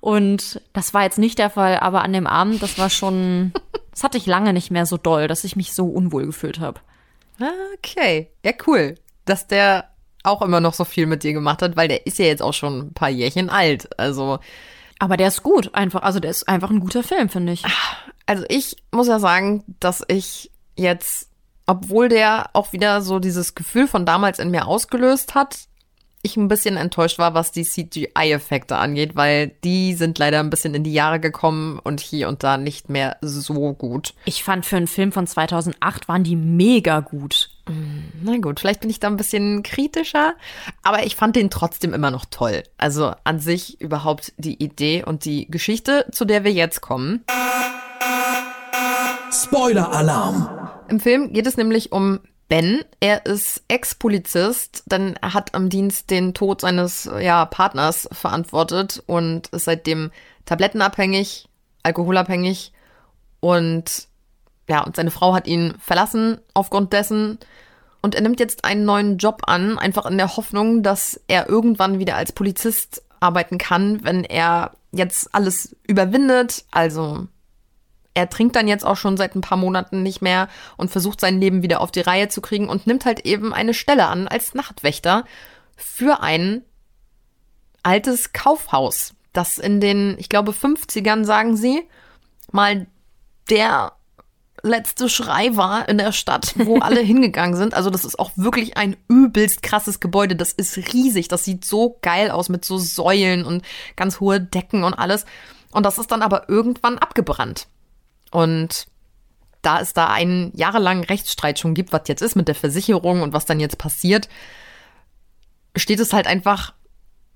Und 0.00 0.60
das 0.72 0.94
war 0.94 1.02
jetzt 1.02 1.18
nicht 1.18 1.38
der 1.38 1.50
Fall, 1.50 1.78
aber 1.78 2.02
an 2.02 2.12
dem 2.12 2.26
Abend, 2.26 2.62
das 2.62 2.78
war 2.78 2.90
schon, 2.90 3.52
das 3.90 4.04
hatte 4.04 4.18
ich 4.18 4.26
lange 4.26 4.52
nicht 4.52 4.70
mehr 4.70 4.86
so 4.86 4.96
doll, 4.96 5.26
dass 5.26 5.44
ich 5.44 5.56
mich 5.56 5.72
so 5.72 5.86
unwohl 5.86 6.26
gefühlt 6.26 6.60
habe. 6.60 6.80
Okay, 7.74 8.28
ja 8.44 8.52
cool, 8.66 8.96
dass 9.24 9.46
der 9.46 9.88
auch 10.22 10.42
immer 10.42 10.60
noch 10.60 10.74
so 10.74 10.84
viel 10.84 11.06
mit 11.06 11.22
dir 11.22 11.32
gemacht 11.32 11.62
hat, 11.62 11.76
weil 11.76 11.88
der 11.88 12.06
ist 12.06 12.18
ja 12.18 12.26
jetzt 12.26 12.42
auch 12.42 12.52
schon 12.52 12.78
ein 12.80 12.94
paar 12.94 13.08
Jährchen 13.08 13.48
alt. 13.48 13.88
Also 13.98 14.38
aber 14.98 15.16
der 15.16 15.28
ist 15.28 15.42
gut, 15.42 15.74
einfach. 15.74 16.02
Also 16.02 16.20
der 16.20 16.30
ist 16.30 16.48
einfach 16.48 16.70
ein 16.70 16.80
guter 16.80 17.02
Film, 17.02 17.28
finde 17.28 17.52
ich. 17.52 17.64
Also 18.28 18.44
ich 18.50 18.76
muss 18.92 19.08
ja 19.08 19.18
sagen, 19.18 19.64
dass 19.80 20.04
ich 20.06 20.50
jetzt, 20.76 21.30
obwohl 21.66 22.10
der 22.10 22.50
auch 22.52 22.74
wieder 22.74 23.00
so 23.00 23.20
dieses 23.20 23.54
Gefühl 23.54 23.88
von 23.88 24.04
damals 24.04 24.38
in 24.38 24.50
mir 24.50 24.66
ausgelöst 24.66 25.34
hat, 25.34 25.56
ich 26.20 26.36
ein 26.36 26.48
bisschen 26.48 26.76
enttäuscht 26.76 27.18
war, 27.18 27.32
was 27.32 27.52
die 27.52 27.64
CGI-Effekte 27.64 28.76
angeht, 28.76 29.16
weil 29.16 29.52
die 29.64 29.94
sind 29.94 30.18
leider 30.18 30.40
ein 30.40 30.50
bisschen 30.50 30.74
in 30.74 30.84
die 30.84 30.92
Jahre 30.92 31.20
gekommen 31.20 31.78
und 31.78 32.00
hier 32.00 32.28
und 32.28 32.42
da 32.42 32.58
nicht 32.58 32.90
mehr 32.90 33.16
so 33.22 33.72
gut. 33.72 34.12
Ich 34.26 34.44
fand 34.44 34.66
für 34.66 34.76
einen 34.76 34.88
Film 34.88 35.10
von 35.10 35.26
2008 35.26 36.06
waren 36.06 36.24
die 36.24 36.36
mega 36.36 37.00
gut. 37.00 37.48
Mm, 37.66 38.24
na 38.24 38.36
gut, 38.36 38.60
vielleicht 38.60 38.80
bin 38.80 38.90
ich 38.90 39.00
da 39.00 39.06
ein 39.06 39.16
bisschen 39.16 39.62
kritischer, 39.62 40.34
aber 40.82 41.06
ich 41.06 41.16
fand 41.16 41.34
den 41.34 41.48
trotzdem 41.48 41.94
immer 41.94 42.10
noch 42.10 42.26
toll. 42.26 42.62
Also 42.76 43.14
an 43.24 43.40
sich 43.40 43.80
überhaupt 43.80 44.34
die 44.36 44.62
Idee 44.62 45.02
und 45.02 45.24
die 45.24 45.50
Geschichte, 45.50 46.06
zu 46.12 46.26
der 46.26 46.44
wir 46.44 46.52
jetzt 46.52 46.82
kommen. 46.82 47.24
Spoiler-Alarm! 49.30 50.70
Im 50.88 51.00
Film 51.00 51.32
geht 51.32 51.46
es 51.46 51.56
nämlich 51.56 51.92
um 51.92 52.20
Ben. 52.48 52.82
Er 53.00 53.26
ist 53.26 53.62
Ex-Polizist, 53.68 54.84
denn 54.86 55.16
er 55.20 55.34
hat 55.34 55.54
am 55.54 55.68
Dienst 55.68 56.10
den 56.10 56.32
Tod 56.32 56.62
seines 56.62 57.10
ja, 57.20 57.44
Partners 57.44 58.08
verantwortet 58.12 59.02
und 59.06 59.48
ist 59.48 59.66
seitdem 59.66 60.10
tablettenabhängig, 60.46 61.48
alkoholabhängig 61.82 62.72
und 63.40 64.08
ja, 64.68 64.82
und 64.82 64.96
seine 64.96 65.10
Frau 65.10 65.34
hat 65.34 65.46
ihn 65.46 65.74
verlassen 65.78 66.40
aufgrund 66.54 66.92
dessen. 66.92 67.38
Und 68.00 68.14
er 68.14 68.20
nimmt 68.22 68.40
jetzt 68.40 68.64
einen 68.64 68.84
neuen 68.84 69.18
Job 69.18 69.42
an, 69.46 69.78
einfach 69.78 70.06
in 70.06 70.18
der 70.18 70.36
Hoffnung, 70.36 70.82
dass 70.82 71.20
er 71.26 71.48
irgendwann 71.48 71.98
wieder 71.98 72.16
als 72.16 72.32
Polizist 72.32 73.02
arbeiten 73.20 73.58
kann, 73.58 74.04
wenn 74.04 74.24
er 74.24 74.72
jetzt 74.92 75.34
alles 75.34 75.76
überwindet, 75.86 76.64
also 76.70 77.26
er 78.18 78.28
trinkt 78.28 78.56
dann 78.56 78.66
jetzt 78.66 78.84
auch 78.84 78.96
schon 78.96 79.16
seit 79.16 79.36
ein 79.36 79.42
paar 79.42 79.56
Monaten 79.56 80.02
nicht 80.02 80.22
mehr 80.22 80.48
und 80.76 80.90
versucht 80.90 81.20
sein 81.20 81.40
Leben 81.40 81.62
wieder 81.62 81.80
auf 81.80 81.92
die 81.92 82.00
Reihe 82.00 82.28
zu 82.28 82.40
kriegen 82.40 82.68
und 82.68 82.86
nimmt 82.86 83.04
halt 83.04 83.20
eben 83.20 83.54
eine 83.54 83.74
Stelle 83.74 84.06
an 84.06 84.26
als 84.26 84.54
Nachtwächter 84.54 85.24
für 85.76 86.20
ein 86.20 86.62
altes 87.84 88.32
Kaufhaus, 88.32 89.14
das 89.32 89.58
in 89.58 89.80
den, 89.80 90.16
ich 90.18 90.28
glaube, 90.28 90.50
50ern, 90.50 91.24
sagen 91.24 91.56
sie, 91.56 91.82
mal 92.50 92.88
der 93.50 93.92
letzte 94.64 95.08
Schrei 95.08 95.56
war 95.56 95.88
in 95.88 95.98
der 95.98 96.10
Stadt, 96.10 96.54
wo 96.56 96.78
alle 96.80 97.00
hingegangen 97.00 97.54
sind. 97.54 97.74
Also 97.74 97.88
das 97.88 98.04
ist 98.04 98.18
auch 98.18 98.32
wirklich 98.34 98.76
ein 98.76 98.96
übelst 99.08 99.62
krasses 99.62 100.00
Gebäude. 100.00 100.34
Das 100.34 100.52
ist 100.52 100.76
riesig. 100.92 101.28
Das 101.28 101.44
sieht 101.44 101.64
so 101.64 101.98
geil 102.02 102.32
aus 102.32 102.48
mit 102.48 102.64
so 102.64 102.78
Säulen 102.78 103.44
und 103.44 103.64
ganz 103.94 104.18
hohe 104.18 104.40
Decken 104.40 104.82
und 104.82 104.94
alles. 104.94 105.24
Und 105.70 105.86
das 105.86 105.98
ist 105.98 106.10
dann 106.10 106.22
aber 106.22 106.48
irgendwann 106.48 106.98
abgebrannt. 106.98 107.68
Und 108.30 108.86
da 109.62 109.80
es 109.80 109.92
da 109.92 110.08
einen 110.08 110.52
jahrelangen 110.54 111.04
Rechtsstreit 111.04 111.58
schon 111.58 111.74
gibt, 111.74 111.92
was 111.92 112.02
jetzt 112.06 112.22
ist 112.22 112.36
mit 112.36 112.48
der 112.48 112.54
Versicherung 112.54 113.22
und 113.22 113.32
was 113.32 113.44
dann 113.44 113.60
jetzt 113.60 113.78
passiert, 113.78 114.28
steht 115.76 116.00
es 116.00 116.12
halt 116.12 116.26
einfach 116.26 116.74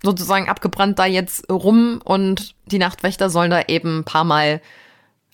sozusagen 0.03 0.49
abgebrannt 0.49 0.99
da 0.99 1.07
jetzt 1.07 1.51
rum 1.51 2.01
und 2.05 2.55
die 2.67 2.79
Nachtwächter 2.79 3.31
sollen 3.31 3.51
da 3.51 3.63
eben 3.69 4.01
ein 4.01 4.05
paar 4.05 4.25
Mal 4.25 4.61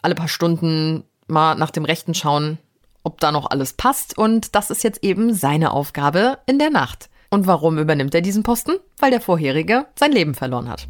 alle 0.03 0.15
paar 0.15 0.29
Stunden 0.29 1.05
mal 1.27 1.55
nach 1.55 1.71
dem 1.71 1.85
Rechten 1.85 2.15
schauen, 2.15 2.59
ob 3.03 3.21
da 3.21 3.33
noch 3.33 3.51
alles 3.51 3.73
passt 3.73 4.17
und 4.17 4.55
das 4.55 4.71
ist 4.71 4.85
jetzt 4.85 5.03
eben 5.03 5.33
seine 5.35 5.73
Aufgabe 5.73 6.39
in 6.47 6.59
der 6.59 6.71
Nacht. 6.71 7.09
Und 7.31 7.47
warum 7.47 7.79
übernimmt 7.79 8.15
er 8.15 8.23
diesen 8.23 8.43
Posten? 8.43 8.73
Weil 8.99 9.11
der 9.11 9.21
vorherige 9.21 9.87
sein 9.99 10.13
Leben 10.13 10.35
verloren 10.35 10.69
hat. 10.69 10.89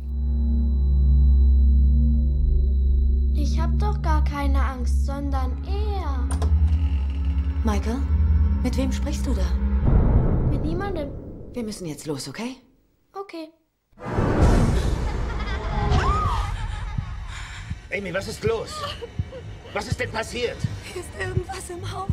Doch 3.79 4.03
gar 4.03 4.25
keine 4.25 4.61
Angst, 4.61 5.07
sondern 5.07 5.53
er. 5.65 6.29
Michael, 7.65 7.99
mit 8.63 8.77
wem 8.77 8.91
sprichst 8.93 9.27
du 9.27 9.35
da? 9.35 9.47
Mit 10.51 10.65
niemandem. 10.65 11.11
Wir 11.53 11.63
müssen 11.63 11.87
jetzt 11.87 12.07
los, 12.07 12.29
okay? 12.29 12.57
Okay. 13.13 13.49
Amy, 17.91 18.13
was 18.13 18.29
ist 18.29 18.45
los? 18.45 18.71
Was 19.73 19.89
ist 19.89 19.99
denn 20.01 20.11
passiert? 20.11 20.57
Ist 20.95 21.09
irgendwas 21.19 21.71
im 21.71 21.93
Haus? 21.93 22.09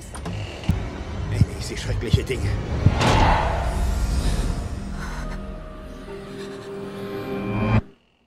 Amy, 1.30 1.56
ich 1.60 1.65
sehe 1.65 1.78
schreckliche 1.78 2.23
Dinge. 2.23 2.49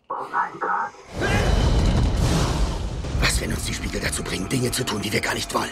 Oh 0.09 0.15
mein 0.33 0.61
Gott. 0.61 0.68
Was, 3.39 3.45
wenn 3.45 3.53
uns 3.53 3.67
die 3.67 3.75
Spiegel 3.75 4.01
dazu 4.01 4.25
bringen, 4.25 4.49
Dinge 4.49 4.73
zu 4.73 4.85
tun, 4.85 5.01
die 5.01 5.13
wir 5.13 5.21
gar 5.21 5.35
nicht 5.35 5.55
wollen? 5.55 5.71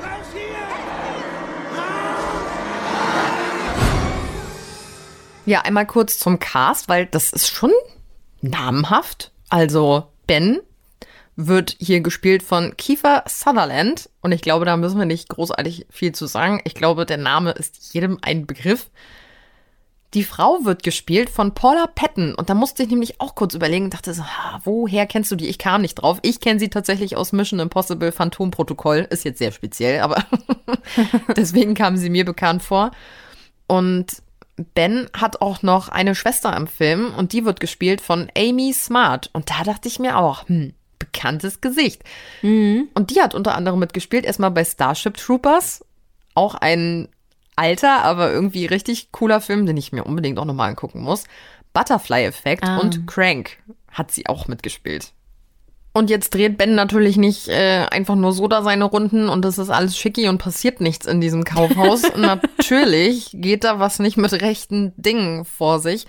Raus 0.00 0.26
hier! 0.32 0.42
Ja, 5.44 5.62
einmal 5.62 5.86
kurz 5.86 6.18
zum 6.18 6.38
Cast, 6.38 6.88
weil 6.88 7.06
das 7.06 7.32
ist 7.32 7.48
schon 7.48 7.72
namenhaft. 8.40 9.32
Also 9.48 10.06
Ben 10.28 10.60
wird 11.34 11.76
hier 11.80 12.00
gespielt 12.00 12.44
von 12.44 12.76
Kiefer 12.76 13.24
Sutherland. 13.26 14.08
Und 14.20 14.30
ich 14.30 14.42
glaube, 14.42 14.64
da 14.66 14.76
müssen 14.76 14.98
wir 14.98 15.06
nicht 15.06 15.28
großartig 15.30 15.86
viel 15.90 16.12
zu 16.12 16.26
sagen. 16.26 16.60
Ich 16.64 16.74
glaube, 16.74 17.06
der 17.06 17.16
Name 17.16 17.50
ist 17.52 17.92
jedem 17.92 18.18
ein 18.22 18.46
Begriff. 18.46 18.88
Die 20.14 20.24
Frau 20.24 20.64
wird 20.64 20.82
gespielt 20.82 21.28
von 21.28 21.52
Paula 21.52 21.86
Patton. 21.86 22.34
Und 22.34 22.48
da 22.48 22.54
musste 22.54 22.82
ich 22.82 22.88
nämlich 22.88 23.20
auch 23.20 23.34
kurz 23.34 23.54
überlegen 23.54 23.86
und 23.86 23.94
dachte 23.94 24.14
so, 24.14 24.22
ha, 24.24 24.60
woher 24.64 25.06
kennst 25.06 25.30
du 25.30 25.36
die? 25.36 25.48
Ich 25.48 25.58
kam 25.58 25.82
nicht 25.82 25.96
drauf. 25.96 26.18
Ich 26.22 26.40
kenne 26.40 26.58
sie 26.58 26.70
tatsächlich 26.70 27.16
aus 27.16 27.32
Mission 27.32 27.60
Impossible 27.60 28.10
Phantom 28.10 28.50
Protokoll. 28.50 29.06
Ist 29.10 29.24
jetzt 29.24 29.38
sehr 29.38 29.52
speziell, 29.52 30.00
aber 30.00 30.24
deswegen 31.36 31.74
kam 31.74 31.98
sie 31.98 32.08
mir 32.08 32.24
bekannt 32.24 32.62
vor. 32.62 32.90
Und 33.66 34.22
Ben 34.74 35.08
hat 35.12 35.42
auch 35.42 35.62
noch 35.62 35.90
eine 35.90 36.14
Schwester 36.14 36.56
im 36.56 36.66
Film 36.66 37.12
und 37.14 37.32
die 37.32 37.44
wird 37.44 37.60
gespielt 37.60 38.00
von 38.00 38.30
Amy 38.36 38.72
Smart. 38.72 39.28
Und 39.34 39.50
da 39.50 39.62
dachte 39.62 39.88
ich 39.88 39.98
mir 39.98 40.16
auch, 40.16 40.48
hm, 40.48 40.72
bekanntes 40.98 41.60
Gesicht. 41.60 42.02
Mhm. 42.42 42.88
Und 42.94 43.10
die 43.10 43.20
hat 43.20 43.34
unter 43.34 43.54
anderem 43.54 43.78
mitgespielt, 43.78 44.24
erstmal 44.24 44.50
bei 44.50 44.64
Starship 44.64 45.18
Troopers. 45.18 45.84
Auch 46.34 46.54
ein 46.54 47.08
alter, 47.58 48.04
aber 48.04 48.32
irgendwie 48.32 48.66
richtig 48.66 49.12
cooler 49.12 49.40
Film, 49.40 49.66
den 49.66 49.76
ich 49.76 49.92
mir 49.92 50.04
unbedingt 50.04 50.38
auch 50.38 50.44
nochmal 50.44 50.70
angucken 50.70 51.02
muss. 51.02 51.24
Butterfly 51.72 52.24
Effect 52.24 52.64
ah. 52.64 52.78
und 52.78 53.06
Crank 53.06 53.58
hat 53.90 54.10
sie 54.10 54.26
auch 54.26 54.48
mitgespielt. 54.48 55.12
Und 55.92 56.10
jetzt 56.10 56.34
dreht 56.34 56.58
Ben 56.58 56.74
natürlich 56.74 57.16
nicht 57.16 57.48
äh, 57.48 57.86
einfach 57.90 58.14
nur 58.14 58.32
so 58.32 58.46
da 58.46 58.62
seine 58.62 58.84
Runden 58.84 59.28
und 59.28 59.44
es 59.44 59.58
ist 59.58 59.70
alles 59.70 59.98
schicki 59.98 60.28
und 60.28 60.38
passiert 60.38 60.80
nichts 60.80 61.06
in 61.06 61.20
diesem 61.20 61.44
Kaufhaus. 61.44 62.02
natürlich 62.16 63.30
geht 63.32 63.64
da 63.64 63.80
was 63.80 63.98
nicht 63.98 64.16
mit 64.16 64.32
rechten 64.32 64.92
Dingen 64.96 65.44
vor 65.44 65.80
sich. 65.80 66.06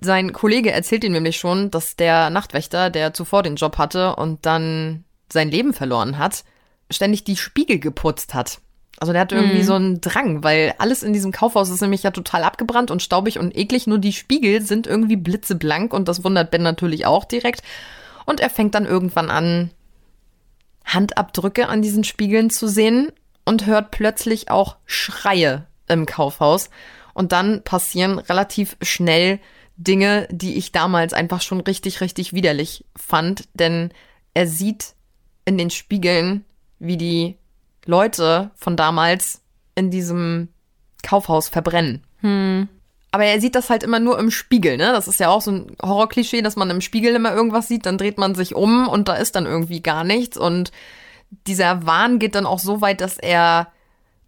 Sein 0.00 0.32
Kollege 0.32 0.70
erzählt 0.70 1.02
ihm 1.02 1.12
nämlich 1.12 1.38
schon, 1.38 1.72
dass 1.72 1.96
der 1.96 2.30
Nachtwächter, 2.30 2.88
der 2.90 3.12
zuvor 3.12 3.42
den 3.42 3.56
Job 3.56 3.78
hatte 3.78 4.14
und 4.14 4.46
dann 4.46 5.04
sein 5.32 5.50
Leben 5.50 5.72
verloren 5.74 6.18
hat, 6.18 6.44
ständig 6.90 7.24
die 7.24 7.36
Spiegel 7.36 7.80
geputzt 7.80 8.32
hat. 8.34 8.60
Also 9.00 9.12
der 9.12 9.22
hat 9.22 9.32
irgendwie 9.32 9.58
Mhm. 9.58 9.64
so 9.64 9.74
einen 9.74 10.00
Drang, 10.00 10.42
weil 10.42 10.74
alles 10.78 11.02
in 11.02 11.12
diesem 11.12 11.30
Kaufhaus 11.30 11.70
ist 11.70 11.80
nämlich 11.80 12.02
ja 12.02 12.10
total 12.10 12.42
abgebrannt 12.42 12.90
und 12.90 13.02
staubig 13.02 13.38
und 13.38 13.56
eklig. 13.56 13.86
Nur 13.86 13.98
die 13.98 14.12
Spiegel 14.12 14.60
sind 14.62 14.86
irgendwie 14.86 15.16
blitzeblank 15.16 15.92
und 15.92 16.08
das 16.08 16.24
wundert 16.24 16.50
Ben 16.50 16.62
natürlich 16.62 17.06
auch 17.06 17.24
direkt. 17.24 17.62
Und 18.26 18.40
er 18.40 18.50
fängt 18.50 18.74
dann 18.74 18.86
irgendwann 18.86 19.30
an, 19.30 19.70
Handabdrücke 20.84 21.68
an 21.68 21.82
diesen 21.82 22.04
Spiegeln 22.04 22.50
zu 22.50 22.66
sehen 22.66 23.12
und 23.44 23.66
hört 23.66 23.90
plötzlich 23.90 24.50
auch 24.50 24.76
Schreie 24.86 25.66
im 25.86 26.06
Kaufhaus. 26.06 26.70
Und 27.14 27.32
dann 27.32 27.62
passieren 27.62 28.18
relativ 28.18 28.76
schnell 28.82 29.38
Dinge, 29.76 30.26
die 30.30 30.56
ich 30.56 30.72
damals 30.72 31.12
einfach 31.12 31.40
schon 31.40 31.60
richtig, 31.60 32.00
richtig 32.00 32.32
widerlich 32.32 32.84
fand. 32.96 33.48
Denn 33.54 33.90
er 34.34 34.46
sieht 34.46 34.94
in 35.44 35.58
den 35.58 35.70
Spiegeln, 35.70 36.44
wie 36.78 36.96
die 36.96 37.36
Leute 37.88 38.50
von 38.54 38.76
damals 38.76 39.40
in 39.74 39.90
diesem 39.90 40.48
Kaufhaus 41.02 41.48
verbrennen. 41.48 42.04
Hm. 42.18 42.68
Aber 43.12 43.24
er 43.24 43.40
sieht 43.40 43.54
das 43.54 43.70
halt 43.70 43.82
immer 43.82 43.98
nur 43.98 44.18
im 44.18 44.30
Spiegel, 44.30 44.76
ne? 44.76 44.92
Das 44.92 45.08
ist 45.08 45.18
ja 45.18 45.30
auch 45.30 45.40
so 45.40 45.50
ein 45.50 45.76
Horrorklischee, 45.80 46.42
dass 46.42 46.56
man 46.56 46.68
im 46.68 46.82
Spiegel 46.82 47.14
immer 47.14 47.34
irgendwas 47.34 47.66
sieht, 47.66 47.86
dann 47.86 47.96
dreht 47.96 48.18
man 48.18 48.34
sich 48.34 48.54
um 48.54 48.86
und 48.88 49.08
da 49.08 49.14
ist 49.14 49.36
dann 49.36 49.46
irgendwie 49.46 49.80
gar 49.80 50.04
nichts. 50.04 50.36
Und 50.36 50.70
dieser 51.46 51.86
Wahn 51.86 52.18
geht 52.18 52.34
dann 52.34 52.44
auch 52.44 52.58
so 52.58 52.82
weit, 52.82 53.00
dass 53.00 53.16
er 53.16 53.72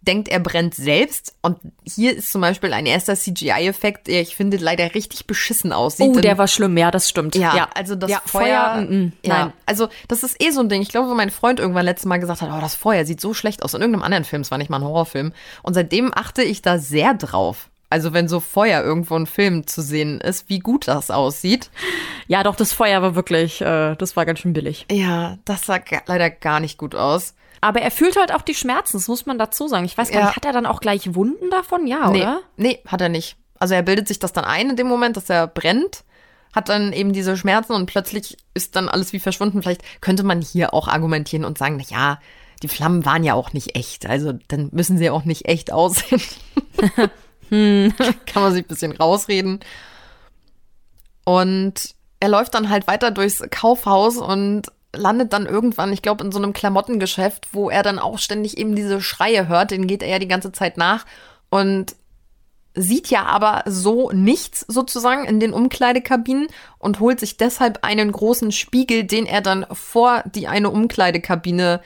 denkt, 0.01 0.27
er 0.29 0.39
brennt 0.39 0.73
selbst. 0.73 1.35
Und 1.41 1.59
hier 1.83 2.15
ist 2.17 2.31
zum 2.31 2.41
Beispiel 2.41 2.73
ein 2.73 2.85
erster 2.85 3.15
CGI-Effekt, 3.15 4.07
der 4.07 4.21
ich 4.21 4.35
finde 4.35 4.57
leider 4.57 4.95
richtig 4.95 5.27
beschissen 5.27 5.71
aussieht. 5.71 6.09
Oh, 6.15 6.19
der 6.19 6.37
war 6.37 6.47
schlimm, 6.47 6.77
ja, 6.77 6.91
das 6.91 7.07
stimmt. 7.09 7.35
ja, 7.35 7.69
also 7.75 7.95
das 7.95 8.09
ja, 8.09 8.21
Feuer, 8.25 8.81
mm, 8.81 8.93
mm, 8.93 9.13
ja, 9.23 9.45
nein. 9.45 9.53
also 9.65 9.89
das 10.07 10.23
ist 10.23 10.41
eh 10.43 10.49
so 10.51 10.61
ein 10.61 10.69
Ding. 10.69 10.81
Ich 10.81 10.89
glaube, 10.89 11.09
wo 11.09 11.13
mein 11.13 11.29
Freund 11.29 11.59
irgendwann 11.59 11.85
letztes 11.85 12.05
Mal 12.05 12.17
gesagt 12.17 12.41
hat, 12.41 12.49
oh, 12.51 12.61
das 12.61 12.75
Feuer 12.75 13.05
sieht 13.05 13.21
so 13.21 13.33
schlecht 13.33 13.63
aus. 13.63 13.73
In 13.73 13.81
irgendeinem 13.81 14.03
anderen 14.03 14.23
Film, 14.25 14.41
es 14.41 14.51
war 14.51 14.57
nicht 14.57 14.69
mal 14.69 14.77
ein 14.77 14.83
Horrorfilm. 14.83 15.33
Und 15.61 15.73
seitdem 15.73 16.11
achte 16.13 16.43
ich 16.43 16.61
da 16.61 16.79
sehr 16.79 17.13
drauf. 17.13 17.69
Also 17.91 18.13
wenn 18.13 18.29
so 18.29 18.39
Feuer 18.39 18.81
irgendwo 18.81 19.17
in 19.17 19.27
Film 19.27 19.67
zu 19.67 19.81
sehen 19.81 20.21
ist, 20.21 20.47
wie 20.47 20.59
gut 20.59 20.87
das 20.87 21.11
aussieht. 21.11 21.69
Ja, 22.27 22.41
doch, 22.41 22.55
das 22.55 22.71
Feuer 22.71 23.01
war 23.01 23.15
wirklich, 23.15 23.61
äh, 23.61 23.95
das 23.95 24.15
war 24.15 24.25
ganz 24.25 24.39
schön 24.39 24.53
billig. 24.53 24.85
Ja, 24.89 25.37
das 25.43 25.65
sah 25.65 25.79
leider 26.05 26.29
gar 26.29 26.61
nicht 26.61 26.77
gut 26.77 26.95
aus. 26.95 27.35
Aber 27.61 27.81
er 27.81 27.91
fühlt 27.91 28.17
halt 28.17 28.33
auch 28.33 28.41
die 28.41 28.55
Schmerzen, 28.55 28.97
das 28.97 29.07
muss 29.07 29.25
man 29.27 29.37
dazu 29.37 29.67
sagen. 29.67 29.85
Ich 29.85 29.97
weiß 29.97 30.09
gar 30.11 30.19
Ja. 30.21 30.25
nicht, 30.27 30.35
hat 30.35 30.45
er 30.45 30.51
dann 30.53 30.65
auch 30.65 30.79
gleich 30.81 31.13
Wunden 31.13 31.49
davon? 31.51 31.85
Ja, 31.87 32.09
nee, 32.09 32.21
oder? 32.23 32.41
nee, 32.57 32.79
hat 32.87 33.01
er 33.01 33.09
nicht. 33.09 33.37
Also 33.59 33.75
er 33.75 33.83
bildet 33.83 34.07
sich 34.07 34.17
das 34.17 34.33
dann 34.33 34.45
ein 34.45 34.71
in 34.71 34.75
dem 34.75 34.87
Moment, 34.87 35.15
dass 35.15 35.29
er 35.29 35.45
brennt, 35.45 36.03
hat 36.53 36.69
dann 36.69 36.91
eben 36.91 37.13
diese 37.13 37.37
Schmerzen 37.37 37.73
und 37.73 37.85
plötzlich 37.85 38.35
ist 38.55 38.75
dann 38.75 38.89
alles 38.89 39.13
wie 39.13 39.19
verschwunden. 39.19 39.61
Vielleicht 39.61 39.83
könnte 40.01 40.23
man 40.23 40.41
hier 40.41 40.73
auch 40.73 40.87
argumentieren 40.87 41.45
und 41.45 41.59
sagen, 41.59 41.77
na 41.77 41.83
ja, 41.95 42.19
die 42.63 42.67
Flammen 42.67 43.05
waren 43.05 43.23
ja 43.23 43.35
auch 43.35 43.53
nicht 43.53 43.75
echt. 43.75 44.07
Also 44.07 44.33
dann 44.47 44.69
müssen 44.71 44.97
sie 44.97 45.09
auch 45.11 45.23
nicht 45.25 45.47
echt 45.47 45.71
aussehen. 45.71 46.21
Hm. 47.49 47.93
Kann 48.25 48.41
man 48.41 48.53
sich 48.53 48.65
ein 48.65 48.67
bisschen 48.67 48.91
rausreden. 48.93 49.59
Und 51.25 51.95
er 52.19 52.29
läuft 52.29 52.53
dann 52.53 52.69
halt 52.69 52.87
weiter 52.87 53.11
durchs 53.11 53.43
Kaufhaus 53.51 54.17
und 54.17 54.63
landet 54.95 55.33
dann 55.33 55.45
irgendwann, 55.45 55.93
ich 55.93 56.01
glaube, 56.01 56.23
in 56.23 56.31
so 56.31 56.39
einem 56.39 56.53
Klamottengeschäft, 56.53 57.49
wo 57.53 57.69
er 57.69 57.83
dann 57.83 57.99
auch 57.99 58.19
ständig 58.19 58.57
eben 58.57 58.75
diese 58.75 59.01
Schreie 59.01 59.47
hört. 59.47 59.71
Den 59.71 59.87
geht 59.87 60.03
er 60.03 60.09
ja 60.09 60.19
die 60.19 60.27
ganze 60.27 60.51
Zeit 60.51 60.77
nach 60.77 61.05
und 61.49 61.95
sieht 62.73 63.07
ja 63.09 63.23
aber 63.23 63.63
so 63.65 64.11
nichts 64.11 64.65
sozusagen 64.67 65.25
in 65.25 65.39
den 65.39 65.53
Umkleidekabinen 65.53 66.47
und 66.77 66.99
holt 66.99 67.19
sich 67.19 67.37
deshalb 67.37 67.83
einen 67.83 68.11
großen 68.11 68.51
Spiegel, 68.51 69.03
den 69.03 69.25
er 69.25 69.41
dann 69.41 69.65
vor 69.71 70.23
die 70.25 70.47
eine 70.47 70.69
Umkleidekabine 70.69 71.81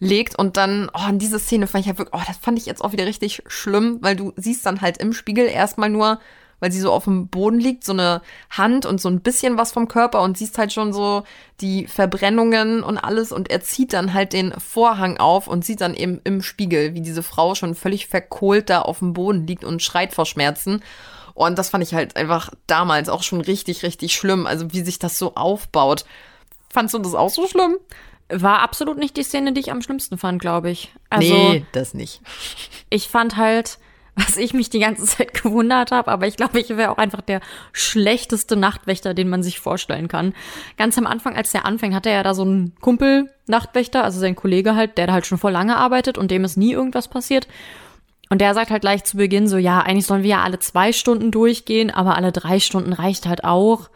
legt 0.00 0.38
und 0.38 0.56
dann, 0.56 0.90
oh, 0.94 1.08
in 1.08 1.18
diese 1.18 1.40
Szene 1.40 1.66
fand 1.66 1.82
ich 1.82 1.88
ja 1.88 1.98
wirklich, 1.98 2.14
oh, 2.20 2.24
das 2.24 2.36
fand 2.36 2.56
ich 2.58 2.66
jetzt 2.66 2.82
auch 2.84 2.92
wieder 2.92 3.06
richtig 3.06 3.42
schlimm, 3.48 3.98
weil 4.00 4.14
du 4.14 4.32
siehst 4.36 4.64
dann 4.64 4.80
halt 4.80 4.98
im 4.98 5.12
Spiegel 5.12 5.46
erstmal 5.46 5.90
nur, 5.90 6.20
weil 6.60 6.72
sie 6.72 6.80
so 6.80 6.92
auf 6.92 7.04
dem 7.04 7.28
Boden 7.28 7.58
liegt, 7.58 7.84
so 7.84 7.92
eine 7.92 8.22
Hand 8.50 8.86
und 8.86 9.00
so 9.00 9.08
ein 9.08 9.20
bisschen 9.20 9.58
was 9.58 9.72
vom 9.72 9.88
Körper 9.88 10.22
und 10.22 10.36
siehst 10.36 10.58
halt 10.58 10.72
schon 10.72 10.92
so 10.92 11.24
die 11.60 11.86
Verbrennungen 11.86 12.82
und 12.82 12.98
alles 12.98 13.32
und 13.32 13.50
er 13.50 13.60
zieht 13.60 13.92
dann 13.92 14.14
halt 14.14 14.32
den 14.32 14.52
Vorhang 14.52 15.18
auf 15.18 15.48
und 15.48 15.64
sieht 15.64 15.80
dann 15.80 15.94
eben 15.94 16.20
im 16.24 16.42
Spiegel, 16.42 16.94
wie 16.94 17.00
diese 17.00 17.22
Frau 17.22 17.54
schon 17.54 17.74
völlig 17.74 18.06
verkohlt 18.06 18.70
da 18.70 18.82
auf 18.82 18.98
dem 19.00 19.12
Boden 19.12 19.46
liegt 19.46 19.64
und 19.64 19.82
schreit 19.82 20.14
vor 20.14 20.26
Schmerzen. 20.26 20.82
Und 21.34 21.56
das 21.56 21.70
fand 21.70 21.84
ich 21.84 21.94
halt 21.94 22.16
einfach 22.16 22.50
damals 22.66 23.08
auch 23.08 23.22
schon 23.22 23.40
richtig, 23.40 23.84
richtig 23.84 24.14
schlimm. 24.14 24.46
Also 24.46 24.72
wie 24.72 24.80
sich 24.80 24.98
das 24.98 25.18
so 25.18 25.36
aufbaut. 25.36 26.04
Fandst 26.68 26.94
du 26.94 26.98
das 26.98 27.14
auch 27.14 27.30
so 27.30 27.46
schlimm? 27.46 27.76
War 28.28 28.58
absolut 28.58 28.98
nicht 28.98 29.16
die 29.16 29.22
Szene, 29.22 29.52
die 29.52 29.60
ich 29.60 29.70
am 29.70 29.80
schlimmsten 29.80 30.18
fand, 30.18 30.40
glaube 30.40 30.70
ich. 30.70 30.92
Also, 31.08 31.32
nee, 31.32 31.64
das 31.72 31.94
nicht. 31.94 32.20
ich 32.90 33.08
fand 33.08 33.36
halt, 33.36 33.78
was 34.18 34.36
ich 34.36 34.52
mich 34.52 34.68
die 34.70 34.80
ganze 34.80 35.04
Zeit 35.04 35.34
gewundert 35.42 35.92
habe, 35.92 36.10
aber 36.10 36.26
ich 36.26 36.36
glaube, 36.36 36.60
ich 36.60 36.68
wäre 36.70 36.90
auch 36.90 36.98
einfach 36.98 37.20
der 37.20 37.40
schlechteste 37.72 38.56
Nachtwächter, 38.56 39.14
den 39.14 39.28
man 39.28 39.42
sich 39.42 39.60
vorstellen 39.60 40.08
kann. 40.08 40.34
Ganz 40.76 40.98
am 40.98 41.06
Anfang, 41.06 41.36
als 41.36 41.52
der 41.52 41.64
anfängt, 41.64 41.94
hatte 41.94 42.10
er 42.10 42.16
ja 42.16 42.22
da 42.22 42.34
so 42.34 42.42
einen 42.42 42.74
Kumpel 42.80 43.30
Nachtwächter, 43.46 44.04
also 44.04 44.20
sein 44.20 44.36
Kollege 44.36 44.74
halt, 44.74 44.98
der 44.98 45.06
da 45.06 45.14
halt 45.14 45.26
schon 45.26 45.38
vor 45.38 45.50
lange 45.50 45.76
arbeitet 45.76 46.18
und 46.18 46.30
dem 46.30 46.44
ist 46.44 46.56
nie 46.56 46.72
irgendwas 46.72 47.08
passiert. 47.08 47.48
Und 48.30 48.40
der 48.40 48.52
sagt 48.52 48.70
halt 48.70 48.82
gleich 48.82 49.04
zu 49.04 49.16
Beginn 49.16 49.48
so, 49.48 49.56
ja, 49.56 49.80
eigentlich 49.80 50.06
sollen 50.06 50.22
wir 50.22 50.30
ja 50.30 50.42
alle 50.42 50.58
zwei 50.58 50.92
Stunden 50.92 51.30
durchgehen, 51.30 51.90
aber 51.90 52.16
alle 52.16 52.30
drei 52.30 52.60
Stunden 52.60 52.92
reicht 52.92 53.26
halt 53.26 53.44
auch. 53.44 53.88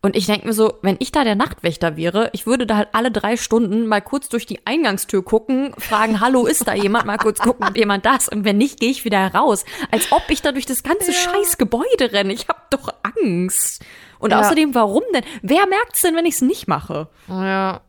Und 0.00 0.14
ich 0.14 0.26
denke 0.26 0.46
mir 0.46 0.52
so, 0.52 0.74
wenn 0.82 0.96
ich 1.00 1.10
da 1.10 1.24
der 1.24 1.34
Nachtwächter 1.34 1.96
wäre, 1.96 2.30
ich 2.32 2.46
würde 2.46 2.66
da 2.66 2.76
halt 2.76 2.88
alle 2.92 3.10
drei 3.10 3.36
Stunden 3.36 3.86
mal 3.88 4.00
kurz 4.00 4.28
durch 4.28 4.46
die 4.46 4.60
Eingangstür 4.64 5.24
gucken, 5.24 5.74
fragen, 5.76 6.20
hallo, 6.20 6.46
ist 6.46 6.68
da 6.68 6.74
jemand? 6.74 7.04
Mal 7.06 7.18
kurz 7.18 7.40
gucken, 7.40 7.66
ob 7.66 7.76
jemand 7.76 8.06
da 8.06 8.14
ist. 8.14 8.30
Und 8.30 8.44
wenn 8.44 8.58
nicht, 8.58 8.78
gehe 8.78 8.90
ich 8.90 9.04
wieder 9.04 9.34
raus. 9.34 9.64
Als 9.90 10.12
ob 10.12 10.22
ich 10.28 10.40
da 10.40 10.52
durch 10.52 10.66
das 10.66 10.84
ganze 10.84 11.12
scheiß 11.12 11.58
Gebäude 11.58 12.12
renne. 12.12 12.32
Ich 12.32 12.46
habe 12.48 12.60
doch 12.70 12.94
Angst. 13.02 13.84
Und 14.20 14.30
Ja. 14.30 14.40
außerdem, 14.40 14.72
warum 14.74 15.02
denn? 15.12 15.24
Wer 15.42 15.66
merkt's 15.66 16.02
denn, 16.02 16.14
wenn 16.14 16.26
ich's 16.26 16.42
nicht 16.42 16.68
mache? 16.68 17.08
Ja. 17.28 17.80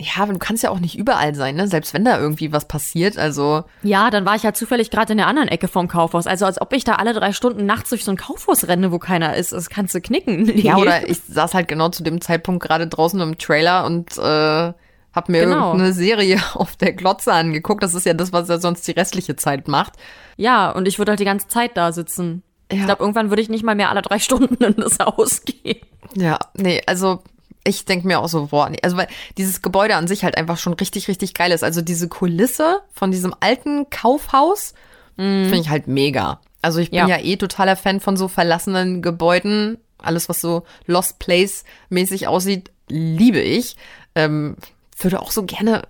Ja, 0.00 0.22
aber 0.22 0.32
du 0.32 0.38
kannst 0.38 0.62
ja 0.62 0.70
auch 0.70 0.80
nicht 0.80 0.98
überall 0.98 1.34
sein, 1.34 1.54
ne? 1.54 1.68
Selbst 1.68 1.94
wenn 1.94 2.04
da 2.04 2.18
irgendwie 2.18 2.50
was 2.52 2.66
passiert. 2.66 3.18
Also, 3.18 3.64
Ja, 3.82 4.10
dann 4.10 4.24
war 4.24 4.34
ich 4.34 4.44
halt 4.44 4.56
zufällig 4.56 4.90
gerade 4.90 5.12
in 5.12 5.18
der 5.18 5.26
anderen 5.28 5.48
Ecke 5.48 5.68
vom 5.68 5.86
Kaufhaus. 5.86 6.26
Also 6.26 6.44
als 6.46 6.60
ob 6.60 6.72
ich 6.72 6.82
da 6.84 6.94
alle 6.94 7.12
drei 7.12 7.32
Stunden 7.32 7.66
nachts 7.66 7.90
durch 7.90 8.04
so 8.04 8.10
ein 8.10 8.16
Kaufhaus 8.16 8.66
renne, 8.66 8.90
wo 8.90 8.98
keiner 8.98 9.36
ist. 9.36 9.52
Das 9.52 9.68
kannst 9.70 9.94
du 9.94 10.00
knicken. 10.00 10.42
Nee. 10.44 10.52
ja, 10.62 10.76
oder 10.76 11.08
ich 11.08 11.20
saß 11.28 11.54
halt 11.54 11.68
genau 11.68 11.90
zu 11.90 12.02
dem 12.02 12.20
Zeitpunkt 12.20 12.62
gerade 12.62 12.86
draußen 12.88 13.20
im 13.20 13.38
Trailer 13.38 13.84
und 13.84 14.16
äh, 14.18 14.72
hab 15.14 15.28
mir 15.28 15.44
Genau. 15.44 15.66
irgendeine 15.68 15.92
Serie 15.92 16.40
auf 16.54 16.74
der 16.76 16.94
Glotze 16.94 17.32
angeguckt. 17.32 17.82
Das 17.82 17.94
ist 17.94 18.06
ja 18.06 18.14
das, 18.14 18.32
was 18.32 18.48
er 18.48 18.60
sonst 18.60 18.88
die 18.88 18.92
restliche 18.92 19.36
Zeit 19.36 19.68
macht. 19.68 19.92
Ja, 20.36 20.70
und 20.70 20.88
ich 20.88 20.98
würde 20.98 21.12
halt 21.12 21.20
die 21.20 21.24
ganze 21.26 21.48
Zeit 21.48 21.76
da 21.76 21.92
sitzen. 21.92 22.42
Ich 22.70 22.82
glaube, 22.82 23.02
irgendwann 23.02 23.28
würde 23.30 23.42
ich 23.42 23.50
nicht 23.50 23.62
mal 23.64 23.74
mehr 23.74 23.90
alle 23.90 24.00
drei 24.02 24.18
Stunden 24.20 24.64
in 24.64 24.74
das 24.76 24.98
Haus 24.98 25.42
gehen. 25.44 25.80
Ja, 26.16 26.38
nee, 26.54 26.80
also 26.86 27.22
ich 27.64 27.84
denke 27.84 28.06
mir 28.06 28.20
auch 28.20 28.28
so, 28.28 28.46
boah, 28.46 28.68
nee, 28.68 28.78
also 28.82 28.96
weil 28.96 29.08
dieses 29.38 29.62
Gebäude 29.62 29.96
an 29.96 30.08
sich 30.08 30.24
halt 30.24 30.36
einfach 30.36 30.58
schon 30.58 30.74
richtig, 30.74 31.08
richtig 31.08 31.34
geil 31.34 31.52
ist. 31.52 31.62
Also 31.62 31.80
diese 31.82 32.08
Kulisse 32.08 32.80
von 32.92 33.10
diesem 33.10 33.34
alten 33.40 33.88
Kaufhaus 33.90 34.74
finde 35.16 35.56
ich 35.58 35.68
halt 35.68 35.86
mega. 35.86 36.40
Also 36.62 36.80
ich 36.80 36.90
bin 36.90 36.98
Ja. 37.00 37.06
ja. 37.06 37.18
eh 37.18 37.36
totaler 37.36 37.76
Fan 37.76 38.00
von 38.00 38.16
so 38.16 38.28
verlassenen 38.28 39.02
Gebäuden. 39.02 39.78
Alles, 39.98 40.28
was 40.28 40.40
so 40.40 40.64
Lost 40.86 41.18
Place 41.18 41.64
mäßig 41.90 42.26
aussieht, 42.26 42.70
liebe 42.88 43.40
ich. 43.40 43.76
Ähm, 44.14 44.56
würde 44.98 45.20
auch 45.20 45.30
so 45.30 45.44
gerne 45.44 45.82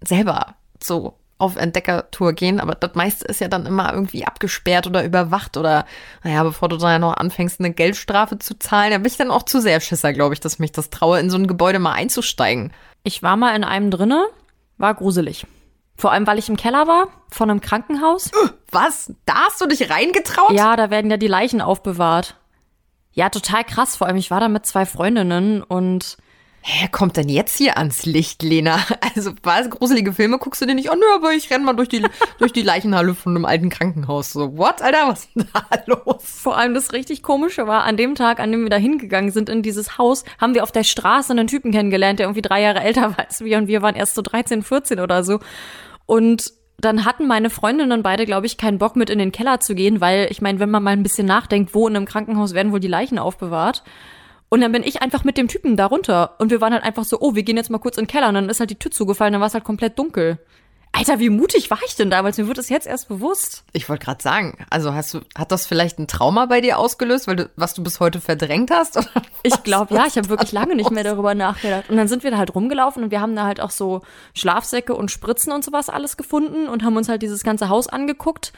selber 0.00 0.54
so 0.82 1.17
auf 1.38 1.56
Entdeckertour 1.56 2.32
gehen, 2.32 2.58
aber 2.58 2.74
das 2.74 2.94
meiste 2.94 3.24
ist 3.26 3.40
ja 3.40 3.48
dann 3.48 3.64
immer 3.64 3.92
irgendwie 3.92 4.24
abgesperrt 4.24 4.88
oder 4.88 5.04
überwacht 5.04 5.56
oder, 5.56 5.86
naja, 6.24 6.42
bevor 6.42 6.68
du 6.68 6.76
dann 6.76 6.90
ja 6.90 6.98
noch 6.98 7.16
anfängst, 7.16 7.60
eine 7.60 7.72
Geldstrafe 7.72 8.38
zu 8.38 8.58
zahlen, 8.58 8.90
da 8.90 8.98
bin 8.98 9.06
ich 9.06 9.16
dann 9.16 9.30
auch 9.30 9.44
zu 9.44 9.60
sehr 9.60 9.80
Schisser, 9.80 10.12
glaube 10.12 10.34
ich, 10.34 10.40
dass 10.40 10.54
ich 10.54 10.58
mich 10.58 10.72
das 10.72 10.90
traue, 10.90 11.20
in 11.20 11.30
so 11.30 11.38
ein 11.38 11.46
Gebäude 11.46 11.78
mal 11.78 11.92
einzusteigen. 11.92 12.72
Ich 13.04 13.22
war 13.22 13.36
mal 13.36 13.54
in 13.54 13.62
einem 13.62 13.90
drinne, 13.90 14.26
war 14.78 14.94
gruselig. 14.94 15.46
Vor 15.96 16.12
allem, 16.12 16.26
weil 16.26 16.38
ich 16.38 16.48
im 16.48 16.56
Keller 16.56 16.86
war, 16.86 17.08
von 17.30 17.50
einem 17.50 17.60
Krankenhaus. 17.60 18.30
Was? 18.70 19.12
Da 19.24 19.46
hast 19.46 19.60
du 19.60 19.66
dich 19.66 19.90
reingetraut? 19.90 20.52
Ja, 20.52 20.76
da 20.76 20.90
werden 20.90 21.10
ja 21.10 21.16
die 21.16 21.26
Leichen 21.28 21.60
aufbewahrt. 21.60 22.36
Ja, 23.12 23.30
total 23.30 23.64
krass. 23.64 23.96
Vor 23.96 24.06
allem, 24.06 24.16
ich 24.16 24.30
war 24.30 24.40
da 24.40 24.48
mit 24.48 24.66
zwei 24.66 24.86
Freundinnen 24.86 25.62
und 25.62 26.16
Hä, 26.70 26.86
kommt 26.92 27.16
denn 27.16 27.30
jetzt 27.30 27.56
hier 27.56 27.78
ans 27.78 28.04
Licht, 28.04 28.42
Lena? 28.42 28.78
Also, 29.00 29.32
was? 29.42 29.70
Gruselige 29.70 30.12
Filme 30.12 30.36
guckst 30.36 30.60
du 30.60 30.66
dir 30.66 30.74
nicht? 30.74 30.90
Oh, 30.90 30.94
nö, 30.94 31.06
aber 31.14 31.32
ich 31.32 31.50
renn 31.50 31.64
mal 31.64 31.72
durch 31.72 31.88
die, 31.88 32.04
durch 32.38 32.52
die 32.52 32.60
Leichenhalle 32.60 33.14
von 33.14 33.34
einem 33.34 33.46
alten 33.46 33.70
Krankenhaus. 33.70 34.34
So, 34.34 34.58
what, 34.58 34.82
Alter? 34.82 35.08
Was 35.08 35.20
ist 35.20 35.30
denn 35.34 35.48
da 35.54 35.64
los? 35.86 36.22
vor 36.22 36.58
allem 36.58 36.74
das 36.74 36.92
richtig 36.92 37.22
Komische 37.22 37.66
war, 37.66 37.84
an 37.84 37.96
dem 37.96 38.14
Tag, 38.14 38.38
an 38.38 38.52
dem 38.52 38.64
wir 38.64 38.70
da 38.70 38.76
hingegangen 38.76 39.30
sind 39.30 39.48
in 39.48 39.62
dieses 39.62 39.96
Haus, 39.96 40.24
haben 40.38 40.54
wir 40.54 40.62
auf 40.62 40.70
der 40.70 40.84
Straße 40.84 41.32
einen 41.32 41.46
Typen 41.46 41.72
kennengelernt, 41.72 42.18
der 42.18 42.26
irgendwie 42.26 42.42
drei 42.42 42.60
Jahre 42.60 42.80
älter 42.80 43.02
war 43.02 43.18
als 43.18 43.40
wir 43.40 43.56
und 43.56 43.66
wir 43.66 43.80
waren 43.80 43.96
erst 43.96 44.14
so 44.14 44.20
13, 44.20 44.62
14 44.62 45.00
oder 45.00 45.24
so. 45.24 45.40
Und 46.04 46.52
dann 46.76 47.06
hatten 47.06 47.26
meine 47.26 47.48
Freundinnen 47.48 48.02
beide, 48.02 48.26
glaube 48.26 48.44
ich, 48.44 48.58
keinen 48.58 48.76
Bock 48.76 48.94
mit 48.94 49.08
in 49.08 49.18
den 49.18 49.32
Keller 49.32 49.58
zu 49.60 49.74
gehen, 49.74 50.02
weil 50.02 50.28
ich 50.30 50.42
meine, 50.42 50.60
wenn 50.60 50.70
man 50.70 50.82
mal 50.82 50.90
ein 50.90 51.02
bisschen 51.02 51.26
nachdenkt, 51.26 51.74
wo 51.74 51.88
in 51.88 51.96
einem 51.96 52.04
Krankenhaus 52.04 52.52
werden 52.52 52.72
wohl 52.72 52.80
die 52.80 52.88
Leichen 52.88 53.18
aufbewahrt? 53.18 53.84
Und 54.48 54.60
dann 54.60 54.72
bin 54.72 54.82
ich 54.82 55.02
einfach 55.02 55.24
mit 55.24 55.36
dem 55.36 55.48
Typen 55.48 55.76
da 55.76 55.86
runter. 55.86 56.36
Und 56.38 56.50
wir 56.50 56.60
waren 56.60 56.72
halt 56.72 56.84
einfach 56.84 57.04
so, 57.04 57.20
oh, 57.20 57.34
wir 57.34 57.42
gehen 57.42 57.56
jetzt 57.56 57.70
mal 57.70 57.78
kurz 57.78 57.98
in 57.98 58.04
den 58.04 58.10
Keller. 58.10 58.28
Und 58.28 58.34
dann 58.34 58.48
ist 58.48 58.60
halt 58.60 58.70
die 58.70 58.78
Tür 58.78 58.90
zugefallen, 58.90 59.32
dann 59.32 59.40
war 59.40 59.48
es 59.48 59.54
halt 59.54 59.64
komplett 59.64 59.98
dunkel. 59.98 60.38
Alter, 60.92 61.18
wie 61.18 61.28
mutig 61.28 61.70
war 61.70 61.78
ich 61.86 61.96
denn 61.96 62.10
damals? 62.10 62.38
Mir 62.38 62.48
wird 62.48 62.58
es 62.58 62.70
jetzt 62.70 62.86
erst 62.86 63.08
bewusst. 63.08 63.62
Ich 63.72 63.88
wollte 63.88 64.04
gerade 64.04 64.22
sagen, 64.22 64.64
also 64.70 64.94
hast 64.94 65.14
du, 65.14 65.20
hat 65.36 65.52
das 65.52 65.66
vielleicht 65.66 65.98
ein 65.98 66.08
Trauma 66.08 66.46
bei 66.46 66.60
dir 66.60 66.78
ausgelöst, 66.78 67.28
weil 67.28 67.36
du, 67.36 67.50
was 67.56 67.74
du 67.74 67.82
bis 67.82 68.00
heute 68.00 68.20
verdrängt 68.20 68.70
hast? 68.70 68.96
Oder 68.96 69.06
ich 69.42 69.62
glaube, 69.62 69.94
ja, 69.94 70.06
ich 70.06 70.16
habe 70.16 70.28
wirklich 70.28 70.50
lange 70.50 70.74
nicht 70.74 70.90
mehr 70.90 71.04
darüber 71.04 71.34
nachgedacht. 71.34 71.90
Und 71.90 71.98
dann 71.98 72.08
sind 72.08 72.24
wir 72.24 72.30
da 72.30 72.38
halt 72.38 72.54
rumgelaufen 72.54 73.04
und 73.04 73.10
wir 73.10 73.20
haben 73.20 73.36
da 73.36 73.44
halt 73.44 73.60
auch 73.60 73.70
so 73.70 74.00
Schlafsäcke 74.34 74.94
und 74.94 75.10
Spritzen 75.10 75.52
und 75.52 75.62
sowas 75.62 75.90
alles 75.90 76.16
gefunden 76.16 76.68
und 76.68 76.82
haben 76.82 76.96
uns 76.96 77.08
halt 77.08 77.22
dieses 77.22 77.42
ganze 77.44 77.68
Haus 77.68 77.86
angeguckt. 77.86 78.52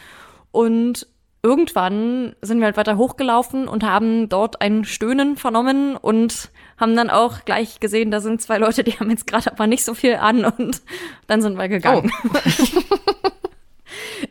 Und 0.53 1.09
irgendwann 1.43 2.35
sind 2.43 2.59
wir 2.59 2.67
halt 2.67 2.77
weiter 2.77 2.97
hochgelaufen 2.97 3.67
und 3.69 3.83
haben 3.83 4.29
dort 4.29 4.61
ein 4.61 4.85
Stöhnen 4.85 5.37
vernommen 5.37 5.97
und 5.97 6.51
haben 6.77 6.97
dann 6.97 7.11
auch 7.11 7.45
gleich 7.45 7.81
gesehen, 7.81 8.11
da 8.11 8.21
sind 8.21 8.43
zwei 8.43 8.59
Leute, 8.59 8.85
die 8.85 8.99
haben 8.99 9.11
jetzt 9.11 9.27
gerade 9.27 9.53
aber 9.53 9.67
nicht 9.67 9.85
so 9.85 9.95
viel 9.95 10.17
an 10.17 10.45
und 10.45 10.83
dann 11.27 11.43
sind 11.43 11.57
wir 11.57 11.69
gegangen. 11.69 12.13
Oh. 12.25 12.39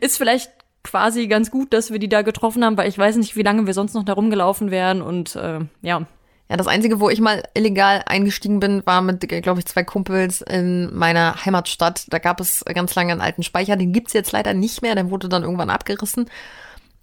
Ist 0.00 0.18
vielleicht 0.18 0.50
quasi 0.82 1.26
ganz 1.26 1.50
gut, 1.50 1.72
dass 1.72 1.90
wir 1.90 1.98
die 1.98 2.08
da 2.08 2.22
getroffen 2.22 2.64
haben, 2.64 2.76
weil 2.76 2.88
ich 2.88 2.98
weiß 2.98 3.16
nicht, 3.16 3.36
wie 3.36 3.42
lange 3.42 3.66
wir 3.66 3.74
sonst 3.74 3.94
noch 3.94 4.04
da 4.04 4.12
rumgelaufen 4.12 4.70
wären 4.70 5.02
und 5.02 5.36
äh, 5.36 5.60
ja. 5.82 6.06
Ja, 6.48 6.56
das 6.56 6.66
Einzige, 6.66 6.98
wo 6.98 7.08
ich 7.10 7.20
mal 7.20 7.44
illegal 7.54 8.02
eingestiegen 8.06 8.58
bin, 8.58 8.84
war 8.84 9.02
mit, 9.02 9.20
glaube 9.28 9.60
ich, 9.60 9.66
zwei 9.66 9.84
Kumpels 9.84 10.40
in 10.40 10.92
meiner 10.92 11.44
Heimatstadt. 11.44 12.06
Da 12.12 12.18
gab 12.18 12.40
es 12.40 12.64
ganz 12.64 12.92
lange 12.96 13.12
einen 13.12 13.20
alten 13.20 13.44
Speicher, 13.44 13.76
den 13.76 13.92
gibt's 13.92 14.14
jetzt 14.14 14.32
leider 14.32 14.52
nicht 14.52 14.82
mehr, 14.82 14.96
der 14.96 15.10
wurde 15.10 15.28
dann 15.28 15.44
irgendwann 15.44 15.70
abgerissen. 15.70 16.28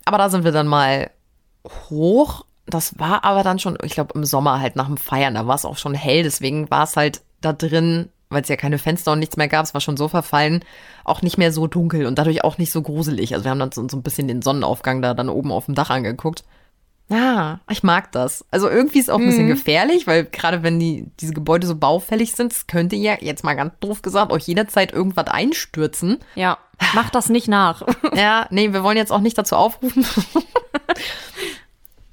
Aber 0.07 0.17
da 0.17 0.29
sind 0.29 0.45
wir 0.45 0.53
dann 0.53 0.67
mal 0.67 1.11
hoch. 1.89 2.45
Das 2.65 2.97
war 2.97 3.25
aber 3.25 3.43
dann 3.43 3.59
schon, 3.59 3.77
ich 3.83 3.93
glaube, 3.93 4.13
im 4.15 4.23
Sommer 4.23 4.61
halt 4.61 4.77
nach 4.77 4.87
dem 4.87 4.95
Feiern, 4.95 5.35
da 5.35 5.47
war 5.47 5.55
es 5.55 5.65
auch 5.65 5.77
schon 5.77 5.93
hell, 5.93 6.23
deswegen 6.23 6.69
war 6.69 6.83
es 6.83 6.95
halt 6.95 7.21
da 7.41 7.51
drin, 7.51 8.09
weil 8.29 8.41
es 8.41 8.47
ja 8.47 8.55
keine 8.55 8.77
Fenster 8.77 9.11
und 9.11 9.19
nichts 9.19 9.35
mehr 9.35 9.49
gab, 9.49 9.65
es 9.65 9.73
war 9.73 9.81
schon 9.81 9.97
so 9.97 10.07
verfallen, 10.07 10.63
auch 11.03 11.21
nicht 11.21 11.37
mehr 11.37 11.51
so 11.51 11.67
dunkel 11.67 12.05
und 12.05 12.17
dadurch 12.17 12.43
auch 12.45 12.57
nicht 12.57 12.71
so 12.71 12.81
gruselig. 12.81 13.33
Also 13.33 13.43
wir 13.43 13.51
haben 13.51 13.59
dann 13.59 13.71
so, 13.73 13.87
so 13.87 13.97
ein 13.97 14.01
bisschen 14.03 14.29
den 14.29 14.41
Sonnenaufgang 14.41 15.01
da 15.01 15.13
dann 15.13 15.29
oben 15.29 15.51
auf 15.51 15.65
dem 15.65 15.75
Dach 15.75 15.89
angeguckt. 15.89 16.45
Ja, 17.09 17.61
ich 17.69 17.83
mag 17.83 18.11
das. 18.11 18.45
Also 18.51 18.69
irgendwie 18.69 18.99
ist 18.99 19.05
es 19.05 19.09
auch 19.09 19.19
ein 19.19 19.25
bisschen 19.25 19.45
mhm. 19.45 19.51
gefährlich, 19.51 20.07
weil 20.07 20.25
gerade 20.25 20.61
wenn 20.61 20.77
die, 20.77 21.05
diese 21.19 21.33
Gebäude 21.33 21.65
so 21.65 21.75
baufällig 21.75 22.33
sind, 22.33 22.51
es 22.51 22.67
könnte 22.67 22.97
ja, 22.97 23.15
jetzt 23.21 23.45
mal 23.45 23.55
ganz 23.55 23.73
doof 23.79 24.01
gesagt, 24.01 24.31
euch 24.31 24.47
jederzeit 24.47 24.91
irgendwas 24.91 25.27
einstürzen. 25.27 26.19
Ja. 26.35 26.57
Mach 26.93 27.09
das 27.09 27.29
nicht 27.29 27.47
nach. 27.47 27.83
ja, 28.13 28.47
nee, 28.49 28.73
wir 28.73 28.83
wollen 28.83 28.97
jetzt 28.97 29.11
auch 29.11 29.21
nicht 29.21 29.37
dazu 29.37 29.55
aufrufen. 29.55 30.05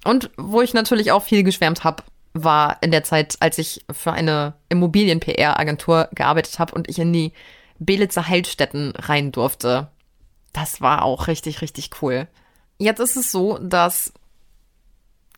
Und 0.05 0.31
wo 0.37 0.61
ich 0.61 0.75
natürlich 0.75 1.11
auch 1.11 1.23
viel 1.23 1.43
geschwärmt 1.43 1.83
habe, 1.83 2.05
war 2.35 2.79
in 2.81 2.91
der 2.91 3.05
Zeit, 3.05 3.37
als 3.41 3.59
ich 3.59 3.85
für 3.91 4.13
eine 4.13 4.55
Immobilien-PR-Agentur 4.69 6.09
gearbeitet 6.15 6.59
habe 6.59 6.75
und 6.75 6.91
ich 6.91 6.99
in 6.99 7.13
die 7.13 7.33
Belitzer 7.79 8.29
Heilstätten 8.29 8.93
rein 8.97 9.33
durfte. 9.33 9.89
Das 10.53 10.81
war 10.81 11.05
auch 11.05 11.29
richtig, 11.29 11.63
richtig 11.63 11.91
cool. 12.03 12.27
Jetzt 12.79 13.01
ist 13.01 13.17
es 13.17 13.31
so, 13.31 13.59
dass 13.59 14.13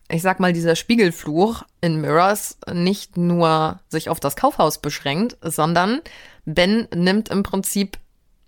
ich 0.09 0.21
sag 0.21 0.39
mal, 0.39 0.53
dieser 0.53 0.75
Spiegelfluch 0.75 1.63
in 1.81 1.99
Mirrors 1.99 2.57
nicht 2.71 3.17
nur 3.17 3.79
sich 3.89 4.09
auf 4.09 4.19
das 4.19 4.35
Kaufhaus 4.35 4.79
beschränkt, 4.79 5.37
sondern 5.41 6.01
Ben 6.45 6.87
nimmt 6.93 7.29
im 7.29 7.43
Prinzip 7.43 7.97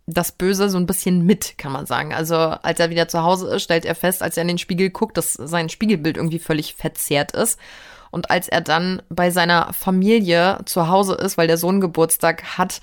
das 0.05 0.32
Böse 0.32 0.70
so 0.70 0.78
ein 0.78 0.86
bisschen 0.86 1.26
mit, 1.26 1.57
kann 1.57 1.72
man 1.72 1.86
sagen. 1.86 2.14
Also 2.14 2.36
als 2.36 2.80
er 2.80 2.89
wieder 2.89 3.07
zu 3.07 3.24
Hause 3.24 3.55
ist, 3.55 3.64
stellt 3.64 3.86
er 3.86 3.95
fest, 3.95 4.24
als 4.24 4.38
er 4.38 4.41
in 4.41 4.47
den 4.47 4.57
Spiegel 4.57 4.89
guckt, 4.89 5.18
dass 5.18 5.34
sein 5.34 5.70
Spiegelbild 5.70 6.18
irgendwie 6.18 6.39
völlig 6.39 6.76
verzerrt 6.76 7.34
ist. 7.34 7.60
Und 8.10 8.32
als 8.32 8.47
er 8.47 8.62
dann 8.62 9.03
bei 9.10 9.30
seiner 9.30 9.72
Familie 9.74 10.60
zu 10.66 10.88
Hause 10.88 11.14
ist, 11.16 11.38
weil 11.38 11.47
der 11.47 11.57
Sohn 11.57 11.80
Geburtstag 11.80 12.57
hat, 12.57 12.82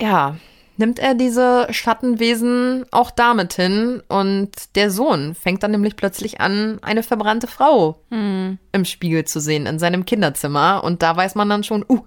ja, 0.00 0.36
nimmt 0.76 0.98
er 0.98 1.14
diese 1.14 1.66
Schattenwesen 1.70 2.86
auch 2.90 3.10
damit 3.10 3.54
hin. 3.54 4.02
Und 4.08 4.50
der 4.74 4.90
Sohn 4.90 5.34
fängt 5.34 5.62
dann 5.62 5.70
nämlich 5.70 5.96
plötzlich 5.96 6.40
an, 6.40 6.78
eine 6.82 7.02
verbrannte 7.02 7.46
Frau 7.46 8.00
hm. 8.10 8.58
im 8.72 8.84
Spiegel 8.84 9.24
zu 9.24 9.40
sehen 9.40 9.66
in 9.66 9.78
seinem 9.78 10.04
Kinderzimmer. 10.04 10.82
Und 10.84 11.02
da 11.02 11.16
weiß 11.16 11.34
man 11.34 11.48
dann 11.48 11.64
schon, 11.64 11.84
uh, 11.88 12.04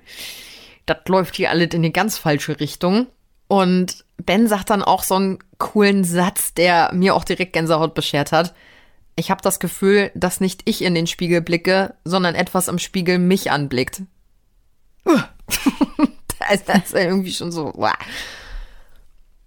das 0.85 0.97
läuft 1.07 1.35
hier 1.35 1.49
alles 1.49 1.69
in 1.73 1.83
die 1.83 1.93
ganz 1.93 2.17
falsche 2.17 2.59
Richtung. 2.59 3.07
Und 3.47 4.05
Ben 4.17 4.47
sagt 4.47 4.69
dann 4.69 4.83
auch 4.83 5.03
so 5.03 5.15
einen 5.15 5.39
coolen 5.57 6.03
Satz, 6.03 6.53
der 6.53 6.91
mir 6.93 7.15
auch 7.15 7.23
direkt 7.23 7.53
Gänsehaut 7.53 7.95
beschert 7.95 8.31
hat. 8.31 8.53
Ich 9.15 9.31
habe 9.31 9.41
das 9.41 9.59
Gefühl, 9.59 10.11
dass 10.15 10.39
nicht 10.39 10.61
ich 10.65 10.83
in 10.83 10.95
den 10.95 11.07
Spiegel 11.07 11.41
blicke, 11.41 11.95
sondern 12.05 12.35
etwas 12.35 12.67
im 12.67 12.79
Spiegel 12.79 13.19
mich 13.19 13.51
anblickt. 13.51 14.03
das 16.65 16.85
ist 16.85 16.93
irgendwie 16.93 17.33
schon 17.33 17.51
so. 17.51 17.73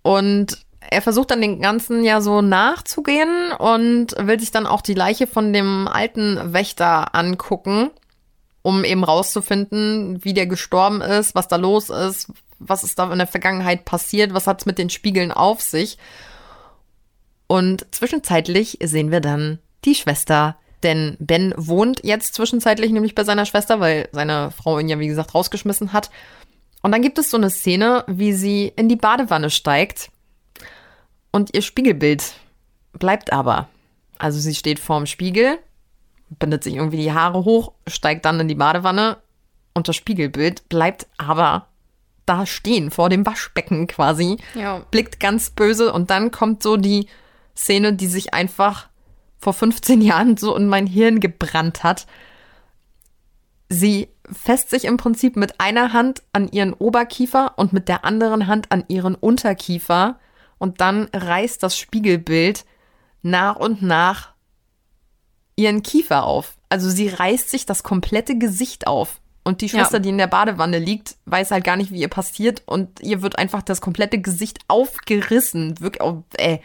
Und 0.03 0.59
er 0.91 1.03
versucht 1.03 1.31
dann 1.31 1.41
den 1.41 1.61
ganzen 1.61 2.05
ja 2.05 2.21
so 2.21 2.43
nachzugehen 2.43 3.53
und 3.53 4.09
will 4.19 4.41
sich 4.41 4.51
dann 4.51 4.67
auch 4.67 4.81
die 4.81 4.95
Leiche 4.95 5.27
von 5.27 5.53
dem 5.53 5.89
alten 5.89 6.53
Wächter 6.53 7.15
angucken, 7.15 7.91
um 8.63 8.85
eben 8.85 9.05
rauszufinden, 9.05 10.25
wie 10.25 10.35
der 10.35 10.47
gestorben 10.47 11.01
ist, 11.01 11.35
was 11.35 11.49
da 11.49 11.57
los 11.57 11.89
ist, 11.89 12.33
was 12.59 12.85
ist 12.85 12.99
da 12.99 13.11
in 13.13 13.19
der 13.19 13.27
Vergangenheit 13.27 13.85
passiert, 13.85 14.35
was 14.35 14.47
hat 14.47 14.61
es 14.61 14.67
mit 14.67 14.79
den 14.79 14.91
Spiegeln 14.91 15.33
auf 15.33 15.61
sich. 15.61 15.99
Und 17.47 17.87
zwischenzeitlich 17.91 18.79
sehen 18.83 19.11
wir 19.11 19.21
dann 19.21 19.59
die 19.85 19.95
Schwester, 19.95 20.57
denn 20.83 21.17
Ben 21.21 21.55
wohnt 21.57 22.01
jetzt 22.05 22.35
zwischenzeitlich 22.35 22.91
nämlich 22.91 23.15
bei 23.15 23.25
seiner 23.25 23.47
Schwester, 23.47 23.79
weil 23.81 24.09
seine 24.13 24.51
Frau 24.51 24.79
ihn 24.79 24.89
ja 24.89 24.99
wie 24.99 25.07
gesagt 25.07 25.35
rausgeschmissen 25.35 25.93
hat. 25.93 26.11
Und 26.83 26.93
dann 26.93 27.03
gibt 27.03 27.19
es 27.19 27.31
so 27.31 27.37
eine 27.37 27.51
Szene, 27.51 28.05
wie 28.09 28.33
sie 28.33 28.73
in 28.77 28.89
die 28.89 28.97
Badewanne 28.97 29.51
steigt 29.51 30.11
und 31.31 31.55
ihr 31.55 31.63
Spiegelbild 31.63 32.35
bleibt 32.93 33.33
aber. 33.33 33.69
Also 34.19 34.39
sie 34.39 34.55
steht 34.55 34.79
vorm 34.79 35.07
Spiegel, 35.07 35.59
bindet 36.29 36.65
sich 36.65 36.75
irgendwie 36.75 36.99
die 36.99 37.13
Haare 37.13 37.45
hoch, 37.45 37.73
steigt 37.87 38.25
dann 38.25 38.41
in 38.41 38.49
die 38.49 38.55
Badewanne 38.55 39.19
und 39.75 39.89
das 39.89 39.97
Spiegelbild 39.97 40.69
bleibt 40.69 41.07
aber 41.19 41.69
da 42.27 42.47
stehen, 42.47 42.91
vor 42.91 43.09
dem 43.09 43.27
Waschbecken 43.27 43.87
quasi. 43.87 44.37
Ja. 44.55 44.81
Blickt 44.91 45.19
ganz 45.19 45.51
böse 45.51 45.93
und 45.93 46.11
dann 46.11 46.31
kommt 46.31 46.63
so 46.63 46.77
die 46.77 47.09
Szene, 47.57 47.95
die 47.95 48.07
sich 48.07 48.33
einfach 48.35 48.89
vor 49.39 49.53
15 49.53 50.01
Jahren 50.01 50.37
so 50.37 50.57
in 50.57 50.69
mein 50.69 50.87
Hirn 50.87 51.21
gebrannt 51.21 51.83
hat. 51.83 52.07
Sie 53.69 54.09
fässt 54.33 54.71
sich 54.71 54.85
im 54.85 54.97
Prinzip 54.97 55.37
mit 55.37 55.61
einer 55.61 55.93
Hand 55.93 56.23
an 56.33 56.49
ihren 56.49 56.73
Oberkiefer 56.73 57.55
und 57.57 57.73
mit 57.73 57.89
der 57.89 58.05
anderen 58.05 58.47
Hand 58.47 58.71
an 58.71 58.85
ihren 58.89 59.15
Unterkiefer 59.15 60.19
und 60.59 60.81
dann 60.81 61.09
reißt 61.13 61.63
das 61.63 61.77
Spiegelbild 61.77 62.65
nach 63.23 63.57
und 63.57 63.83
nach 63.83 64.33
ihren 65.57 65.83
Kiefer 65.83 66.25
auf. 66.25 66.57
Also 66.69 66.89
sie 66.89 67.09
reißt 67.09 67.51
sich 67.51 67.67
das 67.67 67.83
komplette 67.83 68.39
Gesicht 68.39 68.87
auf. 68.87 69.21
Und 69.45 69.61
die 69.61 69.69
Schwester, 69.69 69.97
ja. 69.97 69.99
die 69.99 70.09
in 70.11 70.19
der 70.19 70.29
Badewanne 70.29 70.79
liegt, 70.79 71.17
weiß 71.25 71.51
halt 71.51 71.65
gar 71.65 71.77
nicht, 71.77 71.91
wie 71.91 72.01
ihr 72.01 72.09
passiert. 72.09 72.63
Und 72.65 73.01
ihr 73.01 73.23
wird 73.23 73.39
einfach 73.39 73.63
das 73.63 73.81
komplette 73.81 74.21
Gesicht 74.21 74.61
aufgerissen. 74.69 75.81
Wirklich, 75.81 76.03
oh, 76.03 76.23
ey. 76.37 76.63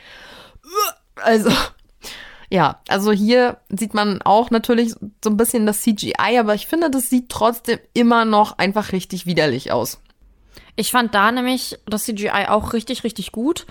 Also, 1.15 1.49
ja, 2.49 2.81
also 2.87 3.11
hier 3.11 3.57
sieht 3.69 3.93
man 3.93 4.21
auch 4.21 4.51
natürlich 4.51 4.93
so 5.23 5.29
ein 5.29 5.37
bisschen 5.37 5.65
das 5.65 5.81
CGI, 5.81 6.39
aber 6.39 6.53
ich 6.53 6.67
finde, 6.67 6.89
das 6.89 7.09
sieht 7.09 7.29
trotzdem 7.29 7.79
immer 7.93 8.25
noch 8.25 8.57
einfach 8.57 8.91
richtig 8.93 9.25
widerlich 9.25 9.71
aus. 9.71 9.99
Ich 10.75 10.91
fand 10.91 11.13
da 11.13 11.31
nämlich 11.31 11.77
das 11.87 12.05
CGI 12.05 12.47
auch 12.47 12.73
richtig, 12.73 13.03
richtig 13.03 13.31
gut. 13.31 13.65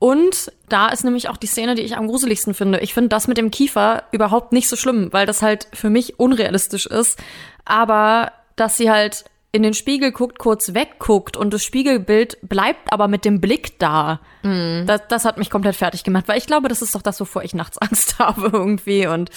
Und 0.00 0.52
da 0.68 0.88
ist 0.88 1.04
nämlich 1.04 1.28
auch 1.28 1.36
die 1.36 1.46
Szene, 1.46 1.74
die 1.74 1.82
ich 1.82 1.96
am 1.96 2.06
gruseligsten 2.06 2.54
finde. 2.54 2.80
Ich 2.80 2.94
finde 2.94 3.08
das 3.08 3.26
mit 3.28 3.38
dem 3.38 3.50
Kiefer 3.50 4.04
überhaupt 4.12 4.52
nicht 4.52 4.68
so 4.68 4.76
schlimm, 4.76 5.12
weil 5.12 5.26
das 5.26 5.42
halt 5.42 5.68
für 5.72 5.90
mich 5.90 6.20
unrealistisch 6.20 6.86
ist. 6.86 7.18
Aber 7.64 8.32
dass 8.56 8.76
sie 8.76 8.90
halt 8.90 9.24
in 9.50 9.62
den 9.62 9.74
Spiegel 9.74 10.12
guckt, 10.12 10.38
kurz 10.38 10.74
wegguckt 10.74 11.36
und 11.36 11.54
das 11.54 11.64
Spiegelbild 11.64 12.38
bleibt 12.42 12.92
aber 12.92 13.08
mit 13.08 13.24
dem 13.24 13.40
Blick 13.40 13.78
da. 13.78 14.20
Mm. 14.42 14.86
Das, 14.86 15.02
das 15.08 15.24
hat 15.24 15.38
mich 15.38 15.48
komplett 15.48 15.76
fertig 15.76 16.04
gemacht, 16.04 16.28
weil 16.28 16.38
ich 16.38 16.46
glaube, 16.46 16.68
das 16.68 16.82
ist 16.82 16.94
doch 16.94 17.02
das, 17.02 17.18
wovor 17.20 17.42
ich 17.42 17.54
nachts 17.54 17.78
Angst 17.82 18.18
habe 18.18 18.50
irgendwie 18.52 19.06
und 19.06 19.30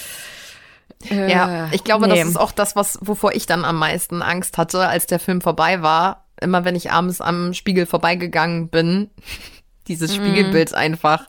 äh, 1.10 1.30
ja, 1.30 1.68
ich 1.72 1.82
glaube, 1.82 2.06
nee. 2.06 2.18
das 2.18 2.28
ist 2.28 2.36
auch 2.36 2.52
das, 2.52 2.76
was 2.76 2.98
wovor 3.00 3.32
ich 3.32 3.46
dann 3.46 3.64
am 3.64 3.76
meisten 3.76 4.22
Angst 4.22 4.58
hatte, 4.58 4.86
als 4.86 5.06
der 5.06 5.18
Film 5.18 5.40
vorbei 5.40 5.82
war. 5.82 6.26
Immer 6.40 6.64
wenn 6.64 6.76
ich 6.76 6.90
abends 6.90 7.20
am 7.20 7.54
Spiegel 7.54 7.86
vorbeigegangen 7.86 8.68
bin, 8.68 9.10
dieses 9.88 10.12
mm. 10.12 10.14
Spiegelbild 10.14 10.74
einfach 10.74 11.28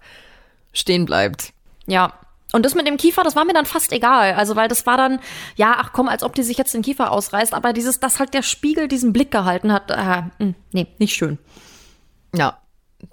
stehen 0.74 1.06
bleibt. 1.06 1.54
Ja, 1.86 2.14
und 2.54 2.64
das 2.64 2.76
mit 2.76 2.88
dem 2.88 2.98
Kiefer, 2.98 3.24
das 3.24 3.36
war 3.36 3.46
mir 3.46 3.54
dann 3.54 3.66
fast 3.66 3.92
egal. 3.92 4.34
Also, 4.34 4.56
weil 4.56 4.68
das 4.68 4.86
war 4.86 4.96
dann, 4.96 5.20
ja, 5.56 5.76
ach 5.78 5.92
komm, 5.92 6.08
als 6.08 6.24
ob 6.24 6.36
die 6.36 6.44
sich 6.44 6.58
jetzt 6.58 6.74
den 6.74 6.84
Kiefer 6.84 7.12
ausreißt. 7.12 7.54
Aber 7.54 7.74
dieses, 7.74 8.00
dass 8.00 8.20
halt 8.20 8.34
der 8.34 8.44
Spiegel 8.44 8.88
diesen 8.88 9.12
Blick 9.12 9.32
gehalten 9.32 9.74
hat, 9.74 9.90
äh, 9.92 10.24
hm, 10.38 10.56
nee, 10.72 10.88
nicht 11.00 11.16
schön. 11.16 11.40
Ja, 12.36 12.60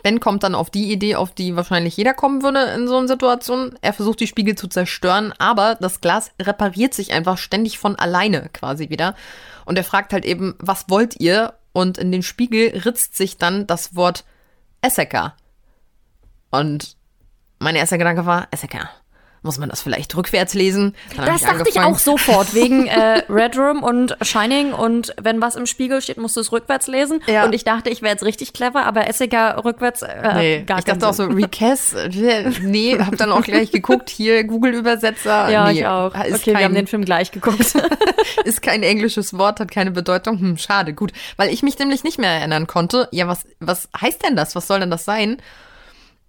Ben 0.03 0.21
kommt 0.21 0.43
dann 0.43 0.55
auf 0.55 0.71
die 0.71 0.93
Idee, 0.93 1.17
auf 1.17 1.33
die 1.33 1.57
wahrscheinlich 1.57 1.97
jeder 1.97 2.15
kommen 2.15 2.43
würde 2.43 2.61
in 2.75 2.87
so 2.87 2.97
einer 2.97 3.09
Situation. 3.09 3.75
Er 3.81 3.93
versucht 3.93 4.21
die 4.21 4.27
Spiegel 4.27 4.55
zu 4.55 4.69
zerstören, 4.69 5.33
aber 5.39 5.75
das 5.75 6.01
Glas 6.01 6.31
repariert 6.41 6.95
sich 6.95 7.13
einfach 7.13 7.39
ständig 7.39 7.79
von 7.79 7.97
alleine 7.97 8.51
quasi 8.53 8.91
wieder. 8.91 9.15
Und 9.65 9.77
er 9.77 9.85
fragt 9.85 10.13
halt 10.13 10.25
eben, 10.25 10.55
was 10.59 10.89
wollt 10.89 11.19
ihr? 11.19 11.55
Und 11.73 11.99
in 11.99 12.13
den 12.13 12.23
Spiegel 12.23 12.79
ritzt 12.85 13.17
sich 13.17 13.37
dann 13.37 13.67
das 13.67 13.95
Wort 13.95 14.25
Esseker. 14.83 15.35
Und 16.51 16.97
mein 17.59 17.77
erster 17.77 17.99
Gedanke 17.99 18.27
war, 18.27 18.49
Esseker. 18.51 18.91
Muss 19.43 19.57
man 19.57 19.71
das 19.71 19.81
vielleicht 19.81 20.15
rückwärts 20.15 20.53
lesen? 20.53 20.95
Dann 21.17 21.25
Das 21.25 21.41
dachte 21.41 21.57
ich 21.67 21.77
angefangen. 21.79 21.95
auch 21.95 21.99
sofort, 21.99 22.55
wegen 22.55 22.87
äh, 22.89 23.23
Red 23.31 23.57
Room 23.57 23.83
und 23.83 24.15
Shining 24.21 24.75
und 24.75 25.15
wenn 25.21 25.41
was 25.41 25.57
im 25.57 25.65
Spiegel 25.65 26.03
steht, 26.03 26.19
musst 26.19 26.37
du 26.37 26.41
es 26.41 26.53
rückwärts 26.53 26.89
lesen. 26.89 27.23
Ja. 27.27 27.45
Und 27.47 27.55
ich 27.55 27.65
dachte, 27.65 27.89
ich 27.89 28.03
wäre 28.03 28.13
jetzt 28.13 28.23
richtig 28.23 28.53
clever, 28.53 28.85
aber 28.85 29.09
Essiger 29.09 29.65
rückwärts 29.65 30.03
äh, 30.03 30.35
Nee, 30.35 30.63
gar 30.65 30.79
ich 30.81 30.85
keinen 30.85 30.99
dachte 30.99 31.09
auch 31.09 31.15
so. 31.15 31.25
Recast, 31.25 31.95
äh, 31.95 32.51
nee, 32.61 32.99
hab 32.99 33.17
dann 33.17 33.33
auch 33.33 33.43
gleich 33.43 33.73
geguckt, 33.73 34.11
hier 34.11 34.45
Google-Übersetzer. 34.45 35.31
Ja, 35.51 35.73
nee, 35.73 35.81
ich 35.81 35.87
auch. 35.87 36.15
Okay, 36.15 36.31
wir 36.45 36.53
kein, 36.55 36.65
haben 36.65 36.75
den 36.75 36.87
Film 36.87 37.05
gleich 37.05 37.31
geguckt. 37.33 37.75
ist 38.45 38.63
kein 38.63 38.83
englisches 38.83 39.37
Wort, 39.39 39.59
hat 39.59 39.71
keine 39.71 39.91
Bedeutung. 39.91 40.39
Hm, 40.39 40.59
schade, 40.59 40.93
gut. 40.93 41.13
Weil 41.37 41.49
ich 41.53 41.63
mich 41.63 41.79
nämlich 41.79 42.05
nicht 42.05 42.19
mehr 42.19 42.31
erinnern 42.31 42.67
konnte. 42.67 43.09
Ja, 43.11 43.27
was, 43.27 43.45
was 43.59 43.89
heißt 43.99 44.23
denn 44.25 44.37
das? 44.37 44.55
Was 44.55 44.67
soll 44.67 44.81
denn 44.81 44.91
das 44.91 45.05
sein? 45.07 45.39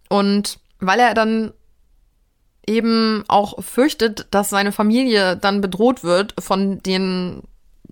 Und 0.07 0.59
weil 0.79 0.99
er 0.99 1.13
dann 1.13 1.51
eben 2.67 3.23
auch 3.27 3.63
fürchtet, 3.63 4.27
dass 4.31 4.49
seine 4.49 4.71
Familie 4.71 5.35
dann 5.37 5.61
bedroht 5.61 6.03
wird 6.03 6.35
von 6.39 6.81
den 6.83 7.43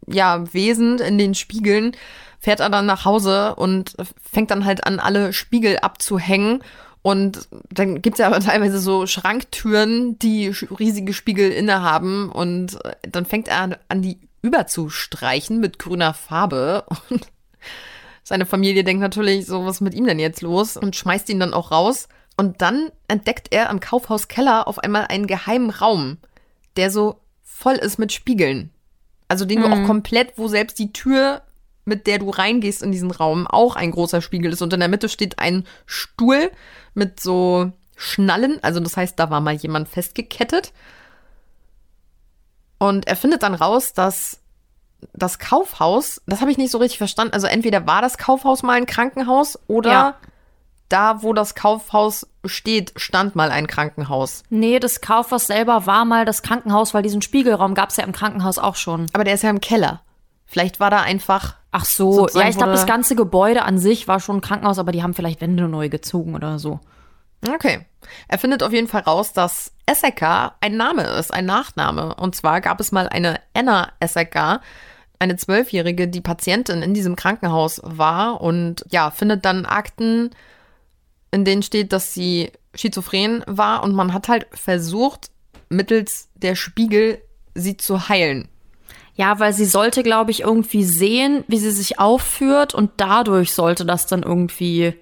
ja, 0.08 0.54
Wesen 0.54 1.00
in 1.00 1.18
den 1.18 1.36
Spiegeln, 1.36 1.96
fährt 2.40 2.60
er 2.60 2.70
dann 2.70 2.86
nach 2.86 3.06
Hause 3.06 3.56
und 3.56 3.96
fängt 4.22 4.52
dann 4.52 4.66
halt 4.66 4.86
an, 4.86 5.00
alle 5.00 5.34
Spiegel 5.34 5.80
abzuhängen. 5.80 6.64
Und 7.02 7.48
dann 7.72 8.02
gibt's 8.02 8.20
ja 8.20 8.28
aber 8.28 8.40
teilweise 8.40 8.80
so 8.80 9.08
Schranktüren, 9.08 10.20
die 10.20 10.48
riesige 10.48 11.14
Spiegel 11.14 11.52
innehaben. 11.52 12.30
Und 12.30 12.84
äh, 12.86 12.96
dann 13.10 13.26
fängt 13.26 13.48
er 13.48 13.60
an, 13.60 13.76
an 13.88 14.02
die 14.02 14.20
überzustreichen 14.42 15.60
mit 15.60 15.80
grüner 15.80 16.14
Farbe. 16.14 16.86
Und 17.10 17.28
seine 18.24 18.46
Familie 18.46 18.84
denkt 18.84 19.02
natürlich, 19.02 19.46
so 19.46 19.66
was 19.66 19.78
ist 19.78 19.82
mit 19.82 19.94
ihm 19.94 20.06
denn 20.06 20.20
jetzt 20.20 20.42
los? 20.42 20.78
Und 20.78 20.96
schmeißt 20.96 21.30
ihn 21.30 21.40
dann 21.40 21.54
auch 21.54 21.72
raus. 21.72 22.08
Und 22.40 22.62
dann 22.62 22.90
entdeckt 23.10 23.48
er 23.52 23.70
am 23.70 23.82
Kaufhauskeller 23.82 24.68
auf 24.68 24.80
einmal 24.80 25.08
einen 25.08 25.28
geheimen 25.28 25.70
Raum, 25.70 26.18
der 26.78 26.90
so 26.90 27.20
voll 27.44 27.76
ist 27.76 28.00
mit 28.00 28.14
Spiegeln. 28.14 28.70
Also 29.28 29.44
den 29.44 29.62
du 29.62 29.68
Mhm. 29.68 29.74
auch 29.74 29.86
komplett, 29.86 30.38
wo 30.38 30.48
selbst 30.48 30.80
die 30.80 30.94
Tür, 30.94 31.42
mit 31.84 32.08
der 32.08 32.20
du 32.20 32.30
reingehst 32.30 32.82
in 32.82 32.92
diesen 32.94 33.12
Raum, 33.12 33.46
auch 33.46 33.76
ein 33.76 33.92
großer 33.92 34.22
Spiegel 34.22 34.54
ist. 34.54 34.62
Und 34.62 34.72
in 34.72 34.80
der 34.80 34.88
Mitte 34.90 35.10
steht 35.10 35.38
ein 35.40 35.66
Stuhl 35.86 36.50
mit 36.94 37.20
so 37.20 37.74
Schnallen. 37.98 38.64
Also 38.64 38.80
das 38.80 38.96
heißt, 38.96 39.20
da 39.20 39.30
war 39.30 39.42
mal 39.42 39.56
jemand 39.56 39.90
festgekettet. 39.90 40.72
Und 42.78 43.08
er 43.08 43.18
findet 43.18 43.44
dann 43.44 43.54
raus, 43.54 43.92
dass 43.94 44.40
das 45.14 45.40
Kaufhaus, 45.40 46.22
das 46.26 46.40
habe 46.40 46.52
ich 46.52 46.58
nicht 46.58 46.72
so 46.72 46.78
richtig 46.78 46.98
verstanden. 47.00 47.34
Also 47.34 47.48
entweder 47.48 47.86
war 47.86 48.02
das 48.02 48.18
Kaufhaus 48.18 48.64
mal 48.64 48.78
ein 48.78 48.86
Krankenhaus 48.86 49.60
oder 49.68 49.92
Ja. 49.92 50.16
Da, 50.90 51.24
wo 51.24 51.34
das 51.34 51.56
Kaufhaus 51.56 52.28
steht, 52.46 52.94
stand 52.96 53.36
mal 53.36 53.52
ein 53.52 53.68
Krankenhaus. 53.68 54.44
nee, 54.50 54.80
das 54.80 55.02
Kaufhaus 55.02 55.48
selber 55.48 55.86
war 55.86 56.06
mal 56.06 56.26
das 56.26 56.42
Krankenhaus, 56.42 56.94
weil 56.94 57.04
diesen 57.04 57.22
Spiegelraum 57.22 57.76
gab's 57.76 57.98
ja 57.98 58.04
im 58.04 58.12
Krankenhaus 58.12 58.58
auch 58.58 58.76
schon. 58.76 59.08
Aber 59.14 59.24
der 59.24 59.36
ist 59.36 59.44
ja 59.44 59.50
im 59.50 59.62
Keller. 59.62 60.02
Vielleicht 60.46 60.80
war 60.80 60.90
da 60.90 61.02
einfach. 61.02 61.56
Ach 61.72 61.86
so, 61.86 62.28
ja, 62.30 62.50
ich 62.50 62.58
glaube, 62.58 62.72
das 62.72 62.88
ganze 62.88 63.16
Gebäude 63.16 63.62
an 63.62 63.78
sich 63.78 64.08
war 64.08 64.20
schon 64.20 64.38
ein 64.38 64.42
Krankenhaus, 64.42 64.80
aber 64.80 64.92
die 64.92 65.04
haben 65.04 65.14
vielleicht 65.14 65.40
Wände 65.40 65.68
neu 65.68 65.90
gezogen 65.90 66.34
oder 66.34 66.58
so. 66.58 66.80
Okay. 67.48 67.86
Er 68.28 68.40
findet 68.40 68.64
auf 68.64 68.74
jeden 68.74 68.88
Fall 68.88 69.02
raus, 69.02 69.34
dass 69.34 69.72
Esseker 69.86 70.56
ein 70.62 70.76
Name 70.76 71.04
ist, 71.04 71.32
ein 71.32 71.46
Nachname. 71.46 72.16
Und 72.16 72.36
zwar 72.36 72.62
gab 72.62 72.80
es 72.80 72.92
mal 72.92 73.08
eine 73.08 73.40
Anna 73.54 73.92
Esseker, 74.00 74.62
eine 75.20 75.36
Zwölfjährige, 75.36 76.08
die 76.08 76.22
Patientin 76.22 76.82
in 76.82 76.94
diesem 76.94 77.16
Krankenhaus 77.16 77.82
war 77.84 78.42
und 78.42 78.86
ja, 78.90 79.12
findet 79.12 79.46
dann 79.46 79.66
Akten, 79.66 80.32
in 81.32 81.46
denen 81.46 81.64
steht, 81.64 81.94
dass 81.94 82.14
sie 82.14 82.52
schizophren 82.76 83.44
war 83.48 83.84
und 83.84 83.94
man 83.94 84.14
hat 84.14 84.28
halt 84.28 84.48
versucht, 84.52 85.32
mittels 85.70 86.30
der 86.36 86.56
Spiegel 86.56 87.22
sie 87.56 87.78
zu 87.78 88.10
heilen. 88.10 88.48
Ja, 89.16 89.40
weil 89.40 89.54
sie 89.54 89.66
sollte, 89.66 90.02
glaube 90.02 90.32
ich, 90.32 90.42
irgendwie 90.42 90.84
sehen, 90.84 91.44
wie 91.48 91.58
sie 91.58 91.72
sich 91.72 92.00
aufführt 92.00 92.74
und 92.74 92.92
dadurch 92.98 93.54
sollte 93.54 93.86
das 93.86 94.08
dann 94.08 94.24
irgendwie 94.24 94.94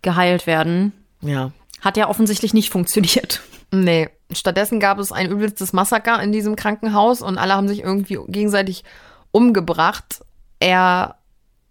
geheilt 0.00 0.46
werden. 0.46 0.92
Ja. 1.20 1.52
Hat 1.82 1.96
ja 1.96 2.08
offensichtlich 2.08 2.54
nicht 2.54 2.70
funktioniert. 2.70 3.42
Nee, 3.70 4.08
stattdessen 4.32 4.80
gab 4.80 4.98
es 4.98 5.12
ein 5.12 5.30
übelstes 5.30 5.72
Massaker 5.72 6.22
in 6.22 6.32
diesem 6.32 6.56
Krankenhaus 6.56 7.22
und 7.22 7.38
alle 7.38 7.54
haben 7.54 7.68
sich 7.68 7.80
irgendwie 7.80 8.18
gegenseitig 8.28 8.84
umgebracht. 9.32 10.24
Er 10.60 11.16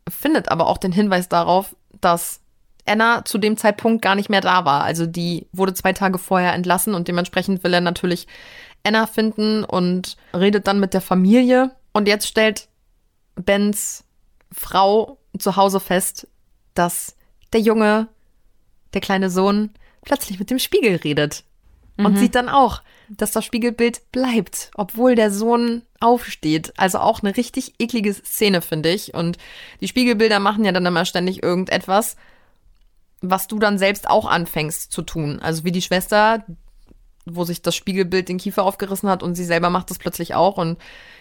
findet 0.10 0.50
aber 0.50 0.68
auch 0.68 0.78
den 0.78 0.92
Hinweis 0.92 1.30
darauf, 1.30 1.76
dass 2.02 2.42
Anna 2.86 3.24
zu 3.26 3.38
dem 3.38 3.58
Zeitpunkt 3.58 4.02
gar 4.02 4.16
nicht 4.16 4.30
mehr 4.30 4.42
da 4.42 4.66
war. 4.66 4.84
Also 4.84 5.06
die 5.06 5.48
wurde 5.52 5.74
zwei 5.74 5.94
Tage 5.94 6.18
vorher 6.18 6.54
entlassen 6.54 6.94
und 6.94 7.08
dementsprechend 7.08 7.64
will 7.64 7.74
er 7.74 7.82
natürlich 7.82 8.28
Anna 8.84 9.08
finden 9.08 9.64
und 9.64 10.18
redet 10.34 10.68
dann 10.68 10.80
mit 10.80 10.94
der 10.94 11.02
Familie. 11.02 11.72
Und 11.94 12.08
jetzt 12.08 12.28
stellt 12.28 12.68
Bens 13.36 14.04
Frau 14.52 15.18
zu 15.38 15.56
Hause 15.56 15.80
fest, 15.80 16.28
dass 16.76 17.16
der 17.54 17.62
Junge, 17.62 18.08
der 18.94 19.02
kleine 19.02 19.30
Sohn, 19.30 19.72
plötzlich 20.04 20.40
mit 20.40 20.50
dem 20.50 20.60
Spiegel 20.60 20.98
redet. 20.98 21.44
Und 21.98 22.14
Mhm. 22.14 22.18
sieht 22.18 22.36
dann 22.36 22.50
auch, 22.50 22.82
dass 23.10 23.32
das 23.32 23.46
Spiegelbild 23.46 24.12
bleibt, 24.12 24.72
obwohl 24.76 25.14
der 25.16 25.30
Sohn 25.32 25.84
aufsteht. 26.00 26.74
Also 26.76 26.98
auch 27.00 27.22
eine 27.22 27.38
richtig 27.38 27.76
eklige 27.80 28.14
Szene, 28.14 28.62
finde 28.62 28.90
ich. 28.90 29.14
Und 29.14 29.38
die 29.80 29.88
Spiegelbilder 29.88 30.40
machen 30.40 30.66
ja 30.66 30.72
dann 30.72 30.86
immer 30.86 31.06
ständig 31.06 31.44
irgendetwas, 31.44 32.16
was 33.26 33.48
du 33.48 33.58
dann 33.58 33.78
selbst 33.78 34.10
auch 34.10 34.26
anfängst 34.26 34.92
zu 34.92 35.02
tun. 35.02 35.40
Also 35.42 35.64
wie 35.64 35.72
die 35.72 35.82
Schwester, 35.82 36.44
wo 37.26 37.46
sich 37.46 37.62
das 37.62 37.74
Spiegelbild 37.76 38.28
den 38.28 38.38
Kiefer 38.38 38.64
aufgerissen 38.64 39.10
hat 39.10 39.24
und 39.24 39.36
sie 39.36 39.46
selber 39.46 39.70
macht 39.70 39.90
das 39.90 39.98
plötzlich 39.98 40.36
auch. 40.36 40.58
Und 40.58 40.78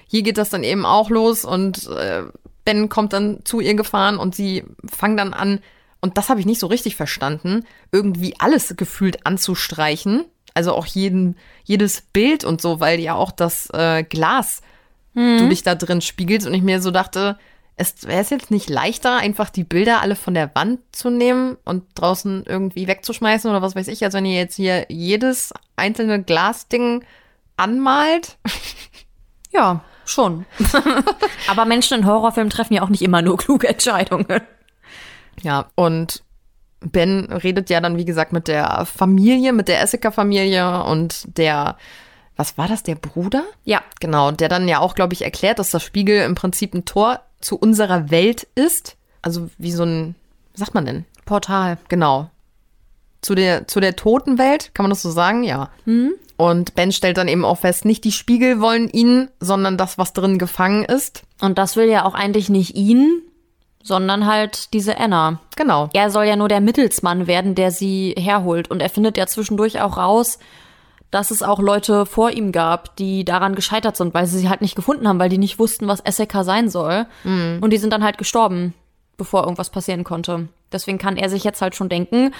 hier 0.09 0.23
geht 0.23 0.37
das 0.37 0.51
dann 0.51 0.65
eben 0.65 0.85
auch 0.85 1.11
los 1.11 1.45
und 1.45 1.87
äh, 1.87 2.25
Ben 2.65 2.89
kommt 2.89 3.13
dann 3.13 3.45
zu 3.45 3.61
ihr 3.61 3.75
gefahren 3.75 4.19
und 4.19 4.35
sie 4.35 4.65
fangen 4.85 5.17
dann 5.17 5.33
an, 5.33 5.61
und 6.01 6.19
das 6.19 6.29
habe 6.29 6.41
ich 6.41 6.47
nicht 6.47 6.59
so 6.59 6.67
richtig 6.67 6.97
verstanden, 6.97 7.65
irgendwie 7.93 8.35
alles 8.41 8.75
gefühlt 8.77 9.25
anzustreichen. 9.25 10.25
Also 10.55 10.75
auch 10.75 10.87
jeden, 10.87 11.37
jedes 11.63 12.01
Bild 12.01 12.45
und 12.45 12.61
so, 12.61 12.81
weil 12.81 12.99
ja 12.99 13.15
auch 13.15 13.31
das 13.31 13.71
äh, 13.71 14.03
Glas 14.03 14.61
Mhm. 15.15 15.39
du 15.39 15.49
dich 15.49 15.63
da 15.63 15.75
drin 15.75 16.01
spiegelst 16.01 16.47
und 16.47 16.55
ich 16.55 16.63
mir 16.63 16.81
so 16.81 16.91
dachte, 16.91 17.39
es 17.83 18.07
wäre 18.07 18.21
es 18.21 18.31
jetzt 18.31 18.51
nicht 18.53 18.71
leichter, 18.71 19.17
einfach 19.17 19.51
die 19.51 19.65
Bilder 19.65 20.01
alle 20.01 20.15
von 20.15 20.35
der 20.35 20.55
Wand 20.55 20.81
zu 20.93 21.11
nehmen 21.11 21.57
und 21.65 21.85
draußen 21.95 22.45
irgendwie 22.47 22.87
wegzuschmeißen 22.87 23.51
oder 23.51 23.61
was 23.61 23.75
weiß 23.75 23.89
ich, 23.89 24.05
als 24.05 24.15
wenn 24.15 24.25
ihr 24.25 24.39
jetzt 24.39 24.55
hier 24.55 24.87
jedes 24.89 25.53
einzelne 25.77 26.23
Glasding 26.23 27.05
anmalt. 27.57 28.39
Ja, 29.55 29.85
schon. 30.07 30.47
aber 31.47 31.67
Menschen 31.67 31.99
in 31.99 32.07
Horrorfilmen 32.07 32.49
treffen 32.49 32.73
ja 32.73 32.81
auch 32.81 32.89
nicht 32.89 33.03
immer 33.03 33.21
nur 33.21 33.37
kluge 33.37 33.69
Entscheidungen. 33.69 34.41
Ja, 35.43 35.67
und 35.75 36.23
Ben 36.81 37.31
redet 37.31 37.69
ja 37.69 37.83
dann, 37.83 37.99
wie 37.99 38.07
gesagt, 38.07 38.33
mit 38.33 38.49
der 38.49 38.87
Familie, 38.87 39.53
mit 39.53 39.69
der 39.69 39.83
Esseker-Familie 39.83 40.85
und 40.85 41.37
der, 41.37 41.77
was 42.35 42.57
war 42.57 42.67
das, 42.67 42.83
der 42.83 42.95
Bruder? 42.95 43.45
Ja. 43.65 43.83
Genau, 44.01 44.31
der 44.31 44.49
dann 44.49 44.69
ja 44.69 44.79
auch, 44.79 44.95
glaube 44.95 45.13
ich, 45.13 45.21
erklärt, 45.21 45.59
dass 45.59 45.71
das 45.71 45.83
Spiegel 45.83 46.23
im 46.23 46.35
Prinzip 46.35 46.73
ein 46.73 46.87
Tor 46.87 47.21
zu 47.43 47.57
unserer 47.57 48.11
Welt 48.11 48.47
ist. 48.55 48.97
Also 49.21 49.51
wie 49.59 49.73
so 49.73 49.85
ein, 49.85 50.15
sagt 50.55 50.75
man 50.75 50.87
denn? 50.87 51.05
Portal. 51.25 51.79
Genau. 51.89 52.31
Zu 53.21 53.35
der, 53.35 53.69
zu 53.69 53.79
der 53.81 53.95
toten 53.95 54.39
Welt, 54.39 54.75
kann 54.75 54.85
man 54.85 54.91
das 54.91 55.03
so 55.03 55.11
sagen? 55.11 55.45
Ja. 55.45 55.71
Mhm. 55.85 56.15
Und 56.37 56.75
Ben 56.75 56.91
stellt 56.91 57.19
dann 57.19 57.29
eben 57.29 57.45
auch 57.45 57.59
fest, 57.59 57.85
nicht 57.85 58.03
die 58.03 58.11
Spiegel 58.11 58.61
wollen 58.61 58.89
ihn, 58.89 59.29
sondern 59.39 59.77
das, 59.77 59.97
was 59.97 60.13
drin 60.13 60.39
gefangen 60.39 60.85
ist. 60.85 61.23
Und 61.41 61.59
das 61.59 61.77
will 61.77 61.89
ja 61.89 62.05
auch 62.05 62.15
eigentlich 62.15 62.49
nicht 62.49 62.75
ihn, 62.75 63.23
sondern 63.83 64.27
halt 64.27 64.73
diese 64.73 64.99
Anna. 64.99 65.41
Genau. 65.57 65.89
Er 65.93 66.11
soll 66.11 66.25
ja 66.25 66.37
nur 66.37 66.49
der 66.49 66.61
Mittelsmann 66.61 67.27
werden, 67.27 67.55
der 67.55 67.71
sie 67.71 68.15
herholt. 68.19 68.71
Und 68.71 68.81
er 68.81 68.91
findet 68.91 69.17
ja 69.17 69.27
zwischendurch 69.27 69.81
auch 69.81 69.97
raus, 69.97 70.39
dass 71.13 71.31
es 71.31 71.43
auch 71.43 71.61
Leute 71.61 72.07
vor 72.07 72.31
ihm 72.31 72.51
gab, 72.51 72.97
die 72.97 73.25
daran 73.25 73.55
gescheitert 73.55 73.97
sind, 73.97 74.15
weil 74.15 74.27
sie 74.27 74.39
sie 74.39 74.49
halt 74.49 74.63
nicht 74.63 74.75
gefunden 74.75 75.07
haben, 75.07 75.19
weil 75.19 75.29
die 75.29 75.39
nicht 75.39 75.59
wussten, 75.59 75.87
was 75.87 76.01
Esseka 76.01 76.43
sein 76.43 76.69
soll. 76.71 77.07
Mhm. 77.23 77.59
Und 77.61 77.71
die 77.71 77.77
sind 77.77 77.93
dann 77.93 78.03
halt 78.03 78.19
gestorben, 78.19 78.73
bevor 79.19 79.45
irgendwas 79.45 79.71
passieren 79.71 80.05
konnte. 80.05 80.49
Deswegen 80.73 80.97
kann 80.97 81.19
er 81.19 81.29
sich 81.29 81.45
jetzt 81.45 81.61
halt 81.61 81.77
schon 81.77 81.91
denken, 81.91 82.33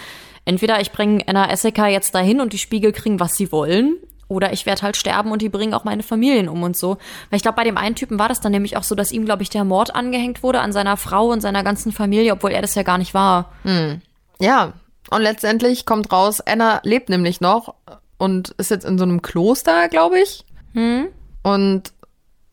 entweder 0.47 0.81
ich 0.81 0.91
bringe 0.91 1.23
Anna 1.29 1.51
Esseka 1.51 1.87
jetzt 1.87 2.15
dahin 2.15 2.41
und 2.41 2.55
die 2.55 2.59
Spiegel 2.59 2.93
kriegen, 2.93 3.21
was 3.21 3.37
sie 3.37 3.53
wollen, 3.53 3.99
oder 4.27 4.55
ich 4.55 4.65
werde 4.65 4.81
halt 4.81 4.97
sterben 4.97 5.31
und 5.33 5.43
die 5.43 5.51
bringen 5.51 5.75
auch 5.75 5.85
meine 5.85 6.03
Familien 6.03 6.49
um 6.49 6.63
und 6.63 6.75
so. 6.75 6.97
Weil 7.29 7.37
ich 7.37 7.43
glaube, 7.43 7.57
bei 7.57 7.65
dem 7.65 7.77
einen 7.77 7.95
Typen 7.95 8.19
war 8.19 8.31
das 8.31 8.41
dann 8.41 8.53
nämlich 8.53 8.79
auch 8.79 8.85
so, 8.85 8.95
dass 8.95 9.13
ihm, 9.13 9.27
glaube 9.27 9.43
ich, 9.43 9.51
der 9.51 9.65
Mord 9.65 9.95
angehängt 9.95 10.43
wurde 10.43 10.61
an 10.61 10.73
seiner 10.73 10.97
Frau 10.97 11.27
und 11.27 11.43
seiner 11.43 11.63
ganzen 11.63 11.93
Familie, 11.93 12.33
obwohl 12.33 12.53
er 12.53 12.63
das 12.63 12.75
ja 12.75 12.85
gar 12.85 12.97
nicht 12.97 13.13
war. 13.13 13.53
Hm. 13.65 14.01
Ja, 14.41 14.73
und 15.11 15.21
letztendlich 15.21 15.85
kommt 15.85 16.11
raus, 16.11 16.41
Anna 16.41 16.81
lebt 16.85 17.11
nämlich 17.11 17.43
noch 17.43 17.75
und 18.23 18.51
ist 18.51 18.71
jetzt 18.71 18.85
in 18.85 18.99
so 18.99 19.05
einem 19.05 19.21
Kloster, 19.21 19.89
glaube 19.89 20.21
ich. 20.21 20.45
Hm? 20.75 21.09
Und 21.43 21.93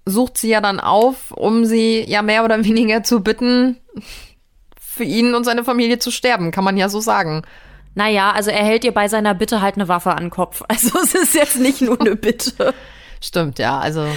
sucht 0.03 0.39
sie 0.39 0.49
ja 0.49 0.61
dann 0.61 0.79
auf, 0.79 1.29
um 1.29 1.63
sie 1.63 2.03
ja 2.07 2.23
mehr 2.23 2.43
oder 2.43 2.63
weniger 2.65 3.03
zu 3.03 3.21
bitten, 3.21 3.77
für 4.79 5.03
ihn 5.03 5.35
und 5.35 5.43
seine 5.43 5.63
Familie 5.63 5.99
zu 5.99 6.09
sterben, 6.09 6.49
kann 6.49 6.63
man 6.63 6.75
ja 6.75 6.89
so 6.89 6.99
sagen. 6.99 7.43
Naja, 7.93 8.31
also 8.31 8.49
er 8.49 8.65
hält 8.65 8.83
ihr 8.83 8.93
bei 8.93 9.07
seiner 9.07 9.35
Bitte 9.35 9.61
halt 9.61 9.75
eine 9.75 9.87
Waffe 9.87 10.09
an 10.11 10.25
den 10.25 10.29
Kopf. 10.31 10.63
Also 10.67 10.97
es 11.03 11.13
ist 11.13 11.35
jetzt 11.35 11.59
nicht 11.59 11.81
nur 11.81 12.01
eine 12.01 12.15
Bitte. 12.15 12.73
Stimmt, 13.21 13.59
ja, 13.59 13.77
also. 13.77 14.07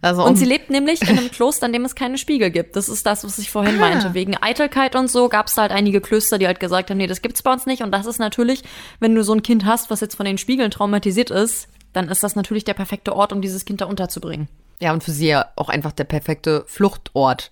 Also 0.00 0.24
und 0.24 0.36
sie 0.36 0.44
lebt 0.44 0.70
nämlich 0.70 1.02
in 1.02 1.18
einem 1.18 1.30
Kloster, 1.30 1.66
in 1.66 1.72
dem 1.72 1.84
es 1.84 1.94
keine 1.94 2.18
Spiegel 2.18 2.50
gibt. 2.50 2.76
Das 2.76 2.88
ist 2.88 3.04
das, 3.04 3.24
was 3.24 3.38
ich 3.38 3.50
vorhin 3.50 3.76
ah. 3.76 3.80
meinte. 3.80 4.14
Wegen 4.14 4.36
Eitelkeit 4.36 4.94
und 4.94 5.10
so 5.10 5.28
gab 5.28 5.48
es 5.48 5.56
halt 5.56 5.72
einige 5.72 6.00
Klöster, 6.00 6.38
die 6.38 6.46
halt 6.46 6.60
gesagt 6.60 6.90
haben, 6.90 6.98
nee, 6.98 7.06
das 7.06 7.22
gibt's 7.22 7.42
bei 7.42 7.52
uns 7.52 7.66
nicht. 7.66 7.82
Und 7.82 7.90
das 7.90 8.06
ist 8.06 8.18
natürlich, 8.18 8.62
wenn 9.00 9.14
du 9.14 9.24
so 9.24 9.32
ein 9.32 9.42
Kind 9.42 9.64
hast, 9.64 9.90
was 9.90 10.00
jetzt 10.00 10.14
von 10.14 10.26
den 10.26 10.38
Spiegeln 10.38 10.70
traumatisiert 10.70 11.30
ist, 11.30 11.68
dann 11.92 12.08
ist 12.08 12.22
das 12.22 12.36
natürlich 12.36 12.64
der 12.64 12.74
perfekte 12.74 13.16
Ort, 13.16 13.32
um 13.32 13.40
dieses 13.40 13.64
Kind 13.64 13.80
da 13.80 13.86
unterzubringen. 13.86 14.48
Ja, 14.80 14.92
und 14.92 15.02
für 15.02 15.10
sie 15.10 15.28
ja 15.28 15.46
auch 15.56 15.68
einfach 15.68 15.92
der 15.92 16.04
perfekte 16.04 16.64
Fluchtort. 16.66 17.50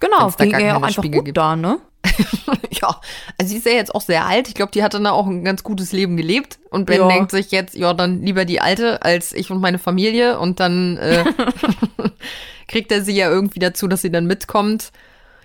Genau, 0.00 0.30
ging 0.32 0.50
ja 0.50 0.76
auch 0.76 0.82
einfach 0.82 1.02
Spiegel 1.02 1.20
gut 1.20 1.24
gibt. 1.26 1.38
da, 1.38 1.56
ne? 1.56 1.78
ja, 2.82 3.00
also 3.38 3.50
sie 3.50 3.58
ist 3.58 3.66
ja 3.66 3.72
jetzt 3.72 3.94
auch 3.94 4.00
sehr 4.00 4.26
alt. 4.26 4.48
Ich 4.48 4.54
glaube, 4.54 4.72
die 4.72 4.82
hatte 4.82 5.00
da 5.00 5.10
auch 5.10 5.26
ein 5.26 5.44
ganz 5.44 5.62
gutes 5.62 5.92
Leben 5.92 6.16
gelebt. 6.16 6.58
Und 6.70 6.86
Ben 6.86 7.00
ja. 7.00 7.08
denkt 7.08 7.30
sich 7.30 7.50
jetzt, 7.50 7.74
ja, 7.74 7.94
dann 7.94 8.22
lieber 8.22 8.44
die 8.44 8.60
Alte 8.60 9.02
als 9.02 9.32
ich 9.32 9.50
und 9.50 9.60
meine 9.60 9.78
Familie. 9.78 10.38
Und 10.38 10.60
dann 10.60 10.96
äh, 10.98 11.24
kriegt 12.68 12.92
er 12.92 13.02
sie 13.02 13.14
ja 13.14 13.30
irgendwie 13.30 13.58
dazu, 13.58 13.88
dass 13.88 14.02
sie 14.02 14.10
dann 14.10 14.26
mitkommt. 14.26 14.92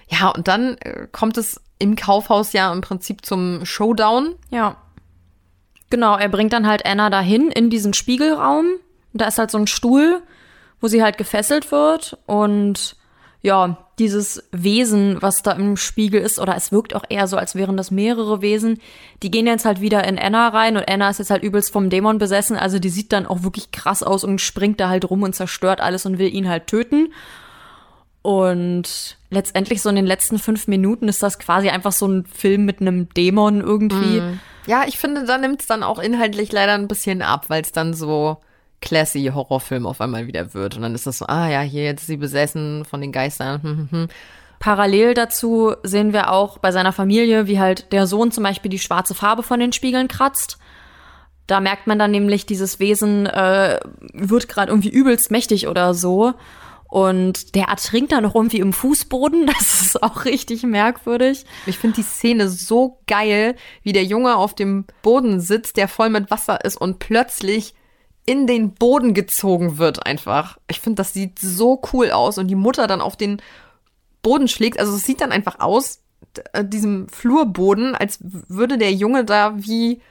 Ja, 0.07 0.29
und 0.29 0.47
dann 0.47 0.77
äh, 0.79 1.07
kommt 1.11 1.37
es 1.37 1.61
im 1.79 1.95
Kaufhaus 1.95 2.53
ja 2.53 2.71
im 2.71 2.81
Prinzip 2.81 3.25
zum 3.25 3.65
Showdown. 3.65 4.35
Ja. 4.49 4.77
Genau, 5.89 6.17
er 6.17 6.29
bringt 6.29 6.53
dann 6.53 6.67
halt 6.67 6.85
Anna 6.85 7.09
dahin 7.09 7.51
in 7.51 7.69
diesen 7.69 7.93
Spiegelraum. 7.93 8.65
Da 9.13 9.25
ist 9.27 9.37
halt 9.37 9.51
so 9.51 9.57
ein 9.57 9.67
Stuhl, 9.67 10.21
wo 10.79 10.87
sie 10.87 11.03
halt 11.03 11.17
gefesselt 11.17 11.71
wird. 11.71 12.17
Und 12.25 12.95
ja, 13.41 13.77
dieses 13.97 14.43
Wesen, 14.51 15.21
was 15.21 15.41
da 15.41 15.53
im 15.53 15.75
Spiegel 15.75 16.21
ist, 16.21 16.39
oder 16.39 16.55
es 16.55 16.71
wirkt 16.71 16.95
auch 16.95 17.03
eher 17.09 17.27
so, 17.27 17.37
als 17.37 17.55
wären 17.55 17.75
das 17.75 17.89
mehrere 17.89 18.41
Wesen, 18.41 18.79
die 19.23 19.31
gehen 19.31 19.47
jetzt 19.47 19.65
halt 19.65 19.81
wieder 19.81 20.03
in 20.03 20.19
Anna 20.19 20.49
rein 20.49 20.77
und 20.77 20.87
Anna 20.87 21.09
ist 21.09 21.19
jetzt 21.19 21.31
halt 21.31 21.43
übelst 21.43 21.71
vom 21.71 21.89
Dämon 21.89 22.19
besessen, 22.19 22.55
also 22.55 22.77
die 22.77 22.89
sieht 22.89 23.11
dann 23.11 23.25
auch 23.25 23.43
wirklich 23.43 23.71
krass 23.71 24.03
aus 24.03 24.23
und 24.23 24.41
springt 24.41 24.79
da 24.79 24.89
halt 24.89 25.09
rum 25.09 25.23
und 25.23 25.33
zerstört 25.33 25.81
alles 25.81 26.05
und 26.05 26.19
will 26.19 26.33
ihn 26.33 26.47
halt 26.47 26.67
töten. 26.67 27.13
Und 28.23 29.17
letztendlich 29.31 29.81
so 29.81 29.89
in 29.89 29.95
den 29.95 30.05
letzten 30.05 30.37
fünf 30.37 30.67
Minuten 30.67 31.07
ist 31.07 31.23
das 31.23 31.39
quasi 31.39 31.69
einfach 31.69 31.91
so 31.91 32.07
ein 32.07 32.25
Film 32.25 32.65
mit 32.65 32.79
einem 32.79 33.09
Dämon 33.09 33.61
irgendwie. 33.61 34.21
Mm. 34.21 34.39
Ja, 34.67 34.83
ich 34.87 34.99
finde, 34.99 35.25
da 35.25 35.39
nimmt 35.39 35.61
es 35.61 35.67
dann 35.67 35.81
auch 35.81 35.97
inhaltlich 35.97 36.51
leider 36.51 36.73
ein 36.73 36.87
bisschen 36.87 37.23
ab, 37.23 37.45
weil 37.47 37.63
es 37.63 37.71
dann 37.71 37.95
so 37.95 38.37
classy 38.81 39.31
Horrorfilm 39.33 39.85
auf 39.85 40.01
einmal 40.01 40.27
wieder 40.27 40.53
wird. 40.53 40.75
Und 40.75 40.81
dann 40.81 40.95
ist 40.95 41.07
das 41.07 41.19
so, 41.19 41.27
ah 41.27 41.47
ja, 41.47 41.61
hier 41.61 41.83
jetzt 41.83 42.01
ist 42.01 42.07
sie 42.07 42.17
besessen 42.17 42.83
von 42.85 42.99
den 43.01 43.11
Geistern. 43.11 43.61
Hm, 43.63 43.77
hm, 43.77 43.87
hm. 43.91 44.07
Parallel 44.59 45.15
dazu 45.15 45.73
sehen 45.81 46.13
wir 46.13 46.31
auch 46.31 46.59
bei 46.59 46.71
seiner 46.71 46.93
Familie, 46.93 47.47
wie 47.47 47.59
halt 47.59 47.91
der 47.91 48.05
Sohn 48.05 48.31
zum 48.31 48.43
Beispiel 48.43 48.69
die 48.69 48.79
schwarze 48.79 49.15
Farbe 49.15 49.41
von 49.41 49.59
den 49.59 49.73
Spiegeln 49.73 50.07
kratzt. 50.07 50.59
Da 51.47 51.59
merkt 51.59 51.87
man 51.87 51.97
dann 51.97 52.11
nämlich, 52.11 52.45
dieses 52.45 52.79
Wesen 52.79 53.25
äh, 53.25 53.79
wird 54.13 54.47
gerade 54.47 54.71
irgendwie 54.71 54.89
übelst 54.89 55.31
mächtig 55.31 55.67
oder 55.67 55.93
so. 55.93 56.33
Und 56.87 57.55
der 57.55 57.69
ertrinkt 57.69 58.11
dann 58.11 58.23
noch 58.23 58.35
irgendwie 58.35 58.59
im 58.59 58.73
Fußboden. 58.73 59.45
Das 59.57 59.81
ist 59.81 60.03
auch 60.03 60.25
richtig 60.25 60.63
merkwürdig. 60.63 61.45
Ich 61.65 61.77
finde 61.77 61.95
die 61.95 62.03
Szene 62.03 62.47
so 62.47 62.99
geil, 63.07 63.55
wie 63.81 63.93
der 63.93 64.03
Junge 64.03 64.35
auf 64.35 64.53
dem 64.53 64.85
Boden 65.01 65.39
sitzt, 65.39 65.77
der 65.77 65.87
voll 65.87 66.09
mit 66.09 66.29
Wasser 66.29 66.63
ist 66.63 66.77
und 66.77 66.99
plötzlich 66.99 67.73
in 68.25 68.47
den 68.47 68.73
Boden 68.73 69.13
gezogen 69.13 69.77
wird 69.77 70.05
einfach. 70.05 70.57
Ich 70.69 70.79
finde, 70.79 70.97
das 70.97 71.13
sieht 71.13 71.39
so 71.39 71.81
cool 71.91 72.11
aus 72.11 72.37
und 72.37 72.47
die 72.47 72.55
Mutter 72.55 72.87
dann 72.87 73.01
auf 73.01 73.15
den 73.15 73.41
Boden 74.21 74.47
schlägt. 74.47 74.79
Also 74.79 74.95
es 74.95 75.05
sieht 75.05 75.21
dann 75.21 75.31
einfach 75.31 75.59
aus, 75.59 76.01
äh, 76.53 76.63
diesem 76.63 77.09
Flurboden, 77.09 77.95
als 77.95 78.19
würde 78.21 78.77
der 78.77 78.93
Junge 78.93 79.25
da 79.25 79.53
wie 79.57 80.01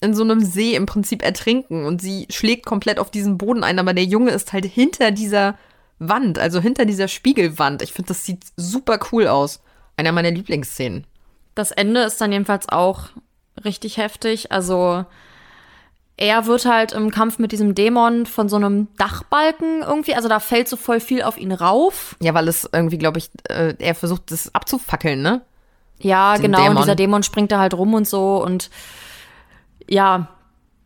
in 0.00 0.14
so 0.14 0.24
einem 0.24 0.40
See 0.40 0.74
im 0.74 0.86
Prinzip 0.86 1.22
ertrinken 1.22 1.84
und 1.84 2.02
sie 2.02 2.26
schlägt 2.28 2.66
komplett 2.66 2.98
auf 2.98 3.10
diesen 3.10 3.38
Boden 3.38 3.62
ein, 3.62 3.78
aber 3.78 3.94
der 3.94 4.04
Junge 4.04 4.32
ist 4.32 4.52
halt 4.52 4.64
hinter 4.64 5.12
dieser 5.12 5.56
Wand, 6.00 6.40
also 6.40 6.60
hinter 6.60 6.84
dieser 6.84 7.06
Spiegelwand. 7.06 7.82
Ich 7.82 7.92
finde, 7.92 8.08
das 8.08 8.24
sieht 8.24 8.44
super 8.56 8.98
cool 9.12 9.28
aus. 9.28 9.60
Einer 9.96 10.12
meiner 10.12 10.30
Lieblingsszenen. 10.30 11.06
Das 11.54 11.70
Ende 11.70 12.00
ist 12.00 12.20
dann 12.20 12.32
jedenfalls 12.32 12.68
auch 12.68 13.10
richtig 13.64 13.98
heftig. 13.98 14.50
Also 14.50 15.04
er 16.22 16.46
wird 16.46 16.66
halt 16.66 16.92
im 16.92 17.10
Kampf 17.10 17.40
mit 17.40 17.50
diesem 17.50 17.74
Dämon 17.74 18.26
von 18.26 18.48
so 18.48 18.54
einem 18.54 18.86
Dachbalken 18.96 19.82
irgendwie, 19.82 20.14
also 20.14 20.28
da 20.28 20.38
fällt 20.38 20.68
so 20.68 20.76
voll 20.76 21.00
viel 21.00 21.22
auf 21.22 21.36
ihn 21.36 21.50
rauf. 21.50 22.14
Ja, 22.20 22.32
weil 22.32 22.46
es 22.46 22.68
irgendwie, 22.72 22.96
glaube 22.96 23.18
ich, 23.18 23.28
äh, 23.48 23.74
er 23.80 23.96
versucht, 23.96 24.30
das 24.30 24.54
abzufackeln, 24.54 25.20
ne? 25.20 25.42
Ja, 25.98 26.34
Den 26.36 26.42
genau. 26.42 26.58
Dämon. 26.58 26.76
Und 26.76 26.82
dieser 26.84 26.94
Dämon 26.94 27.24
springt 27.24 27.50
da 27.50 27.58
halt 27.58 27.74
rum 27.74 27.94
und 27.94 28.06
so 28.06 28.40
und 28.40 28.70
ja, 29.88 30.28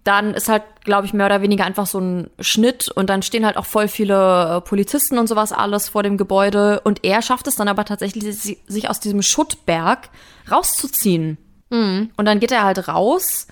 dann 0.04 0.32
ist 0.32 0.48
halt, 0.48 0.62
glaube 0.84 1.04
ich, 1.06 1.12
mehr 1.12 1.26
oder 1.26 1.42
weniger 1.42 1.66
einfach 1.66 1.86
so 1.86 1.98
ein 1.98 2.30
Schnitt 2.40 2.88
und 2.88 3.10
dann 3.10 3.20
stehen 3.20 3.44
halt 3.44 3.58
auch 3.58 3.66
voll 3.66 3.88
viele 3.88 4.56
äh, 4.56 4.60
Polizisten 4.62 5.18
und 5.18 5.26
sowas 5.26 5.52
alles 5.52 5.90
vor 5.90 6.02
dem 6.02 6.16
Gebäude 6.16 6.80
und 6.80 7.04
er 7.04 7.20
schafft 7.20 7.46
es 7.46 7.56
dann 7.56 7.68
aber 7.68 7.84
tatsächlich, 7.84 8.24
sich 8.34 8.88
aus 8.88 9.00
diesem 9.00 9.20
Schuttberg 9.20 10.08
rauszuziehen. 10.50 11.36
Mhm. 11.68 12.08
Und 12.16 12.24
dann 12.24 12.40
geht 12.40 12.52
er 12.52 12.64
halt 12.64 12.88
raus 12.88 13.48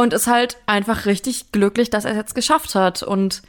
und 0.00 0.14
ist 0.14 0.28
halt 0.28 0.56
einfach 0.64 1.04
richtig 1.04 1.52
glücklich, 1.52 1.90
dass 1.90 2.06
er 2.06 2.12
es 2.12 2.16
jetzt 2.16 2.34
geschafft 2.34 2.74
hat. 2.74 3.02
Und 3.02 3.42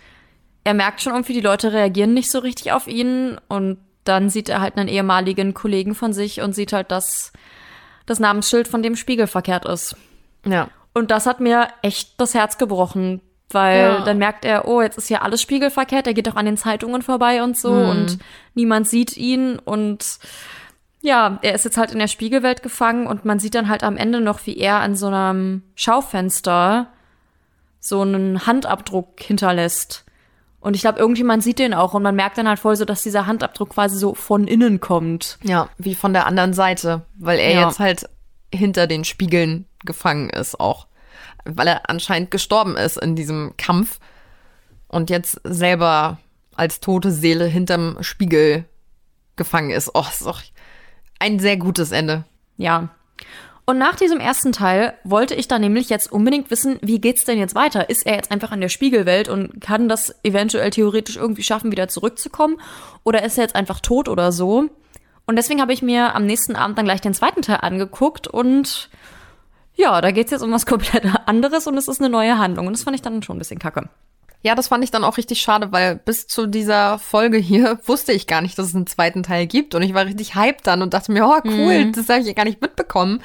er 0.66 0.74
merkt 0.74 1.02
schon 1.02 1.14
irgendwie, 1.14 1.32
die 1.32 1.40
Leute 1.40 1.72
reagieren 1.72 2.14
nicht 2.14 2.30
so 2.30 2.40
richtig 2.40 2.74
auf 2.74 2.88
ihn. 2.88 3.40
Und 3.48 3.78
dann 4.04 4.30
sieht 4.30 4.50
er 4.50 4.60
halt 4.60 4.76
einen 4.76 4.90
ehemaligen 4.90 5.54
Kollegen 5.54 5.96
von 5.96 6.12
sich 6.12 6.42
und 6.42 6.54
sieht 6.54 6.74
halt, 6.74 6.92
dass 6.92 7.32
das 8.06 8.20
Namensschild 8.20 8.68
von 8.68 8.84
dem 8.84 8.98
Spiegel 8.98 9.28
verkehrt 9.28 9.64
ist. 9.64 9.96
Ja. 10.46 10.68
Und 10.94 11.10
das 11.10 11.26
hat 11.26 11.40
mir 11.40 11.70
echt 11.84 12.20
das 12.20 12.34
Herz 12.34 12.58
gebrochen, 12.58 13.22
weil 13.50 13.80
ja. 13.80 14.02
dann 14.02 14.18
merkt 14.18 14.44
er, 14.44 14.68
oh, 14.68 14.82
jetzt 14.82 14.98
ist 14.98 15.08
hier 15.08 15.22
alles 15.22 15.42
spiegelverkehrt, 15.42 16.06
er 16.06 16.14
geht 16.14 16.28
doch 16.28 16.36
an 16.36 16.46
den 16.46 16.58
Zeitungen 16.58 17.02
vorbei 17.02 17.44
und 17.44 17.58
so 17.58 17.72
mhm. 17.72 17.90
und 17.90 18.18
niemand 18.56 18.90
sieht 18.90 19.16
ihn 19.16 19.58
und 19.58 20.20
ja, 21.02 21.40
er 21.42 21.56
ist 21.56 21.66
jetzt 21.66 21.78
halt 21.78 21.92
in 21.92 22.00
der 22.00 22.08
Spiegelwelt 22.08 22.64
gefangen 22.64 23.08
und 23.08 23.26
man 23.26 23.40
sieht 23.40 23.56
dann 23.56 23.70
halt 23.70 23.84
am 23.84 23.98
Ende 23.98 24.22
noch, 24.22 24.46
wie 24.46 24.58
er 24.58 24.80
an 24.82 24.96
so 24.96 25.08
einem 25.08 25.64
Schaufenster 25.76 26.88
so 27.80 28.02
einen 28.02 28.46
Handabdruck 28.46 29.20
hinterlässt. 29.20 30.06
Und 30.60 30.76
ich 30.76 30.82
glaube, 30.82 31.00
irgendjemand 31.00 31.42
sieht 31.42 31.58
den 31.58 31.74
auch 31.74 31.96
und 31.96 32.04
man 32.04 32.16
merkt 32.16 32.38
dann 32.38 32.48
halt 32.48 32.60
voll 32.60 32.76
so, 32.76 32.86
dass 32.86 33.02
dieser 33.02 33.26
Handabdruck 33.26 33.70
quasi 33.70 33.98
so 33.98 34.14
von 34.14 34.48
innen 34.48 34.80
kommt. 34.80 35.40
Ja, 35.42 35.70
wie 35.80 35.96
von 35.96 36.14
der 36.14 36.28
anderen 36.28 36.54
Seite, 36.54 37.02
weil 37.16 37.40
er 37.40 37.54
ja. 37.54 37.66
jetzt 37.66 37.80
halt 37.80 38.08
hinter 38.54 38.86
den 38.86 39.04
Spiegeln 39.04 39.66
gefangen 39.84 40.30
ist 40.30 40.60
auch. 40.60 40.86
Weil 41.46 41.68
er 41.68 41.90
anscheinend 41.90 42.30
gestorben 42.30 42.78
ist 42.78 42.98
in 42.98 43.16
diesem 43.16 43.54
Kampf 43.58 44.00
und 44.88 45.10
jetzt 45.10 45.42
selber 45.44 46.20
als 46.56 46.80
tote 46.80 47.12
Seele 47.12 47.46
hinterm 47.46 47.98
Spiegel 48.02 48.66
gefangen 49.36 49.72
ist. 49.72 49.90
Oh, 49.96 50.06
ist 50.08 50.24
doch 50.24 50.44
ein 51.22 51.40
sehr 51.40 51.58
gutes 51.58 51.92
Ende. 51.92 52.26
Ja. 52.58 52.90
Und 53.66 53.78
nach 53.78 53.96
diesem 53.96 54.20
ersten 54.20 54.52
Teil 54.52 54.96
wollte 55.04 55.36
ich 55.36 55.48
dann 55.48 55.62
nämlich 55.62 55.90
jetzt 55.90 56.12
unbedingt 56.12 56.52
wissen, 56.52 56.80
wie 56.82 57.00
geht's 57.00 57.24
denn 57.24 57.38
jetzt 57.38 57.56
weiter? 57.56 57.90
Ist 57.90 58.06
er 58.06 58.16
jetzt 58.16 58.32
einfach 58.32 58.52
in 58.52 58.60
der 58.60 58.70
Spiegelwelt 58.70 59.30
und 59.30 59.62
kann 59.62 59.88
das 59.88 60.16
eventuell 60.24 60.72
theoretisch 60.72 61.16
irgendwie 61.16 61.44
schaffen, 61.44 61.72
wieder 61.72 61.88
zurückzukommen? 61.88 62.60
Oder 63.04 63.24
ist 63.24 63.38
er 63.38 63.44
jetzt 63.44 63.56
einfach 63.56 63.80
tot 63.80 64.10
oder 64.10 64.32
so? 64.32 64.70
Und 65.26 65.36
deswegen 65.36 65.62
habe 65.62 65.72
ich 65.72 65.82
mir 65.82 66.16
am 66.16 66.26
nächsten 66.26 66.56
Abend 66.56 66.78
dann 66.78 66.86
gleich 66.86 67.02
den 67.02 67.14
zweiten 67.14 67.44
Teil 67.44 67.60
angeguckt 67.62 68.28
und 68.28 68.90
ja, 69.76 70.02
da 70.02 70.12
geht's 70.12 70.32
jetzt 70.32 70.42
um 70.42 70.52
was 70.52 70.66
komplett 70.66 71.06
anderes 71.28 71.68
und 71.68 71.78
es 71.78 71.88
ist 71.88 72.02
eine 72.02 72.10
neue 72.10 72.38
Handlung. 72.38 72.68
Und 72.68 72.74
das 72.74 72.84
fand 72.84 72.96
ich 72.96 73.02
dann 73.02 73.24
schon 73.24 73.38
ein 73.38 73.40
bisschen 73.40 73.60
kacke. 73.60 73.90
Ja, 74.44 74.56
das 74.56 74.70
fand 74.70 74.84
ich 74.84 74.92
dann 74.92 75.04
auch 75.04 75.18
richtig 75.18 75.42
schade, 75.42 75.72
weil 75.72 75.98
bis 75.98 76.28
zu 76.28 76.48
dieser 76.48 76.98
Folge 77.00 77.38
hier 77.38 77.80
wusste 77.86 78.12
ich 78.12 78.28
gar 78.28 78.42
nicht, 78.42 78.58
dass 78.58 78.68
es 78.68 78.76
einen 78.76 78.88
zweiten 78.88 79.24
Teil 79.24 79.48
gibt. 79.48 79.76
Und 79.76 79.84
ich 79.84 79.94
war 79.94 80.06
richtig 80.06 80.36
hyped 80.36 80.66
dann 80.66 80.82
und 80.82 80.94
dachte 80.94 81.12
mir, 81.12 81.26
oh 81.26 81.40
cool, 81.46 81.86
mhm. 81.86 81.94
das 81.94 82.10
habe 82.10 82.22
ich 82.22 82.28
ja 82.28 82.34
gar 82.34 82.46
nicht 82.46 82.62
mitbekommen. 82.62 83.22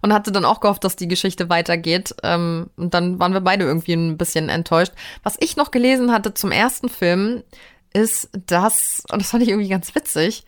Und 0.00 0.12
hatte 0.12 0.32
dann 0.32 0.44
auch 0.44 0.60
gehofft, 0.60 0.84
dass 0.84 0.96
die 0.96 1.08
Geschichte 1.08 1.48
weitergeht. 1.48 2.14
Ähm, 2.22 2.68
und 2.76 2.92
dann 2.92 3.18
waren 3.18 3.32
wir 3.32 3.40
beide 3.40 3.64
irgendwie 3.64 3.94
ein 3.94 4.18
bisschen 4.18 4.50
enttäuscht. 4.50 4.92
Was 5.22 5.36
ich 5.40 5.56
noch 5.56 5.70
gelesen 5.70 6.12
hatte 6.12 6.34
zum 6.34 6.52
ersten 6.52 6.90
Film, 6.90 7.42
ist, 7.94 8.28
dass, 8.46 9.04
und 9.10 9.22
das 9.22 9.30
fand 9.30 9.42
ich 9.42 9.48
irgendwie 9.48 9.68
ganz 9.68 9.94
witzig, 9.94 10.44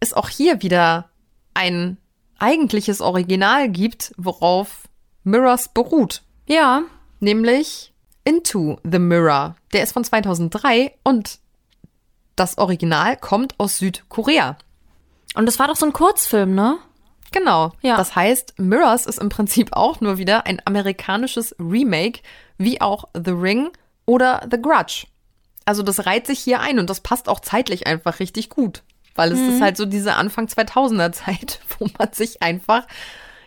es 0.00 0.14
auch 0.14 0.28
hier 0.30 0.62
wieder 0.62 1.10
ein 1.52 1.98
eigentliches 2.38 3.00
Original 3.00 3.68
gibt, 3.68 4.12
worauf 4.16 4.88
Mirrors 5.24 5.68
beruht. 5.68 6.22
Ja. 6.46 6.82
Nämlich 7.18 7.92
Into 8.26 8.78
the 8.82 8.98
Mirror. 8.98 9.54
Der 9.72 9.84
ist 9.84 9.92
von 9.92 10.02
2003 10.02 10.92
und 11.04 11.38
das 12.34 12.58
Original 12.58 13.16
kommt 13.16 13.54
aus 13.58 13.78
Südkorea. 13.78 14.58
Und 15.34 15.46
das 15.46 15.58
war 15.58 15.68
doch 15.68 15.76
so 15.76 15.86
ein 15.86 15.92
Kurzfilm, 15.92 16.54
ne? 16.54 16.78
Genau. 17.30 17.72
Ja. 17.82 17.96
Das 17.96 18.16
heißt, 18.16 18.58
Mirrors 18.58 19.06
ist 19.06 19.20
im 19.20 19.28
Prinzip 19.28 19.70
auch 19.76 20.00
nur 20.00 20.18
wieder 20.18 20.44
ein 20.46 20.60
amerikanisches 20.64 21.54
Remake, 21.60 22.20
wie 22.58 22.80
auch 22.80 23.04
The 23.14 23.30
Ring 23.30 23.70
oder 24.06 24.46
The 24.50 24.60
Grudge. 24.60 25.06
Also 25.64 25.82
das 25.82 26.04
reiht 26.06 26.26
sich 26.26 26.40
hier 26.40 26.60
ein 26.60 26.80
und 26.80 26.90
das 26.90 27.00
passt 27.00 27.28
auch 27.28 27.40
zeitlich 27.40 27.86
einfach 27.86 28.18
richtig 28.18 28.50
gut, 28.50 28.82
weil 29.14 29.32
es 29.32 29.38
mhm. 29.38 29.50
ist 29.50 29.60
halt 29.60 29.76
so 29.76 29.84
diese 29.84 30.14
Anfang 30.14 30.46
2000er 30.46 31.12
Zeit, 31.12 31.60
wo 31.78 31.88
man 31.96 32.12
sich 32.12 32.42
einfach 32.42 32.86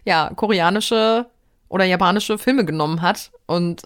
ja 0.06 0.32
koreanische 0.36 1.28
oder 1.68 1.86
japanische 1.86 2.38
Filme 2.38 2.66
genommen 2.66 3.02
hat 3.02 3.32
und 3.46 3.84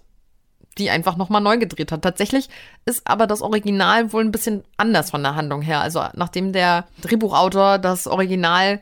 die 0.77 0.89
einfach 0.89 1.17
nochmal 1.17 1.41
neu 1.41 1.57
gedreht 1.57 1.91
hat. 1.91 2.01
Tatsächlich 2.01 2.49
ist 2.85 3.07
aber 3.07 3.27
das 3.27 3.41
Original 3.41 4.11
wohl 4.13 4.23
ein 4.23 4.31
bisschen 4.31 4.63
anders 4.77 5.11
von 5.11 5.23
der 5.23 5.35
Handlung 5.35 5.61
her. 5.61 5.81
Also 5.81 6.03
nachdem 6.15 6.53
der 6.53 6.85
Drehbuchautor 7.01 7.77
das 7.77 8.07
Original 8.07 8.81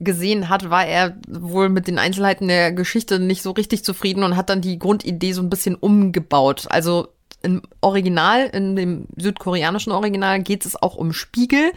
gesehen 0.00 0.48
hat, 0.48 0.70
war 0.70 0.86
er 0.86 1.16
wohl 1.28 1.68
mit 1.68 1.86
den 1.86 1.98
Einzelheiten 1.98 2.48
der 2.48 2.72
Geschichte 2.72 3.18
nicht 3.18 3.42
so 3.42 3.50
richtig 3.50 3.84
zufrieden 3.84 4.24
und 4.24 4.36
hat 4.36 4.48
dann 4.48 4.62
die 4.62 4.78
Grundidee 4.78 5.32
so 5.32 5.42
ein 5.42 5.50
bisschen 5.50 5.74
umgebaut. 5.74 6.66
Also 6.70 7.08
im 7.42 7.62
Original, 7.80 8.46
in 8.46 8.76
dem 8.76 9.06
südkoreanischen 9.16 9.92
Original 9.92 10.42
geht 10.42 10.64
es 10.64 10.80
auch 10.80 10.94
um 10.94 11.12
Spiegel, 11.12 11.72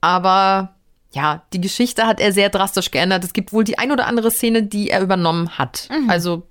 aber 0.00 0.74
ja, 1.12 1.42
die 1.52 1.60
Geschichte 1.60 2.06
hat 2.06 2.20
er 2.20 2.32
sehr 2.32 2.48
drastisch 2.48 2.90
geändert. 2.90 3.24
Es 3.24 3.32
gibt 3.32 3.52
wohl 3.52 3.64
die 3.64 3.78
ein 3.78 3.92
oder 3.92 4.06
andere 4.06 4.30
Szene, 4.30 4.64
die 4.64 4.90
er 4.90 5.00
übernommen 5.00 5.58
hat. 5.58 5.88
Mhm. 5.90 6.10
Also 6.10 6.46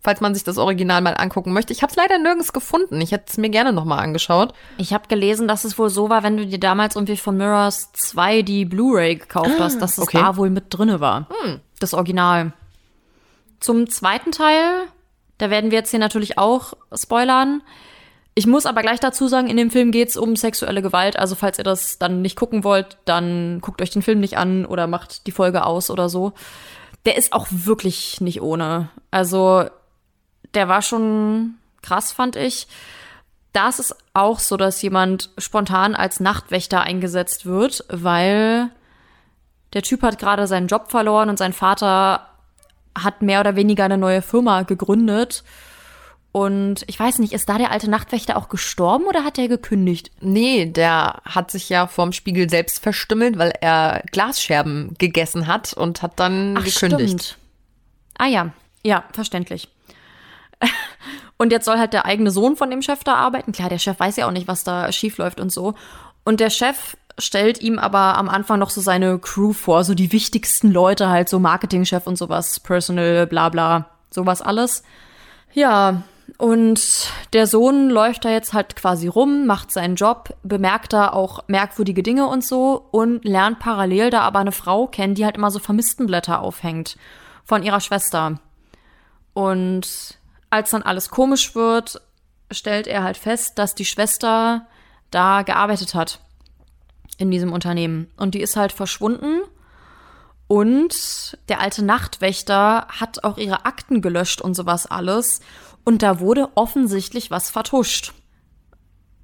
falls 0.00 0.20
man 0.20 0.34
sich 0.34 0.44
das 0.44 0.58
Original 0.58 1.00
mal 1.00 1.14
angucken 1.14 1.52
möchte. 1.52 1.72
Ich 1.72 1.82
habe 1.82 1.90
es 1.90 1.96
leider 1.96 2.18
nirgends 2.18 2.52
gefunden. 2.52 3.00
Ich 3.00 3.12
hätte 3.12 3.26
es 3.28 3.38
mir 3.38 3.50
gerne 3.50 3.72
noch 3.72 3.84
mal 3.84 3.98
angeschaut. 3.98 4.54
Ich 4.78 4.92
habe 4.92 5.08
gelesen, 5.08 5.48
dass 5.48 5.64
es 5.64 5.78
wohl 5.78 5.90
so 5.90 6.08
war, 6.10 6.22
wenn 6.22 6.36
du 6.36 6.46
dir 6.46 6.60
damals 6.60 6.96
irgendwie 6.96 7.16
von 7.16 7.36
Mirrors 7.36 7.92
2 7.92 8.42
die 8.42 8.64
Blu-ray 8.64 9.16
gekauft 9.16 9.58
hast, 9.58 9.80
dass 9.80 9.98
es 9.98 10.04
okay. 10.04 10.18
da 10.18 10.36
wohl 10.36 10.50
mit 10.50 10.66
drinne 10.70 11.00
war. 11.00 11.28
Hm. 11.42 11.60
Das 11.80 11.94
Original. 11.94 12.52
Zum 13.60 13.88
zweiten 13.88 14.32
Teil, 14.32 14.82
da 15.38 15.50
werden 15.50 15.70
wir 15.70 15.78
jetzt 15.78 15.90
hier 15.90 16.00
natürlich 16.00 16.38
auch 16.38 16.74
spoilern. 16.94 17.62
Ich 18.38 18.46
muss 18.46 18.66
aber 18.66 18.82
gleich 18.82 19.00
dazu 19.00 19.28
sagen, 19.28 19.48
in 19.48 19.56
dem 19.56 19.70
Film 19.70 19.90
geht 19.92 20.10
es 20.10 20.18
um 20.18 20.36
sexuelle 20.36 20.82
Gewalt. 20.82 21.18
Also 21.18 21.34
falls 21.34 21.56
ihr 21.56 21.64
das 21.64 21.98
dann 21.98 22.20
nicht 22.20 22.36
gucken 22.36 22.64
wollt, 22.64 22.98
dann 23.06 23.62
guckt 23.62 23.80
euch 23.80 23.88
den 23.88 24.02
Film 24.02 24.20
nicht 24.20 24.36
an 24.36 24.66
oder 24.66 24.86
macht 24.86 25.26
die 25.26 25.32
Folge 25.32 25.64
aus 25.64 25.88
oder 25.88 26.10
so. 26.10 26.34
Der 27.06 27.16
ist 27.16 27.32
auch 27.32 27.46
wirklich 27.50 28.20
nicht 28.20 28.42
ohne. 28.42 28.90
Also 29.10 29.64
der 30.54 30.68
war 30.68 30.82
schon 30.82 31.54
krass, 31.80 32.12
fand 32.12 32.36
ich. 32.36 32.66
Da 33.52 33.68
ist 33.68 33.80
es 33.80 33.96
auch 34.12 34.38
so, 34.38 34.58
dass 34.58 34.82
jemand 34.82 35.30
spontan 35.38 35.94
als 35.94 36.20
Nachtwächter 36.20 36.82
eingesetzt 36.82 37.46
wird, 37.46 37.84
weil 37.88 38.70
der 39.72 39.82
Typ 39.82 40.02
hat 40.02 40.18
gerade 40.18 40.46
seinen 40.46 40.66
Job 40.66 40.90
verloren 40.90 41.30
und 41.30 41.38
sein 41.38 41.52
Vater 41.52 42.28
hat 42.98 43.22
mehr 43.22 43.40
oder 43.40 43.56
weniger 43.56 43.84
eine 43.84 43.98
neue 43.98 44.20
Firma 44.20 44.62
gegründet. 44.62 45.44
Und 46.36 46.84
ich 46.86 47.00
weiß 47.00 47.18
nicht, 47.20 47.32
ist 47.32 47.48
da 47.48 47.56
der 47.56 47.70
alte 47.70 47.88
Nachtwächter 47.88 48.36
auch 48.36 48.50
gestorben 48.50 49.06
oder 49.06 49.24
hat 49.24 49.38
er 49.38 49.48
gekündigt? 49.48 50.10
Nee, 50.20 50.66
der 50.66 51.22
hat 51.24 51.50
sich 51.50 51.70
ja 51.70 51.86
vorm 51.86 52.12
Spiegel 52.12 52.50
selbst 52.50 52.82
verstümmelt, 52.82 53.38
weil 53.38 53.54
er 53.62 54.02
Glasscherben 54.12 54.94
gegessen 54.98 55.46
hat 55.46 55.72
und 55.72 56.02
hat 56.02 56.20
dann 56.20 56.58
Ach, 56.58 56.62
gekündigt. 56.62 57.22
Stimmt. 57.22 57.38
Ah 58.18 58.26
ja, 58.26 58.52
ja, 58.84 59.04
verständlich. 59.14 59.70
Und 61.38 61.52
jetzt 61.52 61.64
soll 61.64 61.78
halt 61.78 61.94
der 61.94 62.04
eigene 62.04 62.30
Sohn 62.30 62.54
von 62.56 62.68
dem 62.68 62.82
Chef 62.82 63.02
da 63.02 63.14
arbeiten. 63.14 63.52
Klar, 63.52 63.70
der 63.70 63.78
Chef 63.78 63.98
weiß 63.98 64.16
ja 64.16 64.26
auch 64.26 64.30
nicht, 64.30 64.46
was 64.46 64.62
da 64.62 64.92
schief 64.92 65.16
läuft 65.16 65.40
und 65.40 65.50
so. 65.50 65.72
Und 66.22 66.40
der 66.40 66.50
Chef 66.50 66.98
stellt 67.18 67.62
ihm 67.62 67.78
aber 67.78 68.18
am 68.18 68.28
Anfang 68.28 68.58
noch 68.58 68.68
so 68.68 68.82
seine 68.82 69.18
Crew 69.18 69.54
vor, 69.54 69.84
so 69.84 69.94
die 69.94 70.12
wichtigsten 70.12 70.70
Leute 70.70 71.08
halt, 71.08 71.30
so 71.30 71.38
Marketingchef 71.38 72.06
und 72.06 72.16
sowas, 72.16 72.60
Personal, 72.60 73.26
bla 73.26 73.48
bla, 73.48 73.88
sowas 74.10 74.42
alles. 74.42 74.82
Ja, 75.54 76.02
und 76.38 77.12
der 77.32 77.46
Sohn 77.46 77.88
läuft 77.88 78.24
da 78.24 78.30
jetzt 78.30 78.52
halt 78.52 78.76
quasi 78.76 79.08
rum, 79.08 79.46
macht 79.46 79.70
seinen 79.70 79.96
Job, 79.96 80.36
bemerkt 80.42 80.92
da 80.92 81.12
auch 81.12 81.44
merkwürdige 81.46 82.02
Dinge 82.02 82.26
und 82.26 82.44
so 82.44 82.88
und 82.90 83.24
lernt 83.24 83.58
parallel 83.58 84.10
da 84.10 84.20
aber 84.20 84.40
eine 84.40 84.52
Frau 84.52 84.86
kennen, 84.86 85.14
die 85.14 85.24
halt 85.24 85.36
immer 85.36 85.50
so 85.50 85.58
Vermisstenblätter 85.58 86.40
aufhängt 86.40 86.96
von 87.44 87.62
ihrer 87.62 87.80
Schwester. 87.80 88.40
Und 89.32 90.18
als 90.50 90.70
dann 90.70 90.82
alles 90.82 91.10
komisch 91.10 91.54
wird, 91.54 92.00
stellt 92.50 92.86
er 92.86 93.02
halt 93.02 93.16
fest, 93.16 93.58
dass 93.58 93.74
die 93.74 93.84
Schwester 93.84 94.66
da 95.10 95.42
gearbeitet 95.42 95.94
hat 95.94 96.20
in 97.18 97.30
diesem 97.30 97.52
Unternehmen. 97.52 98.10
Und 98.16 98.34
die 98.34 98.40
ist 98.40 98.56
halt 98.56 98.72
verschwunden. 98.72 99.40
Und 100.48 101.38
der 101.48 101.60
alte 101.60 101.84
Nachtwächter 101.84 102.86
hat 102.88 103.24
auch 103.24 103.36
ihre 103.36 103.64
Akten 103.64 104.00
gelöscht 104.00 104.40
und 104.40 104.54
sowas 104.54 104.86
alles. 104.86 105.40
Und 105.86 106.02
da 106.02 106.20
wurde 106.20 106.50
offensichtlich 106.54 107.30
was 107.30 107.48
vertuscht. 107.48 108.12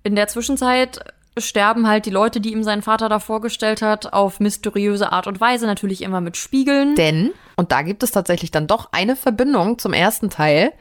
In 0.02 0.14
der 0.16 0.28
Zwischenzeit 0.28 1.04
sterben 1.36 1.86
halt 1.86 2.06
die 2.06 2.10
Leute, 2.10 2.40
die 2.40 2.52
ihm 2.52 2.62
sein 2.62 2.80
Vater 2.80 3.10
da 3.10 3.18
vorgestellt 3.18 3.82
hat, 3.82 4.14
auf 4.14 4.40
mysteriöse 4.40 5.12
Art 5.12 5.26
und 5.26 5.40
Weise, 5.40 5.66
natürlich 5.66 6.00
immer 6.00 6.22
mit 6.22 6.38
Spiegeln. 6.38 6.94
Denn, 6.94 7.32
und 7.56 7.72
da 7.72 7.82
gibt 7.82 8.02
es 8.02 8.12
tatsächlich 8.12 8.50
dann 8.50 8.66
doch 8.66 8.88
eine 8.92 9.16
Verbindung 9.16 9.78
zum 9.78 9.92
ersten 9.92 10.30
Teil, 10.30 10.72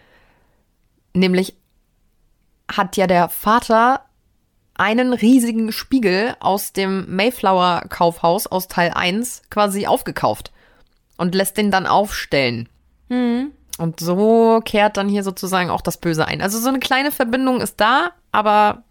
Nämlich 1.14 1.56
hat 2.70 2.98
ja 2.98 3.08
der 3.08 3.30
Vater 3.30 4.06
einen 4.74 5.14
riesigen 5.14 5.72
Spiegel 5.72 6.36
aus 6.40 6.74
dem 6.74 7.14
Mayflower 7.16 7.84
Kaufhaus 7.90 8.48
aus 8.48 8.68
Teil 8.68 8.92
1 8.96 9.44
quasi 9.50 9.86
aufgekauft 9.86 10.52
und 11.18 11.36
lässt 11.36 11.58
den 11.58 11.70
dann 11.70 11.86
aufstellen. 11.86 12.70
Mhm. 13.10 13.52
Und 13.82 14.00
so 14.00 14.62
kehrt 14.64 14.96
dann 14.98 15.10
hier 15.10 15.24
sozusagen 15.24 15.72
auch 15.72 15.82
das 15.82 15.98
Böse 15.98 16.28
ein. 16.28 16.44
Also 16.44 16.60
so 16.60 16.70
eine 16.70 16.78
kleine 16.78 17.12
Verbindung 17.12 17.62
ist 17.62 17.82
da, 17.82 18.12
aber 18.32 18.84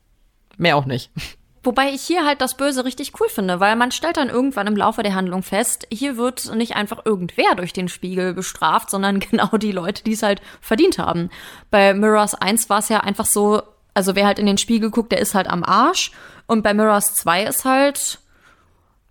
mehr 0.58 0.76
auch 0.76 0.84
nicht. 0.84 1.12
Wobei 1.62 1.90
ich 1.90 2.02
hier 2.02 2.26
halt 2.26 2.40
das 2.40 2.56
Böse 2.56 2.84
richtig 2.84 3.12
cool 3.20 3.28
finde, 3.28 3.60
weil 3.60 3.76
man 3.76 3.92
stellt 3.92 4.16
dann 4.16 4.30
irgendwann 4.30 4.66
im 4.66 4.76
Laufe 4.76 5.04
der 5.04 5.14
Handlung 5.14 5.44
fest, 5.44 5.86
hier 5.92 6.16
wird 6.16 6.52
nicht 6.56 6.74
einfach 6.74 7.04
irgendwer 7.04 7.54
durch 7.54 7.72
den 7.72 7.88
Spiegel 7.88 8.34
bestraft, 8.34 8.90
sondern 8.90 9.20
genau 9.30 9.56
die 9.58 9.70
Leute, 9.70 10.02
die 10.02 10.14
es 10.14 10.24
halt 10.24 10.42
verdient 10.60 10.98
haben. 10.98 11.30
Bei 11.70 11.94
Mirrors 11.94 12.34
1 12.34 12.68
war 12.68 12.80
es 12.80 12.88
ja 12.88 12.98
einfach 12.98 13.26
so, 13.26 13.62
also 13.94 14.16
wer 14.16 14.26
halt 14.26 14.40
in 14.40 14.46
den 14.46 14.58
Spiegel 14.58 14.90
guckt, 14.90 15.12
der 15.12 15.20
ist 15.20 15.36
halt 15.36 15.46
am 15.46 15.62
Arsch. 15.62 16.10
Und 16.48 16.62
bei 16.62 16.74
Mirrors 16.74 17.14
2 17.14 17.44
ist 17.44 17.64
halt, 17.64 18.18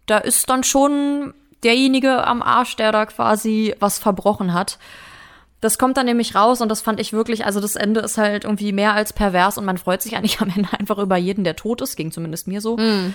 da 0.08 0.18
ist 0.18 0.50
dann 0.50 0.66
schon 0.66 1.34
derjenige 1.64 2.28
am 2.28 2.42
Arsch, 2.42 2.76
der 2.76 2.92
da 2.92 3.06
quasi 3.06 3.76
was 3.80 3.98
verbrochen 3.98 4.54
hat. 4.54 4.78
Das 5.62 5.78
kommt 5.78 5.98
dann 5.98 6.06
nämlich 6.06 6.36
raus 6.36 6.62
und 6.62 6.70
das 6.70 6.82
fand 6.82 7.00
ich 7.00 7.12
wirklich, 7.12 7.46
also 7.46 7.60
das 7.60 7.76
Ende 7.76 8.00
ist 8.00 8.18
halt 8.18 8.46
irgendwie 8.46 8.72
mehr 8.72 8.94
als 8.94 9.12
pervers 9.12 9.58
und 9.58 9.66
man 9.66 9.78
freut 9.78 10.02
sich 10.02 10.16
eigentlich 10.18 10.40
am 10.42 10.52
Ende 10.56 10.70
einfach 10.78 10.98
über 10.98 11.18
jeden, 11.18 11.44
der 11.44 11.56
tot 11.56 11.82
ist, 11.82 11.96
ging 11.96 12.12
zumindest 12.12 12.48
mir 12.48 12.62
so. 12.62 12.78
Mhm. 12.78 13.14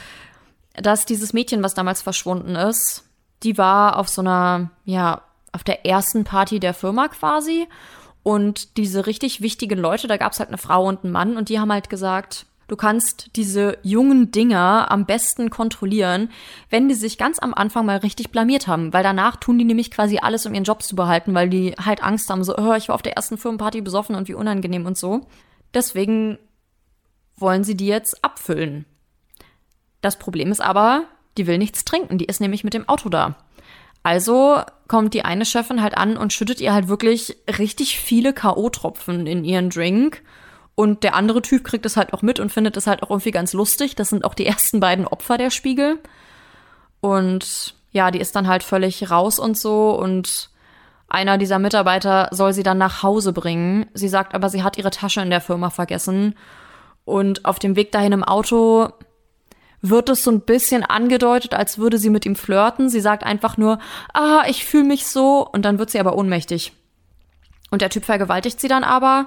Dass 0.75 1.07
dieses 1.07 1.33
Mädchen, 1.33 1.63
was 1.63 1.75
damals 1.75 2.03
verschwunden 2.03 2.57
ist, 2.57 3.05
die 3.43 3.59
war 3.59 3.99
auf 3.99 4.09
so 4.09 4.23
einer, 4.23 4.71
ja, 4.85 5.23
auf 5.53 5.63
der 5.63 5.87
ersten 5.87 6.25
Party 6.25 6.59
der 6.59 6.75
Firma 6.75 7.09
quasi. 7.09 7.69
Und 8.23 8.79
diese 8.79 9.07
richtig 9.07 9.43
wichtigen 9.43 9.79
Leute, 9.79 10.09
da 10.09 10.17
gab's 10.17 10.41
halt 10.41 10.49
eine 10.49 10.59
Frau 10.59 10.87
und 10.87 11.05
einen 11.05 11.13
Mann 11.13 11.37
und 11.37 11.51
die 11.51 11.61
haben 11.61 11.71
halt 11.71 11.91
gesagt, 11.91 12.47
Du 12.67 12.77
kannst 12.77 13.31
diese 13.37 13.79
jungen 13.83 14.31
Dinger 14.31 14.91
am 14.91 15.05
besten 15.07 15.51
kontrollieren, 15.51 16.31
wenn 16.71 16.89
die 16.89 16.95
sich 16.95 17.19
ganz 17.19 17.39
am 17.39 17.55
Anfang 17.55 17.85
mal 17.85 17.99
richtig 17.99 18.31
blamiert 18.31 18.67
haben, 18.67 18.93
weil 18.93 19.03
danach 19.03 19.37
tun 19.37 19.59
die 19.59 19.65
nämlich 19.65 19.91
quasi 19.91 20.19
alles, 20.19 20.47
um 20.47 20.55
ihren 20.55 20.65
Job 20.65 20.83
zu 20.83 20.97
behalten, 20.97 21.35
weil 21.35 21.51
die 21.51 21.73
halt 21.73 22.03
Angst 22.03 22.31
haben, 22.31 22.45
so, 22.45 22.57
oh, 22.57 22.75
ich 22.75 22.89
war 22.89 22.95
auf 22.95 23.03
der 23.03 23.17
ersten 23.17 23.37
Firmenparty 23.37 23.83
besoffen 23.83 24.17
und 24.17 24.29
wie 24.29 24.35
unangenehm 24.35 24.87
und 24.87 24.97
so. 24.97 25.27
Deswegen 25.75 26.39
wollen 27.37 27.65
sie 27.65 27.77
die 27.77 27.87
jetzt 27.87 28.25
abfüllen. 28.25 28.87
Das 30.01 30.19
Problem 30.19 30.51
ist 30.51 30.61
aber, 30.61 31.05
die 31.37 31.47
will 31.47 31.59
nichts 31.59 31.85
trinken, 31.85 32.19
die 32.19 32.27
ist 32.27 32.41
nämlich 32.41 32.65
mit 32.65 32.75
dem 32.75 32.89
Auto 32.89 33.09
da. 33.09 33.37
Also 34.03 34.61
kommt 34.87 35.15
die 35.15 35.25
eine 35.25 35.47
Chefin 35.47 35.83
halt 35.83 35.97
an 35.97 36.17
und 36.17 36.33
schüttet 36.33 36.61
ihr 36.61 36.75
halt 36.75 36.89
wirklich 36.89 37.39
richtig 37.59 37.99
viele 37.99 38.33
K.O.-Tropfen 38.35 39.27
in 39.27 39.45
ihren 39.45 39.71
Drink 39.71 40.23
und 40.75 41.05
der 41.05 41.15
andere 41.15 41.43
Typ 41.43 41.65
kriegt 41.65 41.87
es 41.87 41.97
halt 41.97 42.13
auch 42.13 42.23
mit 42.23 42.41
und 42.41 42.51
findet 42.51 42.77
es 42.77 42.87
halt 42.87 43.03
auch 43.03 43.11
irgendwie 43.11 43.31
ganz 43.31 43.53
lustig. 43.53 43.95
Das 43.95 44.09
sind 44.09 44.25
auch 44.25 44.35
die 44.35 44.47
ersten 44.47 44.81
beiden 44.81 45.07
Opfer 45.07 45.39
der 45.39 45.51
Spiegel. 45.51 45.99
Und 47.01 47.75
ja, 47.93 48.11
die 48.11 48.19
ist 48.19 48.35
dann 48.35 48.49
halt 48.49 48.63
völlig 48.63 49.11
raus 49.11 49.39
und 49.39 49.57
so. 49.57 49.91
Und 49.91 50.51
einer 51.09 51.39
dieser 51.39 51.59
Mitarbeiter 51.59 52.29
soll 52.33 52.53
sie 52.53 52.65
dann 52.65 52.79
nach 52.79 53.03
Hause 53.03 53.33
bringen. 53.33 53.87
Sie 53.95 54.09
sagt 54.09 54.35
aber, 54.35 54.49
sie 54.49 54.63
hat 54.63 54.79
ihre 54.79 54.91
Tasche 54.91 55.21
in 55.21 55.31
der 55.31 55.41
Firma 55.41 55.71
vergessen. 55.71 56.35
Und 57.05 57.45
auf 57.45 57.59
dem 57.59 57.77
Weg 57.77 57.93
dahin 57.93 58.13
im 58.13 58.25
Auto 58.25 58.89
wird 59.81 60.09
es 60.09 60.25
so 60.25 60.31
ein 60.31 60.41
bisschen 60.41 60.83
angedeutet, 60.83 61.55
als 61.55 61.79
würde 61.79 61.99
sie 61.99 62.09
mit 62.11 62.25
ihm 62.25 62.35
flirten. 62.35 62.89
Sie 62.89 63.01
sagt 63.01 63.23
einfach 63.23 63.59
nur, 63.59 63.79
ah, 64.15 64.43
ich 64.49 64.65
fühle 64.65 64.85
mich 64.85 65.07
so. 65.07 65.47
Und 65.47 65.65
dann 65.65 65.79
wird 65.79 65.91
sie 65.91 66.01
aber 66.01 66.17
ohnmächtig. 66.17 66.73
Und 67.71 67.83
der 67.83 67.91
Typ 67.91 68.07
vergewaltigt 68.07 68.61
sie 68.61 68.69
dann 68.69 68.83
aber 68.83 69.27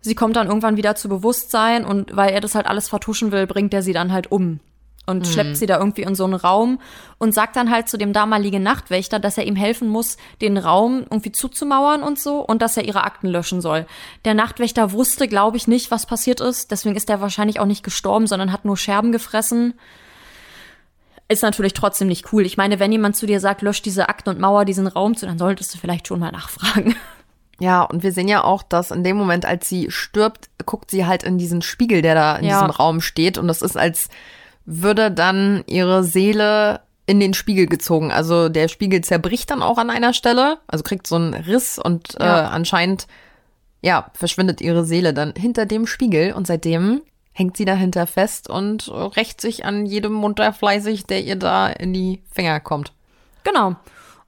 Sie 0.00 0.14
kommt 0.14 0.36
dann 0.36 0.48
irgendwann 0.48 0.76
wieder 0.76 0.94
zu 0.94 1.08
Bewusstsein 1.08 1.84
und 1.84 2.16
weil 2.16 2.30
er 2.30 2.40
das 2.40 2.54
halt 2.54 2.66
alles 2.66 2.88
vertuschen 2.88 3.32
will, 3.32 3.46
bringt 3.46 3.74
er 3.74 3.82
sie 3.82 3.92
dann 3.92 4.12
halt 4.12 4.32
um. 4.32 4.60
und 5.06 5.20
mhm. 5.20 5.24
schleppt 5.24 5.56
sie 5.56 5.66
da 5.66 5.78
irgendwie 5.78 6.02
in 6.02 6.14
so 6.14 6.24
einen 6.24 6.34
Raum 6.34 6.80
und 7.18 7.34
sagt 7.34 7.56
dann 7.56 7.70
halt 7.70 7.88
zu 7.88 7.98
dem 7.98 8.12
damaligen 8.12 8.62
Nachtwächter, 8.62 9.18
dass 9.18 9.36
er 9.36 9.44
ihm 9.44 9.56
helfen 9.56 9.88
muss, 9.88 10.16
den 10.40 10.56
Raum 10.56 11.00
irgendwie 11.10 11.32
zuzumauern 11.32 12.02
und 12.02 12.18
so 12.18 12.40
und 12.40 12.62
dass 12.62 12.76
er 12.76 12.84
ihre 12.84 13.04
Akten 13.04 13.28
löschen 13.28 13.60
soll. 13.60 13.86
Der 14.24 14.34
Nachtwächter 14.34 14.92
wusste, 14.92 15.28
glaube 15.28 15.56
ich, 15.56 15.66
nicht, 15.68 15.90
was 15.90 16.06
passiert 16.06 16.40
ist, 16.40 16.70
deswegen 16.70 16.96
ist 16.96 17.10
er 17.10 17.20
wahrscheinlich 17.20 17.60
auch 17.60 17.66
nicht 17.66 17.82
gestorben, 17.82 18.26
sondern 18.26 18.52
hat 18.52 18.64
nur 18.64 18.76
Scherben 18.76 19.12
gefressen. 19.12 19.74
Ist 21.28 21.42
natürlich 21.42 21.74
trotzdem 21.74 22.08
nicht 22.08 22.32
cool. 22.32 22.44
Ich 22.44 22.56
meine, 22.56 22.80
wenn 22.80 22.90
jemand 22.90 23.16
zu 23.16 23.26
dir 23.26 23.38
sagt, 23.38 23.62
lösch 23.62 23.82
diese 23.82 24.08
Akten 24.08 24.30
und 24.30 24.40
mauer 24.40 24.64
diesen 24.64 24.86
Raum 24.86 25.16
zu, 25.16 25.26
dann 25.26 25.38
solltest 25.38 25.74
du 25.74 25.78
vielleicht 25.78 26.08
schon 26.08 26.20
mal 26.20 26.32
nachfragen. 26.32 26.96
Ja, 27.60 27.82
und 27.82 28.02
wir 28.02 28.12
sehen 28.12 28.26
ja 28.26 28.42
auch, 28.42 28.62
dass 28.62 28.90
in 28.90 29.04
dem 29.04 29.16
Moment, 29.16 29.44
als 29.44 29.68
sie 29.68 29.90
stirbt, 29.90 30.48
guckt 30.64 30.90
sie 30.90 31.06
halt 31.06 31.22
in 31.22 31.36
diesen 31.36 31.60
Spiegel, 31.62 32.00
der 32.00 32.14
da 32.14 32.36
in 32.36 32.46
ja. 32.46 32.54
diesem 32.54 32.70
Raum 32.70 33.00
steht. 33.02 33.36
Und 33.36 33.48
das 33.48 33.60
ist, 33.60 33.76
als 33.76 34.08
würde 34.64 35.10
dann 35.10 35.62
ihre 35.66 36.02
Seele 36.02 36.80
in 37.06 37.20
den 37.20 37.34
Spiegel 37.34 37.66
gezogen. 37.66 38.12
Also 38.12 38.48
der 38.48 38.68
Spiegel 38.68 39.02
zerbricht 39.02 39.50
dann 39.50 39.62
auch 39.62 39.78
an 39.78 39.90
einer 39.90 40.14
Stelle, 40.14 40.58
also 40.68 40.82
kriegt 40.82 41.06
so 41.06 41.16
einen 41.16 41.34
Riss 41.34 41.78
und 41.78 42.18
äh, 42.18 42.24
ja. 42.24 42.40
äh, 42.40 42.46
anscheinend, 42.46 43.06
ja, 43.82 44.10
verschwindet 44.14 44.60
ihre 44.60 44.84
Seele 44.84 45.12
dann 45.12 45.34
hinter 45.36 45.66
dem 45.66 45.86
Spiegel. 45.86 46.32
Und 46.32 46.46
seitdem 46.46 47.02
hängt 47.32 47.58
sie 47.58 47.64
dahinter 47.66 48.06
fest 48.06 48.48
und 48.48 48.88
rächt 48.88 49.40
sich 49.40 49.66
an 49.66 49.84
jedem 49.84 50.12
munter 50.12 50.52
fleißig, 50.52 51.06
der 51.06 51.22
ihr 51.24 51.36
da 51.36 51.68
in 51.68 51.92
die 51.92 52.22
Finger 52.30 52.58
kommt. 52.60 52.92
Genau. 53.44 53.76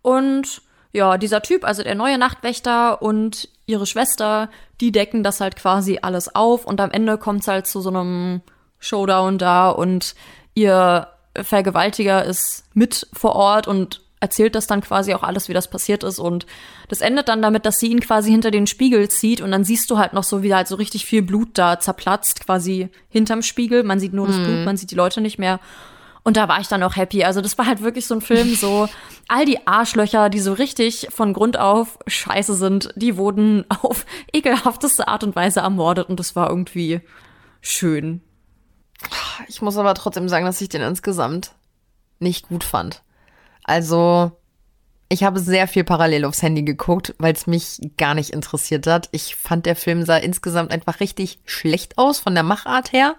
Und 0.02 0.62
ja, 0.92 1.16
dieser 1.18 1.42
Typ, 1.42 1.64
also 1.64 1.82
der 1.82 1.94
neue 1.94 2.18
Nachtwächter 2.18 3.00
und 3.02 3.48
ihre 3.66 3.86
Schwester, 3.86 4.50
die 4.80 4.92
decken 4.92 5.22
das 5.22 5.40
halt 5.40 5.56
quasi 5.56 5.98
alles 6.02 6.34
auf 6.34 6.66
und 6.66 6.80
am 6.80 6.90
Ende 6.90 7.18
kommt 7.18 7.42
es 7.42 7.48
halt 7.48 7.66
zu 7.66 7.80
so 7.80 7.88
einem 7.88 8.42
Showdown 8.78 9.38
da 9.38 9.70
und 9.70 10.14
ihr 10.54 11.08
Vergewaltiger 11.34 12.24
ist 12.24 12.64
mit 12.74 13.06
vor 13.12 13.34
Ort 13.36 13.66
und 13.66 14.02
erzählt 14.20 14.54
das 14.54 14.68
dann 14.68 14.82
quasi 14.82 15.14
auch 15.14 15.24
alles, 15.24 15.48
wie 15.48 15.52
das 15.52 15.68
passiert 15.68 16.04
ist. 16.04 16.20
Und 16.20 16.46
das 16.88 17.00
endet 17.00 17.28
dann 17.28 17.42
damit, 17.42 17.66
dass 17.66 17.80
sie 17.80 17.88
ihn 17.88 18.00
quasi 18.00 18.30
hinter 18.30 18.52
den 18.52 18.68
Spiegel 18.68 19.08
zieht 19.08 19.40
und 19.40 19.50
dann 19.50 19.64
siehst 19.64 19.90
du 19.90 19.98
halt 19.98 20.12
noch 20.12 20.22
so, 20.22 20.42
wie 20.44 20.54
halt 20.54 20.68
so 20.68 20.76
richtig 20.76 21.06
viel 21.06 21.22
Blut 21.22 21.50
da 21.54 21.80
zerplatzt, 21.80 22.44
quasi 22.44 22.88
hinterm 23.08 23.42
Spiegel. 23.42 23.82
Man 23.82 23.98
sieht 23.98 24.12
nur 24.12 24.28
das 24.28 24.36
mhm. 24.36 24.44
Blut, 24.44 24.64
man 24.64 24.76
sieht 24.76 24.92
die 24.92 24.96
Leute 24.96 25.20
nicht 25.20 25.38
mehr. 25.38 25.58
Und 26.24 26.36
da 26.36 26.48
war 26.48 26.60
ich 26.60 26.68
dann 26.68 26.82
auch 26.82 26.96
happy. 26.96 27.24
Also 27.24 27.40
das 27.40 27.58
war 27.58 27.66
halt 27.66 27.82
wirklich 27.82 28.06
so 28.06 28.14
ein 28.14 28.20
Film, 28.20 28.54
so 28.54 28.88
all 29.28 29.44
die 29.44 29.66
Arschlöcher, 29.66 30.30
die 30.30 30.40
so 30.40 30.52
richtig 30.52 31.08
von 31.10 31.32
Grund 31.32 31.58
auf 31.58 31.98
scheiße 32.06 32.54
sind, 32.54 32.90
die 32.94 33.16
wurden 33.16 33.64
auf 33.82 34.06
ekelhafteste 34.32 35.08
Art 35.08 35.24
und 35.24 35.34
Weise 35.34 35.60
ermordet 35.60 36.08
und 36.08 36.20
das 36.20 36.36
war 36.36 36.48
irgendwie 36.48 37.00
schön. 37.60 38.22
Ich 39.48 39.62
muss 39.62 39.76
aber 39.76 39.94
trotzdem 39.94 40.28
sagen, 40.28 40.44
dass 40.44 40.60
ich 40.60 40.68
den 40.68 40.82
insgesamt 40.82 41.52
nicht 42.20 42.48
gut 42.48 42.62
fand. 42.62 43.02
Also, 43.64 44.32
ich 45.08 45.24
habe 45.24 45.40
sehr 45.40 45.66
viel 45.66 45.84
parallel 45.84 46.24
aufs 46.24 46.42
Handy 46.42 46.62
geguckt, 46.62 47.14
weil 47.18 47.32
es 47.32 47.46
mich 47.46 47.80
gar 47.96 48.14
nicht 48.14 48.30
interessiert 48.30 48.86
hat. 48.86 49.08
Ich 49.12 49.34
fand, 49.34 49.66
der 49.66 49.76
Film 49.76 50.04
sah 50.04 50.16
insgesamt 50.16 50.70
einfach 50.70 51.00
richtig 51.00 51.40
schlecht 51.44 51.98
aus 51.98 52.20
von 52.20 52.34
der 52.34 52.44
Machart 52.44 52.92
her. 52.92 53.16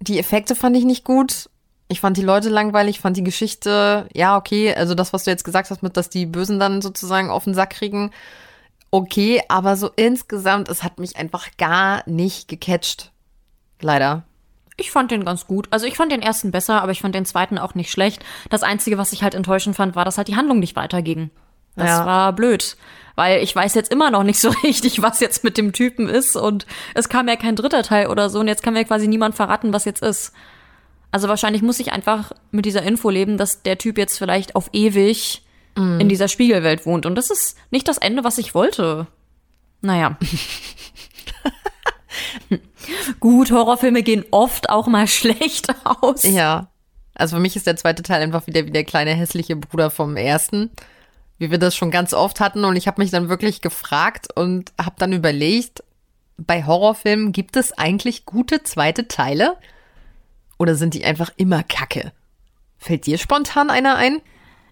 Die 0.00 0.18
Effekte 0.18 0.54
fand 0.54 0.76
ich 0.76 0.84
nicht 0.84 1.04
gut. 1.04 1.48
Ich 1.88 2.00
fand 2.00 2.16
die 2.16 2.22
Leute 2.22 2.48
langweilig, 2.48 3.00
fand 3.00 3.16
die 3.16 3.22
Geschichte, 3.24 4.08
ja, 4.12 4.36
okay, 4.36 4.74
also 4.74 4.94
das, 4.94 5.12
was 5.12 5.22
du 5.22 5.30
jetzt 5.30 5.44
gesagt 5.44 5.70
hast, 5.70 5.84
mit, 5.84 5.96
dass 5.96 6.10
die 6.10 6.26
Bösen 6.26 6.58
dann 6.58 6.82
sozusagen 6.82 7.30
auf 7.30 7.44
den 7.44 7.54
Sack 7.54 7.70
kriegen, 7.70 8.10
okay, 8.90 9.40
aber 9.48 9.76
so 9.76 9.90
insgesamt, 9.94 10.68
es 10.68 10.82
hat 10.82 10.98
mich 10.98 11.16
einfach 11.16 11.48
gar 11.58 12.02
nicht 12.08 12.48
gecatcht. 12.48 13.12
Leider. 13.80 14.24
Ich 14.76 14.90
fand 14.90 15.10
den 15.10 15.24
ganz 15.24 15.46
gut. 15.46 15.68
Also 15.70 15.86
ich 15.86 15.96
fand 15.96 16.12
den 16.12 16.22
ersten 16.22 16.50
besser, 16.50 16.82
aber 16.82 16.92
ich 16.92 17.00
fand 17.00 17.14
den 17.14 17.24
zweiten 17.24 17.56
auch 17.56 17.74
nicht 17.74 17.90
schlecht. 17.90 18.24
Das 18.50 18.62
Einzige, 18.62 18.98
was 18.98 19.12
ich 19.12 19.22
halt 19.22 19.34
enttäuschend 19.34 19.76
fand, 19.76 19.96
war, 19.96 20.04
dass 20.04 20.18
halt 20.18 20.28
die 20.28 20.36
Handlung 20.36 20.58
nicht 20.58 20.76
weiterging. 20.76 21.30
Das 21.76 21.88
ja. 21.88 22.06
war 22.06 22.32
blöd. 22.32 22.76
Weil 23.14 23.42
ich 23.42 23.54
weiß 23.54 23.74
jetzt 23.74 23.90
immer 23.92 24.10
noch 24.10 24.24
nicht 24.24 24.38
so 24.40 24.50
richtig, 24.62 25.02
was 25.02 25.20
jetzt 25.20 25.44
mit 25.44 25.56
dem 25.56 25.72
Typen 25.72 26.08
ist. 26.08 26.36
Und 26.36 26.66
es 26.94 27.08
kam 27.08 27.28
ja 27.28 27.36
kein 27.36 27.56
dritter 27.56 27.82
Teil 27.82 28.08
oder 28.08 28.28
so. 28.28 28.40
Und 28.40 28.48
jetzt 28.48 28.62
kann 28.62 28.74
mir 28.74 28.84
quasi 28.84 29.08
niemand 29.08 29.34
verraten, 29.34 29.72
was 29.72 29.84
jetzt 29.84 30.02
ist. 30.02 30.32
Also 31.12 31.28
wahrscheinlich 31.28 31.62
muss 31.62 31.80
ich 31.80 31.92
einfach 31.92 32.32
mit 32.50 32.66
dieser 32.66 32.82
Info 32.82 33.08
leben, 33.10 33.38
dass 33.38 33.62
der 33.62 33.78
Typ 33.78 33.96
jetzt 33.96 34.18
vielleicht 34.18 34.56
auf 34.56 34.68
ewig 34.72 35.42
mm. 35.76 36.00
in 36.00 36.08
dieser 36.08 36.28
Spiegelwelt 36.28 36.84
wohnt. 36.84 37.06
Und 37.06 37.14
das 37.14 37.30
ist 37.30 37.56
nicht 37.70 37.88
das 37.88 37.98
Ende, 37.98 38.24
was 38.24 38.38
ich 38.38 38.54
wollte. 38.54 39.06
Naja. 39.80 40.18
Gut, 43.20 43.50
Horrorfilme 43.50 44.02
gehen 44.02 44.24
oft 44.30 44.68
auch 44.70 44.86
mal 44.86 45.06
schlecht 45.08 45.68
aus. 45.84 46.22
Ja. 46.22 46.68
Also 47.14 47.36
für 47.36 47.42
mich 47.42 47.56
ist 47.56 47.66
der 47.66 47.76
zweite 47.76 48.02
Teil 48.02 48.22
einfach 48.22 48.46
wieder 48.46 48.66
wie 48.66 48.70
der 48.70 48.84
kleine 48.84 49.14
hässliche 49.14 49.56
Bruder 49.56 49.90
vom 49.90 50.16
ersten, 50.16 50.70
wie 51.38 51.50
wir 51.50 51.58
das 51.58 51.76
schon 51.76 51.90
ganz 51.90 52.14
oft 52.14 52.40
hatten. 52.40 52.64
Und 52.64 52.76
ich 52.76 52.86
habe 52.86 53.00
mich 53.00 53.10
dann 53.10 53.28
wirklich 53.28 53.60
gefragt 53.60 54.28
und 54.34 54.72
habe 54.80 54.96
dann 54.98 55.12
überlegt, 55.12 55.82
bei 56.38 56.64
Horrorfilmen 56.64 57.32
gibt 57.32 57.56
es 57.56 57.76
eigentlich 57.76 58.26
gute 58.26 58.62
zweite 58.62 59.08
Teile? 59.08 59.56
Oder 60.58 60.74
sind 60.74 60.94
die 60.94 61.04
einfach 61.04 61.30
immer 61.36 61.62
Kacke? 61.62 62.12
Fällt 62.78 63.06
dir 63.06 63.18
spontan 63.18 63.70
einer 63.70 63.96
ein? 63.96 64.20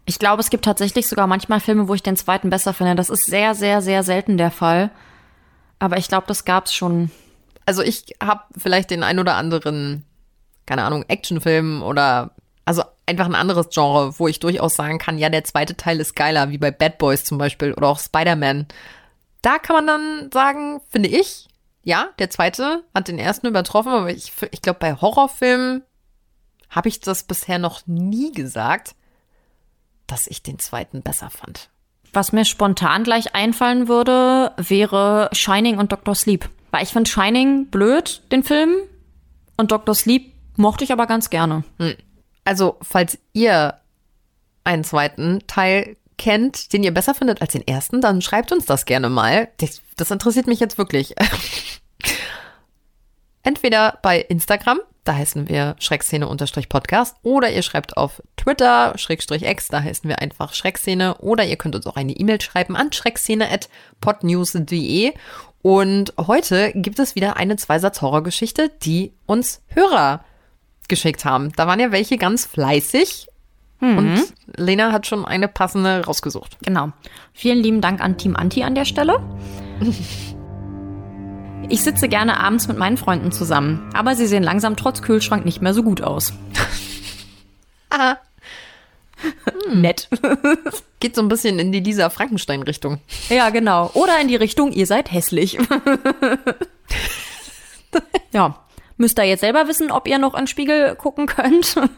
Ich 0.07 0.19
glaube, 0.19 0.41
es 0.41 0.51
gibt 0.51 0.65
tatsächlich 0.65 1.09
sogar 1.09 1.27
manchmal 1.27 1.61
Filme, 1.61 1.89
wo 1.89 1.95
ich 1.95 2.03
den 2.03 2.17
zweiten 2.17 2.51
besser 2.51 2.75
finde. 2.75 2.95
Das 2.95 3.11
ist 3.11 3.25
sehr, 3.25 3.55
sehr, 3.55 3.81
sehr 3.81 4.03
selten 4.03 4.37
der 4.37 4.51
Fall. 4.51 4.91
Aber 5.79 5.97
ich 5.97 6.09
glaube, 6.09 6.27
das 6.27 6.45
gab's 6.45 6.75
schon 6.75 7.11
also 7.67 7.83
ich 7.83 8.15
habe 8.23 8.43
vielleicht 8.57 8.91
den 8.91 9.03
ein 9.03 9.19
oder 9.19 9.37
anderen, 9.37 10.05
keine 10.67 10.85
Ahnung, 10.85 11.05
Actionfilm 11.09 11.83
oder 11.83 12.34
einfach 13.07 13.27
ein 13.27 13.35
anderes 13.35 13.69
Genre, 13.71 14.19
wo 14.19 14.29
ich 14.29 14.41
durchaus 14.41 14.77
sagen 14.77 14.99
kann, 14.99 15.19
ja, 15.19 15.29
der 15.29 15.45
zweite 15.45 15.77
Teil 15.77 16.01
ist 16.01 16.17
geiler, 16.17 16.51
wie 16.51 16.59
bei 16.59 16.71
Bad 16.71 16.99
Boys 16.99 17.25
zum 17.25 17.39
Beispiel 17.39 17.73
oder 17.73 17.89
auch 17.89 17.99
Spider-Man. 17.99 18.67
Da 19.43 19.59
kann 19.59 19.77
man 19.77 19.87
dann 19.87 20.31
sagen, 20.33 20.81
finde 20.91 21.09
ich, 21.09 21.49
ja, 21.83 22.09
der 22.19 22.31
zweite 22.31 22.83
hat 22.95 23.09
den 23.09 23.19
ersten 23.19 23.47
übertroffen, 23.47 23.93
aber 23.93 24.11
ich, 24.11 24.33
ich 24.51 24.63
glaube, 24.63 24.79
bei 24.81 24.95
Horrorfilmen 24.95 25.83
habe 26.71 26.89
ich 26.89 27.01
das 27.01 27.25
bisher 27.25 27.59
noch 27.59 27.87
nie 27.87 28.33
gesagt, 28.33 28.95
dass 30.07 30.27
ich 30.27 30.43
den 30.43 30.59
zweiten 30.59 31.03
besser 31.03 31.31
fand. 31.31 31.69
Was 32.13 32.33
mir 32.33 32.45
spontan 32.45 33.05
gleich 33.05 33.35
einfallen 33.35 33.89
würde, 33.89 34.53
wäre 34.57 35.29
Shining 35.33 35.79
und 35.79 35.93
Dr. 35.93 36.15
Sleep. 36.15 36.49
Weil 36.71 36.85
ich 36.85 36.91
finde 36.91 37.11
Shining 37.11 37.67
blöd, 37.67 38.23
den 38.33 38.43
Film. 38.43 38.73
Und 39.57 39.73
Dr. 39.73 39.95
Sleep 39.95 40.33
mochte 40.57 40.85
ich 40.85 40.93
aber 40.93 41.07
ganz 41.07 41.31
gerne. 41.31 41.65
Hm. 41.79 41.95
Also, 42.45 42.77
falls 42.83 43.19
ihr 43.33 43.81
einen 44.65 44.85
zweiten 44.85 45.41
Teil 45.47 45.97
kennt, 46.17 46.73
den 46.73 46.85
ihr 46.85 46.95
besser 46.95 47.15
findet 47.15 47.43
als 47.43 47.53
den 47.53 47.67
ersten, 47.67 48.01
dann 48.01 48.23
schreibt 48.23 48.53
uns 48.53 48.67
das 48.67 48.85
gerne 48.85 49.11
mal. 49.11 49.49
Das, 49.59 49.83
das 49.97 50.11
interessiert 50.11 50.47
mich 50.47 50.61
jetzt 50.61 50.79
wirklich. 50.79 51.15
Entweder 53.43 53.99
bei 54.03 54.21
Instagram, 54.21 54.79
da 55.05 55.15
heißen 55.17 55.49
wir 55.49 55.75
Schreckszene-Podcast, 55.79 57.17
oder 57.23 57.51
ihr 57.53 57.63
schreibt 57.63 57.97
auf 57.97 58.23
Twitter, 58.37 58.93
Schrägstrich 58.97 59.45
X, 59.45 59.69
da 59.69 59.83
heißen 59.83 60.09
wir 60.09 60.21
einfach 60.21 60.55
Schreckszene, 60.55 61.19
oder 61.19 61.45
ihr 61.45 61.57
könnt 61.57 61.77
uns 61.77 61.87
auch 61.87 61.97
eine 61.97 62.13
E-Mail 62.13 62.41
schreiben 62.41 62.75
an 62.75 62.91
schreckszene.podnews.de 62.91 65.13
und 65.61 66.15
heute 66.19 66.73
gibt 66.75 66.99
es 66.99 67.15
wieder 67.15 67.37
eine 67.37 67.57
Zweisatz-Horrorgeschichte, 67.57 68.71
die 68.83 69.13
uns 69.27 69.61
Hörer 69.69 70.25
geschickt 70.89 71.25
haben. 71.25 71.53
Da 71.57 71.67
waren 71.67 71.81
ja 71.81 71.93
welche 71.93 72.17
ganz 72.17 72.47
fleißig. 72.47 73.29
Mhm. 73.81 73.99
Und 73.99 74.23
Lena 74.57 74.93
hat 74.93 75.07
schon 75.07 75.25
eine 75.25 75.49
passende 75.49 76.05
rausgesucht. 76.05 76.59
Genau. 76.63 76.93
Vielen 77.33 77.59
lieben 77.59 77.81
Dank 77.81 78.01
an 78.01 78.17
Team 78.17 78.37
Anti 78.37 78.63
an 78.63 78.75
der 78.75 78.85
Stelle. 78.85 79.21
Ich 81.71 81.83
sitze 81.83 82.09
gerne 82.09 82.41
abends 82.41 82.69
mit 82.69 82.77
meinen 82.77 82.97
Freunden 82.97 83.33
zusammen, 83.33 83.89
aber 83.95 84.17
sie 84.17 84.27
sehen 84.27 84.43
langsam 84.43 84.77
trotz 84.77 85.01
Kühlschrank 85.03 85.45
nicht 85.45 85.63
mehr 85.63 85.73
so 85.73 85.83
gut 85.83 86.03
aus. 86.03 86.35
Aha. 87.91 88.19
Hm. 89.71 89.81
Nett. 89.81 90.09
Geht 91.01 91.15
so 91.15 91.23
ein 91.23 91.29
bisschen 91.29 91.59
in 91.59 91.73
die 91.73 91.81
Lisa 91.81 92.11
Frankenstein-Richtung. 92.11 93.01
Ja, 93.31 93.51
genau. 93.51 93.91
Oder 93.95 94.21
in 94.21 94.29
die 94.29 94.37
Richtung, 94.37 94.73
ihr 94.73 94.87
seid 94.87 95.11
hässlich. 95.11 95.59
ja. 98.33 98.64
Müsst 98.97 99.19
ihr 99.19 99.25
jetzt 99.25 99.41
selber 99.41 99.69
wissen, 99.69 99.91
ob 99.91 100.09
ihr 100.09 100.19
noch 100.19 100.35
in 100.35 100.43
den 100.43 100.47
Spiegel 100.47 100.95
gucken 100.97 101.27
könnt. 101.27 101.77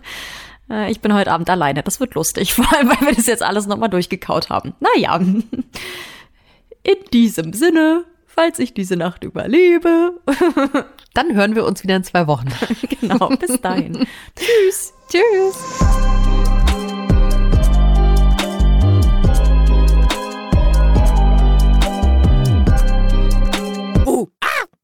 Äh, 0.69 0.91
ich 0.91 1.01
bin 1.01 1.15
heute 1.15 1.31
Abend 1.31 1.49
alleine. 1.49 1.85
Das 1.85 2.01
wird 2.01 2.15
lustig, 2.15 2.53
vor 2.55 2.67
allem, 2.75 2.89
weil 2.89 3.01
wir 3.01 3.15
das 3.15 3.27
jetzt 3.27 3.45
alles 3.45 3.69
nochmal 3.69 3.89
durchgekaut 3.89 4.51
haben. 4.51 4.75
Naja. 4.81 5.17
In 6.83 6.97
diesem 7.13 7.53
Sinne, 7.53 8.05
falls 8.27 8.59
ich 8.59 8.75
diese 8.75 8.97
Nacht 8.97 9.23
überlebe. 9.23 10.21
Dann 11.15 11.35
hören 11.35 11.55
wir 11.55 11.65
uns 11.65 11.85
wieder 11.85 11.95
in 11.97 12.03
zwei 12.05 12.27
Wochen. 12.27 12.49
genau, 13.01 13.29
bis 13.29 13.61
dahin. 13.61 14.07
Tschüss. 14.37 14.93
Tschüss. 15.09 16.46